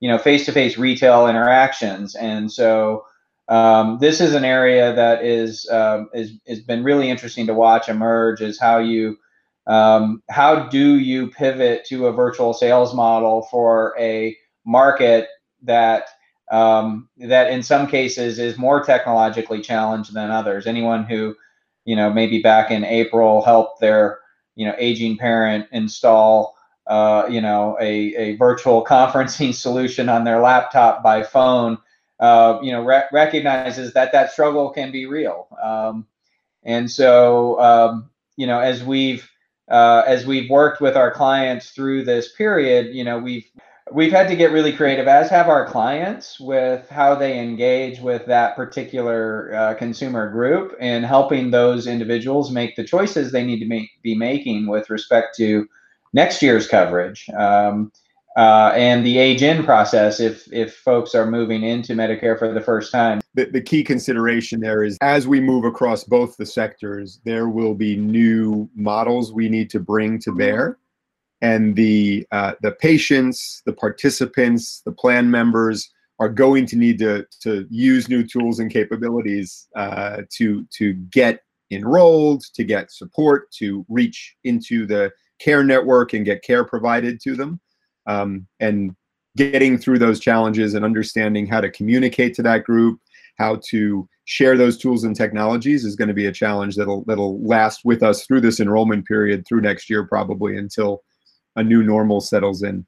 you 0.00 0.08
know, 0.08 0.18
face-to-face 0.18 0.78
retail 0.78 1.26
interactions, 1.26 2.14
and 2.14 2.50
so 2.50 3.04
um, 3.48 3.98
this 4.00 4.20
is 4.20 4.34
an 4.34 4.44
area 4.44 4.94
that 4.94 5.24
is 5.24 5.68
um, 5.70 6.10
is 6.12 6.32
has 6.48 6.60
been 6.60 6.82
really 6.82 7.08
interesting 7.08 7.46
to 7.46 7.54
watch 7.54 7.88
emerge. 7.88 8.40
Is 8.40 8.58
how 8.58 8.78
you 8.78 9.18
um, 9.66 10.22
how 10.28 10.68
do 10.68 10.98
you 10.98 11.30
pivot 11.30 11.84
to 11.86 12.06
a 12.06 12.12
virtual 12.12 12.52
sales 12.52 12.94
model 12.94 13.42
for 13.50 13.94
a 13.98 14.36
market 14.64 15.28
that 15.62 16.08
um, 16.50 17.08
that 17.18 17.50
in 17.50 17.62
some 17.62 17.86
cases 17.86 18.38
is 18.38 18.58
more 18.58 18.82
technologically 18.82 19.60
challenged 19.60 20.14
than 20.14 20.30
others. 20.30 20.66
Anyone 20.66 21.04
who, 21.04 21.34
you 21.84 21.96
know, 21.96 22.12
maybe 22.12 22.40
back 22.40 22.70
in 22.70 22.84
April 22.84 23.42
helped 23.42 23.80
their, 23.80 24.20
you 24.54 24.66
know, 24.66 24.74
aging 24.78 25.18
parent 25.18 25.66
install, 25.72 26.56
uh, 26.86 27.26
you 27.28 27.40
know, 27.40 27.76
a, 27.80 28.14
a 28.14 28.36
virtual 28.36 28.84
conferencing 28.88 29.54
solution 29.54 30.08
on 30.08 30.24
their 30.24 30.40
laptop 30.40 31.02
by 31.02 31.22
phone, 31.22 31.78
uh, 32.20 32.58
you 32.62 32.70
know, 32.72 32.84
re- 32.84 33.08
recognizes 33.12 33.92
that 33.92 34.12
that 34.12 34.32
struggle 34.32 34.70
can 34.70 34.92
be 34.92 35.06
real. 35.06 35.48
Um, 35.62 36.06
and 36.62 36.90
so, 36.90 37.60
um, 37.60 38.10
you 38.36 38.46
know, 38.46 38.60
as 38.60 38.82
we've 38.82 39.28
uh, 39.68 40.04
as 40.06 40.26
we've 40.26 40.48
worked 40.48 40.80
with 40.80 40.96
our 40.96 41.10
clients 41.10 41.70
through 41.70 42.04
this 42.04 42.32
period, 42.32 42.94
you 42.94 43.02
know, 43.02 43.18
we've 43.18 43.50
we've 43.92 44.12
had 44.12 44.28
to 44.28 44.36
get 44.36 44.52
really 44.52 44.72
creative, 44.72 45.06
as 45.06 45.30
have 45.30 45.48
our 45.48 45.66
clients, 45.66 46.40
with 46.40 46.88
how 46.88 47.14
they 47.14 47.38
engage 47.38 48.00
with 48.00 48.26
that 48.26 48.56
particular 48.56 49.54
uh, 49.54 49.74
consumer 49.74 50.30
group 50.30 50.74
and 50.80 51.04
helping 51.04 51.50
those 51.50 51.86
individuals 51.86 52.50
make 52.50 52.76
the 52.76 52.84
choices 52.84 53.32
they 53.32 53.44
need 53.44 53.60
to 53.60 53.66
make, 53.66 53.90
be 54.02 54.14
making 54.14 54.66
with 54.66 54.90
respect 54.90 55.36
to 55.36 55.68
next 56.12 56.42
year's 56.42 56.66
coverage. 56.66 57.28
Um, 57.30 57.92
uh, 58.36 58.70
and 58.76 59.04
the 59.04 59.16
age 59.16 59.42
in 59.42 59.64
process 59.64 60.20
if 60.20 60.46
if 60.52 60.74
folks 60.74 61.14
are 61.14 61.24
moving 61.24 61.62
into 61.62 61.94
Medicare 61.94 62.38
for 62.38 62.52
the 62.52 62.60
first 62.60 62.92
time. 62.92 63.22
The, 63.32 63.46
the 63.46 63.62
key 63.62 63.82
consideration 63.82 64.60
there 64.60 64.84
is 64.84 64.98
as 65.00 65.26
we 65.26 65.40
move 65.40 65.64
across 65.64 66.04
both 66.04 66.36
the 66.36 66.44
sectors, 66.44 67.18
there 67.24 67.48
will 67.48 67.74
be 67.74 67.96
new 67.96 68.68
models 68.74 69.32
we 69.32 69.48
need 69.48 69.70
to 69.70 69.80
bring 69.80 70.18
to 70.18 70.32
bear. 70.32 70.76
And 71.42 71.76
the 71.76 72.26
uh, 72.32 72.54
the 72.62 72.72
patients, 72.72 73.62
the 73.66 73.72
participants, 73.72 74.82
the 74.84 74.92
plan 74.92 75.30
members 75.30 75.90
are 76.18 76.30
going 76.30 76.64
to 76.66 76.76
need 76.76 76.98
to, 76.98 77.26
to 77.42 77.66
use 77.68 78.08
new 78.08 78.26
tools 78.26 78.58
and 78.58 78.70
capabilities 78.70 79.68
uh, 79.76 80.22
to 80.36 80.66
to 80.78 80.94
get 80.94 81.40
enrolled, 81.70 82.42
to 82.54 82.64
get 82.64 82.90
support, 82.90 83.50
to 83.52 83.84
reach 83.88 84.34
into 84.44 84.86
the 84.86 85.10
care 85.38 85.62
network 85.62 86.14
and 86.14 86.24
get 86.24 86.42
care 86.42 86.64
provided 86.64 87.20
to 87.20 87.36
them. 87.36 87.60
Um, 88.06 88.46
and 88.60 88.94
getting 89.36 89.76
through 89.76 89.98
those 89.98 90.18
challenges 90.18 90.74
and 90.74 90.84
understanding 90.84 91.46
how 91.46 91.60
to 91.60 91.70
communicate 91.70 92.34
to 92.34 92.42
that 92.42 92.64
group, 92.64 92.98
how 93.38 93.60
to 93.68 94.08
share 94.24 94.56
those 94.56 94.78
tools 94.78 95.04
and 95.04 95.14
technologies 95.14 95.84
is 95.84 95.94
going 95.96 96.08
to 96.08 96.14
be 96.14 96.26
a 96.26 96.32
challenge 96.32 96.76
that'll 96.76 97.04
that'll 97.04 97.40
last 97.46 97.84
with 97.84 98.02
us 98.02 98.26
through 98.26 98.40
this 98.40 98.60
enrollment 98.60 99.06
period 99.06 99.44
through 99.46 99.60
next 99.60 99.88
year 99.88 100.04
probably 100.04 100.56
until 100.56 101.02
a 101.56 101.62
new 101.62 101.82
normal 101.82 102.20
settles 102.20 102.62
in. 102.62 102.86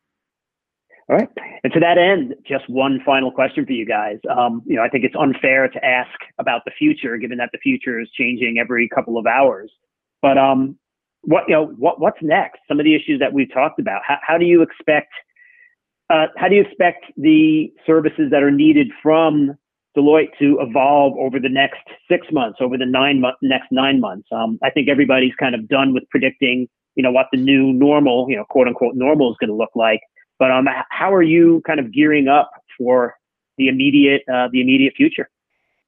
All 1.10 1.16
right. 1.16 1.28
And 1.64 1.72
to 1.72 1.80
that 1.80 1.96
end, 1.96 2.34
just 2.46 2.68
one 2.68 3.00
final 3.04 3.32
question 3.32 3.64
for 3.64 3.72
you 3.72 3.86
guys. 3.86 4.18
Um, 4.30 4.62
you 4.66 4.76
know, 4.76 4.82
I 4.82 4.88
think 4.88 5.04
it's 5.04 5.16
unfair 5.18 5.66
to 5.68 5.84
ask 5.84 6.10
about 6.38 6.62
the 6.66 6.70
future, 6.78 7.16
given 7.16 7.38
that 7.38 7.48
the 7.52 7.58
future 7.58 7.98
is 7.98 8.08
changing 8.10 8.58
every 8.60 8.88
couple 8.88 9.16
of 9.16 9.26
hours. 9.26 9.72
But 10.20 10.36
um, 10.36 10.78
what 11.22 11.44
you 11.48 11.54
know 11.54 11.66
what 11.78 12.00
what's 12.00 12.18
next 12.22 12.60
some 12.68 12.78
of 12.78 12.84
the 12.84 12.94
issues 12.94 13.18
that 13.20 13.32
we've 13.32 13.52
talked 13.52 13.80
about 13.80 14.00
how, 14.06 14.18
how 14.22 14.38
do 14.38 14.44
you 14.44 14.62
expect 14.62 15.12
uh, 16.10 16.26
how 16.36 16.48
do 16.48 16.54
you 16.54 16.62
expect 16.62 17.04
the 17.16 17.72
services 17.86 18.30
that 18.30 18.42
are 18.42 18.50
needed 18.50 18.88
from 19.02 19.54
Deloitte 19.96 20.30
to 20.38 20.58
evolve 20.60 21.14
over 21.18 21.38
the 21.38 21.50
next 21.50 21.82
six 22.10 22.26
months, 22.32 22.58
over 22.62 22.78
the 22.78 22.86
nine 22.86 23.20
mo- 23.20 23.36
next 23.42 23.66
nine 23.70 24.00
months? 24.00 24.26
Um, 24.32 24.58
I 24.62 24.70
think 24.70 24.88
everybody's 24.88 25.34
kind 25.38 25.54
of 25.54 25.68
done 25.68 25.92
with 25.92 26.04
predicting, 26.10 26.66
you 26.98 27.02
know, 27.02 27.12
what 27.12 27.28
the 27.30 27.38
new 27.38 27.72
normal, 27.72 28.26
you 28.28 28.36
know, 28.36 28.44
quote 28.50 28.66
unquote 28.66 28.96
normal 28.96 29.30
is 29.30 29.36
going 29.38 29.48
to 29.48 29.56
look 29.56 29.70
like. 29.76 30.00
But 30.38 30.50
um, 30.50 30.68
how 30.90 31.14
are 31.14 31.22
you 31.22 31.62
kind 31.64 31.80
of 31.80 31.92
gearing 31.92 32.26
up 32.26 32.50
for 32.76 33.14
the 33.56 33.68
immediate 33.68 34.22
uh, 34.30 34.48
the 34.52 34.60
immediate 34.60 34.94
future? 34.96 35.30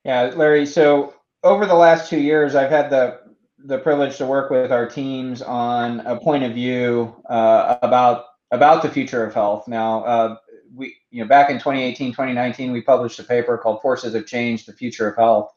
Yeah, 0.05 0.33
Larry. 0.37 0.65
So 0.65 1.15
over 1.43 1.67
the 1.67 1.75
last 1.75 2.09
two 2.09 2.21
years, 2.21 2.55
I've 2.55 2.71
had 2.71 2.91
the 2.91 3.21
the 3.59 3.79
privilege 3.79 4.17
to 4.19 4.27
work 4.27 4.51
with 4.51 4.73
our 4.73 4.89
teams 4.89 5.43
on 5.43 6.01
a 6.01 6.19
point 6.19 6.45
of 6.45 6.53
view 6.53 7.15
uh, 7.29 7.77
about 7.83 8.27
about 8.53 8.83
the 8.83 8.89
future 8.89 9.25
of 9.25 9.35
health. 9.35 9.67
Now, 9.67 10.05
uh, 10.05 10.37
we 10.73 10.97
you 11.11 11.23
know 11.23 11.29
back 11.29 11.51
in 11.51 11.57
2018, 11.57 12.13
2019, 12.13 12.71
we 12.71 12.83
published 12.83 13.19
a 13.19 13.25
paper 13.25 13.59
called 13.59 13.83
"Forces 13.83 14.15
of 14.15 14.27
Change: 14.29 14.65
The 14.65 14.73
Future 14.73 15.09
of 15.09 15.17
Health," 15.17 15.53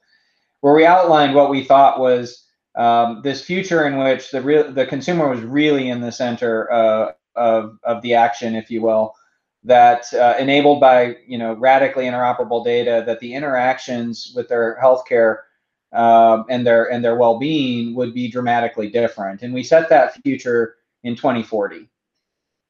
where 0.61 0.73
we 0.73 0.83
outlined 0.83 1.35
what 1.35 1.51
we 1.51 1.63
thought 1.63 1.99
was 1.99 2.42
um, 2.75 3.21
this 3.23 3.43
future 3.43 3.85
in 3.85 3.97
which 3.97 4.31
the 4.31 4.41
real 4.41 4.71
the 4.71 4.85
consumer 4.85 5.29
was 5.29 5.41
really 5.41 5.89
in 5.89 6.01
the 6.01 6.11
center 6.11 6.71
uh, 6.71 7.11
of 7.35 7.77
of 7.83 8.01
the 8.01 8.13
action, 8.13 8.55
if 8.55 8.71
you 8.71 8.81
will. 8.81 9.15
That 9.65 10.13
uh, 10.13 10.35
enabled 10.39 10.81
by 10.81 11.17
you 11.25 11.37
know 11.37 11.53
radically 11.53 12.05
interoperable 12.05 12.65
data, 12.65 13.03
that 13.05 13.19
the 13.19 13.33
interactions 13.33 14.33
with 14.35 14.49
their 14.49 14.77
healthcare 14.81 15.37
um, 15.93 16.45
and 16.49 16.65
their 16.65 16.91
and 16.91 17.03
their 17.03 17.15
well-being 17.15 17.95
would 17.95 18.13
be 18.13 18.27
dramatically 18.27 18.89
different. 18.89 19.41
And 19.41 19.53
we 19.53 19.63
set 19.63 19.87
that 19.89 20.21
future 20.21 20.75
in 21.03 21.15
2040. 21.15 21.89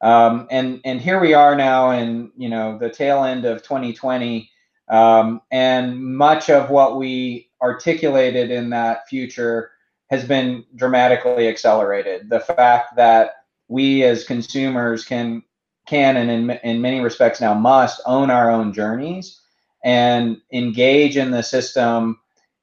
Um, 0.02 0.48
and 0.52 0.82
and 0.84 1.00
here 1.00 1.20
we 1.20 1.34
are 1.34 1.56
now 1.56 1.92
in 1.92 2.32
you 2.36 2.50
know 2.50 2.78
the 2.78 2.89
tail 2.89 3.24
end 3.24 3.46
of 3.46 3.63
2020, 3.63 4.50
um, 4.89 5.42
and 5.50 5.98
much 6.00 6.50
of 6.50 6.70
what 6.70 6.98
we 6.98 7.50
articulated 7.62 8.52
in 8.52 8.70
that 8.72 9.08
future 9.08 9.72
has 10.10 10.24
been 10.26 10.66
dramatically 10.76 11.48
accelerated. 11.48 12.30
The 12.30 12.39
fact 12.39 12.96
that 12.96 13.36
we 13.68 14.04
as 14.04 14.24
consumers 14.24 15.06
can 15.06 15.44
can 15.86 16.16
and 16.16 16.30
in, 16.30 16.50
in 16.63 16.82
many 16.82 17.02
respects 17.02 17.42
now 17.42 17.54
must 17.54 18.00
own 18.06 18.30
our 18.30 18.50
own 18.50 18.74
journeys 18.74 19.42
and 19.84 20.38
engage 20.52 21.18
in 21.18 21.32
the 21.32 21.44
system 21.44 22.20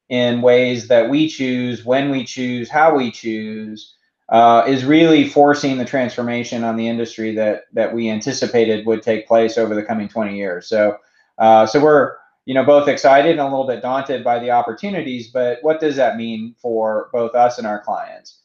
in 0.08 0.42
ways 0.42 0.88
that 0.88 1.08
we 1.08 1.28
choose, 1.28 1.84
when 1.84 2.10
we 2.10 2.24
choose, 2.24 2.68
how 2.68 2.94
we 2.96 3.10
choose, 3.10 3.94
uh, 4.30 4.64
is 4.66 4.84
really 4.84 5.28
forcing 5.28 5.76
the 5.76 5.84
transformation 5.84 6.64
on 6.64 6.76
the 6.76 6.86
industry 6.86 7.34
that 7.34 7.64
that 7.72 7.92
we 7.92 8.08
anticipated 8.08 8.86
would 8.86 9.02
take 9.02 9.26
place 9.26 9.58
over 9.58 9.74
the 9.74 9.82
coming 9.82 10.08
20 10.08 10.36
years. 10.36 10.68
So, 10.68 10.96
uh, 11.38 11.66
so 11.66 11.82
we're 11.82 12.16
you 12.46 12.54
know 12.54 12.64
both 12.64 12.88
excited 12.88 13.32
and 13.32 13.40
a 13.40 13.44
little 13.44 13.66
bit 13.66 13.82
daunted 13.82 14.24
by 14.24 14.38
the 14.38 14.50
opportunities. 14.50 15.28
But 15.28 15.58
what 15.62 15.80
does 15.80 15.96
that 15.96 16.16
mean 16.16 16.54
for 16.60 17.10
both 17.12 17.34
us 17.34 17.58
and 17.58 17.66
our 17.66 17.82
clients? 17.82 18.40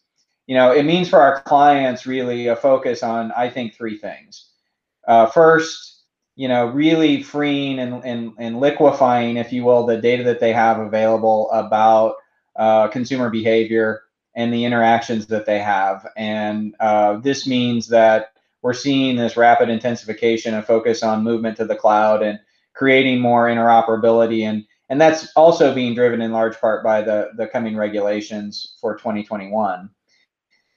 You 0.47 0.55
know, 0.55 0.71
it 0.71 0.83
means 0.83 1.09
for 1.09 1.19
our 1.19 1.41
clients 1.41 2.05
really 2.05 2.47
a 2.47 2.55
focus 2.55 3.03
on 3.03 3.31
I 3.31 3.49
think 3.49 3.73
three 3.73 3.97
things. 3.97 4.51
Uh, 5.07 5.25
first, 5.27 6.03
you 6.35 6.47
know, 6.47 6.67
really 6.67 7.23
freeing 7.23 7.79
and, 7.79 8.03
and, 8.03 8.33
and 8.37 8.59
liquefying, 8.59 9.37
if 9.37 9.53
you 9.53 9.63
will, 9.63 9.85
the 9.85 9.97
data 9.97 10.23
that 10.23 10.39
they 10.39 10.51
have 10.51 10.79
available 10.79 11.49
about 11.51 12.15
uh, 12.55 12.87
consumer 12.89 13.29
behavior 13.29 14.01
and 14.35 14.53
the 14.53 14.65
interactions 14.65 15.27
that 15.27 15.45
they 15.45 15.59
have. 15.59 16.07
And 16.17 16.75
uh, 16.79 17.17
this 17.17 17.47
means 17.47 17.87
that 17.87 18.33
we're 18.61 18.73
seeing 18.73 19.15
this 19.15 19.37
rapid 19.37 19.69
intensification 19.69 20.53
of 20.53 20.65
focus 20.65 21.03
on 21.03 21.23
movement 21.23 21.57
to 21.57 21.65
the 21.65 21.75
cloud 21.75 22.21
and 22.21 22.39
creating 22.75 23.19
more 23.19 23.47
interoperability. 23.47 24.43
And, 24.43 24.65
and 24.89 24.99
that's 24.99 25.31
also 25.35 25.73
being 25.73 25.95
driven 25.95 26.21
in 26.21 26.31
large 26.31 26.59
part 26.59 26.83
by 26.83 27.01
the, 27.01 27.29
the 27.37 27.47
coming 27.47 27.75
regulations 27.75 28.75
for 28.79 28.95
2021. 28.95 29.89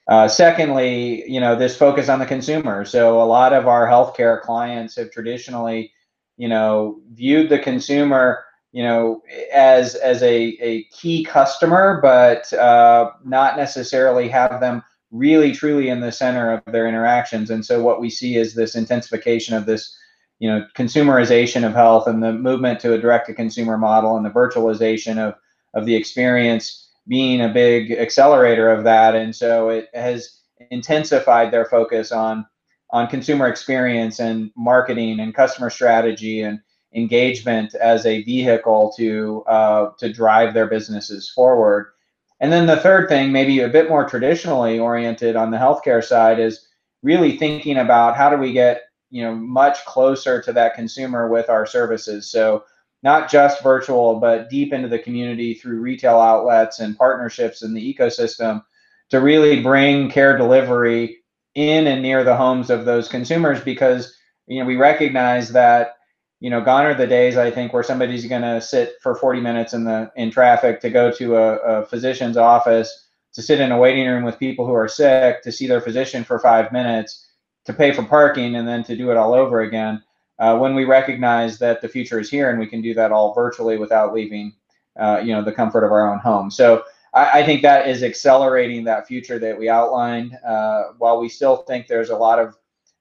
Uh, 0.08 0.26
secondly, 0.26 1.28
you 1.30 1.38
know, 1.38 1.54
this 1.54 1.76
focus 1.76 2.08
on 2.08 2.18
the 2.18 2.26
consumer. 2.26 2.84
So 2.84 3.22
a 3.22 3.24
lot 3.24 3.52
of 3.52 3.68
our 3.68 3.86
healthcare 3.86 4.40
clients 4.40 4.96
have 4.96 5.10
traditionally, 5.10 5.92
you 6.38 6.48
know, 6.48 7.02
viewed 7.12 7.50
the 7.50 7.58
consumer, 7.58 8.42
you 8.72 8.82
know, 8.82 9.22
as 9.52 9.96
as 9.96 10.22
a, 10.22 10.56
a 10.60 10.84
key 10.84 11.24
customer, 11.24 12.00
but 12.00 12.50
uh, 12.54 13.10
not 13.22 13.58
necessarily 13.58 14.28
have 14.28 14.60
them 14.60 14.82
really 15.10 15.52
truly 15.52 15.88
in 15.88 16.00
the 16.00 16.12
center 16.12 16.52
of 16.52 16.72
their 16.72 16.86
interactions. 16.86 17.50
And 17.50 17.64
so 17.64 17.82
what 17.82 18.00
we 18.00 18.10
see 18.10 18.36
is 18.36 18.54
this 18.54 18.76
intensification 18.76 19.54
of 19.54 19.66
this, 19.66 19.96
you 20.38 20.48
know, 20.48 20.66
consumerization 20.76 21.66
of 21.66 21.74
health 21.74 22.06
and 22.06 22.22
the 22.22 22.32
movement 22.32 22.80
to 22.80 22.94
a 22.94 22.98
direct 22.98 23.26
to 23.26 23.34
consumer 23.34 23.76
model 23.76 24.16
and 24.16 24.24
the 24.24 24.30
virtualization 24.30 25.18
of 25.18 25.34
of 25.74 25.84
the 25.84 25.94
experience 25.94 26.90
being 27.08 27.40
a 27.40 27.48
big 27.48 27.92
accelerator 27.92 28.70
of 28.70 28.84
that. 28.84 29.14
And 29.14 29.34
so 29.34 29.68
it 29.70 29.88
has 29.94 30.40
intensified 30.70 31.50
their 31.50 31.64
focus 31.64 32.12
on 32.12 32.46
on 32.90 33.06
consumer 33.06 33.48
experience 33.48 34.18
and 34.18 34.50
marketing 34.56 35.20
and 35.20 35.34
customer 35.34 35.68
strategy 35.70 36.42
and 36.42 36.60
engagement 36.94 37.74
as 37.74 38.06
a 38.06 38.22
vehicle 38.22 38.92
to 38.96 39.44
uh, 39.46 39.90
to 39.98 40.12
drive 40.12 40.54
their 40.54 40.66
businesses 40.66 41.30
forward. 41.30 41.92
And 42.40 42.52
then 42.52 42.66
the 42.66 42.76
third 42.76 43.08
thing, 43.08 43.32
maybe 43.32 43.60
a 43.60 43.68
bit 43.68 43.88
more 43.88 44.08
traditionally 44.08 44.78
oriented 44.78 45.36
on 45.36 45.50
the 45.50 45.58
healthcare 45.58 46.02
side, 46.02 46.38
is 46.38 46.68
really 47.02 47.36
thinking 47.36 47.78
about 47.78 48.16
how 48.16 48.30
do 48.30 48.36
we 48.36 48.52
get 48.52 48.82
you 49.10 49.22
know 49.22 49.34
much 49.34 49.84
closer 49.84 50.40
to 50.42 50.52
that 50.52 50.74
consumer 50.74 51.28
with 51.28 51.48
our 51.48 51.66
services. 51.66 52.30
So 52.30 52.64
not 53.02 53.30
just 53.30 53.62
virtual, 53.62 54.18
but 54.18 54.50
deep 54.50 54.72
into 54.72 54.88
the 54.88 54.98
community 54.98 55.54
through 55.54 55.80
retail 55.80 56.18
outlets 56.18 56.80
and 56.80 56.98
partnerships 56.98 57.62
in 57.62 57.72
the 57.72 57.94
ecosystem 57.94 58.62
to 59.10 59.20
really 59.20 59.62
bring 59.62 60.10
care 60.10 60.36
delivery 60.36 61.18
in 61.54 61.86
and 61.86 62.02
near 62.02 62.24
the 62.24 62.36
homes 62.36 62.70
of 62.70 62.84
those 62.84 63.08
consumers 63.08 63.60
because 63.60 64.16
you 64.46 64.60
know 64.60 64.66
we 64.66 64.76
recognize 64.76 65.50
that 65.52 65.96
you 66.40 66.50
know 66.50 66.60
gone 66.60 66.84
are 66.84 66.94
the 66.94 67.06
days 67.06 67.36
i 67.36 67.50
think 67.50 67.72
where 67.72 67.82
somebody's 67.82 68.26
going 68.26 68.42
to 68.42 68.60
sit 68.60 68.94
for 69.02 69.14
40 69.14 69.40
minutes 69.40 69.72
in 69.72 69.84
the 69.84 70.10
in 70.16 70.30
traffic 70.30 70.80
to 70.80 70.90
go 70.90 71.10
to 71.10 71.36
a, 71.36 71.56
a 71.56 71.86
physician's 71.86 72.36
office 72.36 73.08
to 73.32 73.42
sit 73.42 73.60
in 73.60 73.72
a 73.72 73.78
waiting 73.78 74.06
room 74.06 74.24
with 74.24 74.38
people 74.38 74.66
who 74.66 74.74
are 74.74 74.88
sick 74.88 75.42
to 75.42 75.50
see 75.50 75.66
their 75.66 75.80
physician 75.80 76.22
for 76.22 76.38
five 76.38 76.70
minutes 76.70 77.27
to 77.68 77.74
pay 77.74 77.92
for 77.92 78.02
parking 78.02 78.56
and 78.56 78.66
then 78.66 78.82
to 78.82 78.96
do 78.96 79.10
it 79.10 79.18
all 79.18 79.34
over 79.34 79.60
again 79.60 80.02
uh, 80.38 80.56
when 80.56 80.74
we 80.74 80.86
recognize 80.86 81.58
that 81.58 81.82
the 81.82 81.88
future 81.88 82.18
is 82.18 82.30
here 82.30 82.48
and 82.48 82.58
we 82.58 82.66
can 82.66 82.80
do 82.80 82.94
that 82.94 83.12
all 83.12 83.34
virtually 83.34 83.76
without 83.76 84.14
leaving, 84.14 84.54
uh, 84.98 85.20
you 85.22 85.34
know, 85.34 85.44
the 85.44 85.52
comfort 85.52 85.84
of 85.84 85.92
our 85.92 86.10
own 86.10 86.18
home. 86.18 86.50
So 86.50 86.82
I, 87.12 87.40
I, 87.40 87.44
think 87.44 87.60
that 87.60 87.86
is 87.86 88.02
accelerating 88.02 88.84
that 88.84 89.06
future 89.06 89.38
that 89.40 89.58
we 89.58 89.68
outlined. 89.68 90.34
Uh, 90.46 90.92
while 90.96 91.20
we 91.20 91.28
still 91.28 91.58
think 91.58 91.86
there's 91.86 92.08
a 92.08 92.16
lot 92.16 92.38
of 92.38 92.56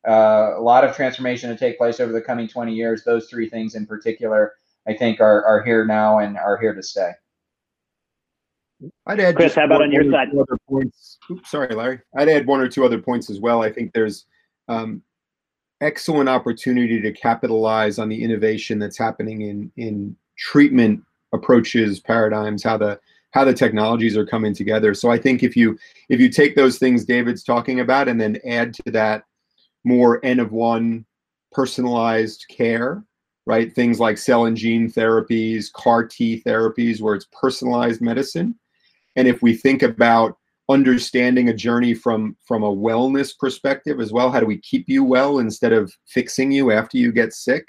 uh, 0.06 0.58
a 0.58 0.62
lot 0.62 0.84
of 0.84 0.96
transformation 0.96 1.50
to 1.50 1.58
take 1.58 1.78
place 1.78 2.02
over 2.02 2.12
the 2.12 2.22
coming 2.22 2.48
20 2.48 2.74
years, 2.74 3.04
those 3.06 3.30
three 3.30 3.50
things 3.50 3.76
in 3.76 3.86
particular, 3.86 4.54
I 4.86 4.94
think, 4.94 5.22
are 5.22 5.46
are 5.46 5.64
here 5.64 5.86
now 5.86 6.20
and 6.20 6.38
are 6.38 6.58
here 6.58 6.74
to 6.74 6.84
stay. 6.84 7.12
I'd 9.06 9.20
add 9.22 9.38
Chris, 9.38 9.56
how 9.56 9.66
about 9.66 9.82
on 9.82 9.94
your 9.94 10.12
side? 10.12 10.28
Other 10.30 10.58
points. 10.68 11.18
Oops, 11.32 11.50
sorry, 11.50 11.74
Larry. 11.74 12.02
I'd 12.16 12.28
add 12.28 12.46
one 12.46 12.60
or 12.60 12.68
two 12.68 12.84
other 12.84 13.00
points 13.00 13.30
as 13.30 13.40
well. 13.40 13.64
I 13.64 13.72
think 13.72 13.94
there's 13.94 14.26
um, 14.68 15.02
excellent 15.82 16.30
opportunity 16.30 17.00
to 17.02 17.12
capitalize 17.12 18.00
on 18.00 18.10
the 18.10 18.24
innovation 18.24 18.80
that's 18.80 18.98
happening 18.98 19.42
in 19.42 19.72
in 19.78 20.16
treatment 20.38 21.04
approaches, 21.34 22.00
paradigms, 22.00 22.64
how 22.64 22.78
the 22.78 23.00
how 23.32 23.44
the 23.44 23.54
technologies 23.54 24.18
are 24.18 24.26
coming 24.26 24.54
together. 24.54 24.94
So 24.94 25.12
I 25.12 25.18
think 25.18 25.44
if 25.44 25.56
you 25.56 25.78
if 26.10 26.20
you 26.20 26.30
take 26.30 26.56
those 26.56 26.80
things 26.80 27.06
David's 27.06 27.44
talking 27.44 27.82
about 27.82 28.08
and 28.08 28.20
then 28.20 28.40
add 28.46 28.74
to 28.76 28.92
that 28.92 29.24
more 29.84 30.20
N 30.24 30.40
of 30.40 30.52
one 30.52 31.06
personalized 31.52 32.46
care, 32.50 33.04
right? 33.46 33.74
Things 33.74 34.00
like 34.00 34.18
cell 34.18 34.46
and 34.46 34.58
gene 34.58 34.92
therapies, 34.92 35.72
CAR 35.72 36.06
T 36.06 36.42
therapies, 36.46 37.02
where 37.02 37.16
it's 37.16 37.28
personalized 37.32 38.02
medicine. 38.02 38.56
And 39.16 39.28
if 39.28 39.42
we 39.42 39.56
think 39.56 39.84
about 39.84 40.38
understanding 40.70 41.50
a 41.50 41.54
journey 41.54 41.94
from 41.94 42.36
from 42.46 42.64
a 42.64 42.76
wellness 42.76 43.32
perspective 43.38 44.00
as 44.00 44.12
well, 44.12 44.32
how 44.32 44.40
do 44.40 44.46
we 44.46 44.60
keep 44.60 44.86
you 44.88 45.04
well 45.04 45.40
instead 45.40 45.74
of 45.74 45.94
fixing 46.08 46.52
you 46.52 46.72
after 46.72 46.98
you 46.98 47.12
get 47.12 47.34
sick? 47.34 47.66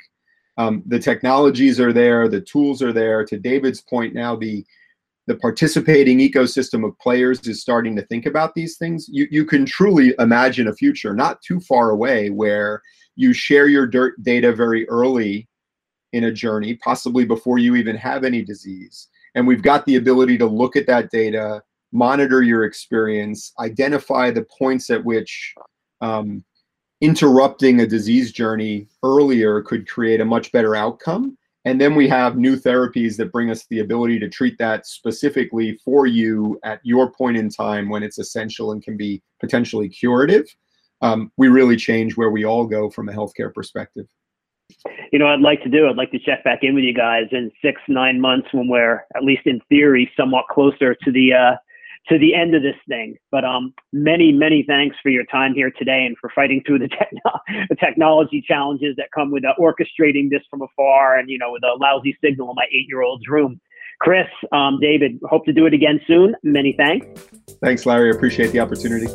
Um, 0.57 0.83
the 0.87 0.99
technologies 0.99 1.79
are 1.79 1.93
there, 1.93 2.29
the 2.29 2.41
tools 2.41 2.83
are 2.83 2.93
there. 2.93 3.25
To 3.25 3.39
David's 3.39 3.81
point, 3.81 4.15
now 4.15 4.37
the 4.37 4.65
the 5.29 5.37
participating 5.37 6.19
ecosystem 6.19 6.87
of 6.87 6.99
players 6.99 7.47
is 7.47 7.61
starting 7.61 7.95
to 7.95 8.07
think 8.07 8.25
about 8.27 8.55
these 8.55 8.77
things. 8.79 9.07
You 9.09 9.29
you 9.31 9.45
can 9.45 9.65
truly 9.65 10.15
imagine 10.19 10.67
a 10.67 10.75
future 10.75 11.15
not 11.15 11.41
too 11.43 11.61
far 11.61 11.91
away 11.91 12.31
where 12.31 12.83
you 13.15 13.33
share 13.33 13.69
your 13.69 13.87
dirt 13.87 14.21
data 14.23 14.53
very 14.53 14.89
early 14.89 15.49
in 16.13 16.25
a 16.25 16.33
journey, 16.33 16.75
possibly 16.77 17.25
before 17.25 17.59
you 17.59 17.77
even 17.77 17.97
have 17.97 18.25
any 18.25 18.43
disease. 18.43 19.09
And 19.35 19.47
we've 19.47 19.63
got 19.63 19.85
the 19.85 19.97
ability 19.97 20.39
to 20.39 20.47
look 20.47 20.77
at 20.77 20.87
that 20.87 21.11
data, 21.11 21.63
monitor 21.93 22.43
your 22.43 22.65
experience, 22.65 23.53
identify 23.59 24.31
the 24.31 24.47
points 24.59 24.91
at 24.91 25.05
which 25.05 25.55
um, 26.01 26.45
interrupting 27.01 27.81
a 27.81 27.87
disease 27.87 28.33
journey 28.33 28.89
earlier 29.03 29.63
could 29.63 29.89
create 29.89 30.21
a 30.21 30.25
much 30.25 30.53
better 30.53 30.75
outcome. 30.75 31.37
And 31.65 31.81
then 31.81 31.95
we 31.95 32.09
have 32.09 32.37
new 32.37 32.57
therapies 32.57 33.17
that 33.17 33.33
bring 33.33 33.51
us 33.51 33.67
the 33.69 33.81
ability 33.81 34.19
to 34.21 34.29
treat 34.29 34.57
that 34.59 34.87
specifically 34.87 35.79
for 35.85 36.07
you 36.07 36.59
at 36.65 36.81
your 36.83 37.11
point 37.13 37.37
in 37.37 37.51
time 37.51 37.89
when 37.89 38.03
it's 38.03 38.19
essential 38.19 38.73
and 38.73 38.83
can 38.83 38.97
be 38.97 39.23
potentially 39.41 39.89
curative. 39.89 40.47
Um, 41.03 41.31
we 41.37 41.49
really 41.49 41.77
change 41.77 42.17
where 42.17 42.31
we 42.31 42.45
all 42.45 42.67
go 42.67 42.91
from 42.91 43.09
a 43.09 43.13
healthcare 43.13 43.53
perspective. 43.53 44.07
You 45.13 45.19
know, 45.19 45.27
I'd 45.27 45.41
like 45.41 45.63
to 45.63 45.69
do. 45.69 45.89
I'd 45.89 45.97
like 45.97 46.11
to 46.13 46.19
check 46.19 46.45
back 46.45 46.61
in 46.63 46.75
with 46.75 46.85
you 46.85 46.95
guys 46.95 47.25
in 47.33 47.51
six, 47.63 47.81
nine 47.89 48.21
months 48.21 48.49
when 48.53 48.69
we're 48.69 49.05
at 49.17 49.23
least 49.23 49.43
in 49.47 49.61
theory 49.69 50.11
somewhat 50.17 50.47
closer 50.51 50.95
to 50.95 51.13
the 51.13 51.33
uh, 51.33 51.57
to 52.09 52.19
the 52.19 52.35
end 52.35 52.55
of 52.55 52.63
this 52.63 52.77
thing. 52.89 53.17
But 53.31 53.45
um, 53.45 53.75
many, 53.93 54.33
many 54.33 54.65
thanks 54.67 54.97
for 55.03 55.11
your 55.11 55.25
time 55.27 55.55
here 55.55 55.71
today 55.79 56.05
and 56.07 56.17
for 56.19 56.31
fighting 56.35 56.63
through 56.67 56.81
the, 56.81 56.89
techno- 56.99 57.41
the 57.69 57.77
technology 57.77 58.43
challenges 58.47 58.97
that 58.97 59.09
come 59.15 59.31
with 59.31 59.45
uh, 59.45 59.55
orchestrating 59.61 60.31
this 60.31 60.43
from 60.51 60.63
afar 60.63 61.19
and, 61.19 61.29
you 61.29 61.39
know, 61.39 61.53
with 61.53 61.63
a 61.65 61.77
lousy 61.81 62.17
signal 62.23 62.51
in 62.51 62.55
my 62.57 62.67
eight 62.73 62.87
year 62.89 63.03
old's 63.03 63.29
room. 63.29 63.61
Chris, 64.01 64.29
um, 64.53 64.79
David, 64.81 65.19
hope 65.25 65.45
to 65.45 65.53
do 65.53 65.67
it 65.67 65.75
again 65.75 66.01
soon. 66.07 66.35
Many 66.43 66.75
thanks. 66.79 67.07
Thanks, 67.63 67.85
Larry. 67.85 68.11
Appreciate 68.11 68.53
the 68.53 68.61
opportunity. 68.61 69.07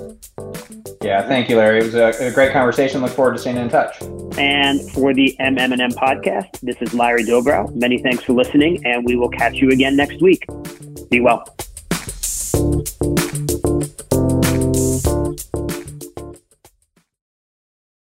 Yeah, 1.01 1.27
thank 1.27 1.49
you, 1.49 1.57
Larry. 1.57 1.79
It 1.79 1.83
was 1.83 1.95
a, 1.95 2.27
a 2.27 2.31
great 2.31 2.53
conversation. 2.53 3.01
Look 3.01 3.11
forward 3.11 3.33
to 3.33 3.37
staying 3.37 3.57
in 3.57 3.69
touch. 3.69 4.01
And 4.37 4.81
for 4.91 5.13
the 5.13 5.35
MMM 5.39 5.93
podcast, 5.93 6.59
this 6.61 6.75
is 6.81 6.93
Larry 6.93 7.23
Dobrow. 7.23 7.73
Many 7.75 8.01
thanks 8.01 8.23
for 8.23 8.33
listening, 8.33 8.85
and 8.85 9.05
we 9.05 9.15
will 9.15 9.29
catch 9.29 9.55
you 9.55 9.69
again 9.69 9.95
next 9.95 10.21
week. 10.21 10.45
Be 11.09 11.19
well 11.19 11.45
you. 12.85 13.22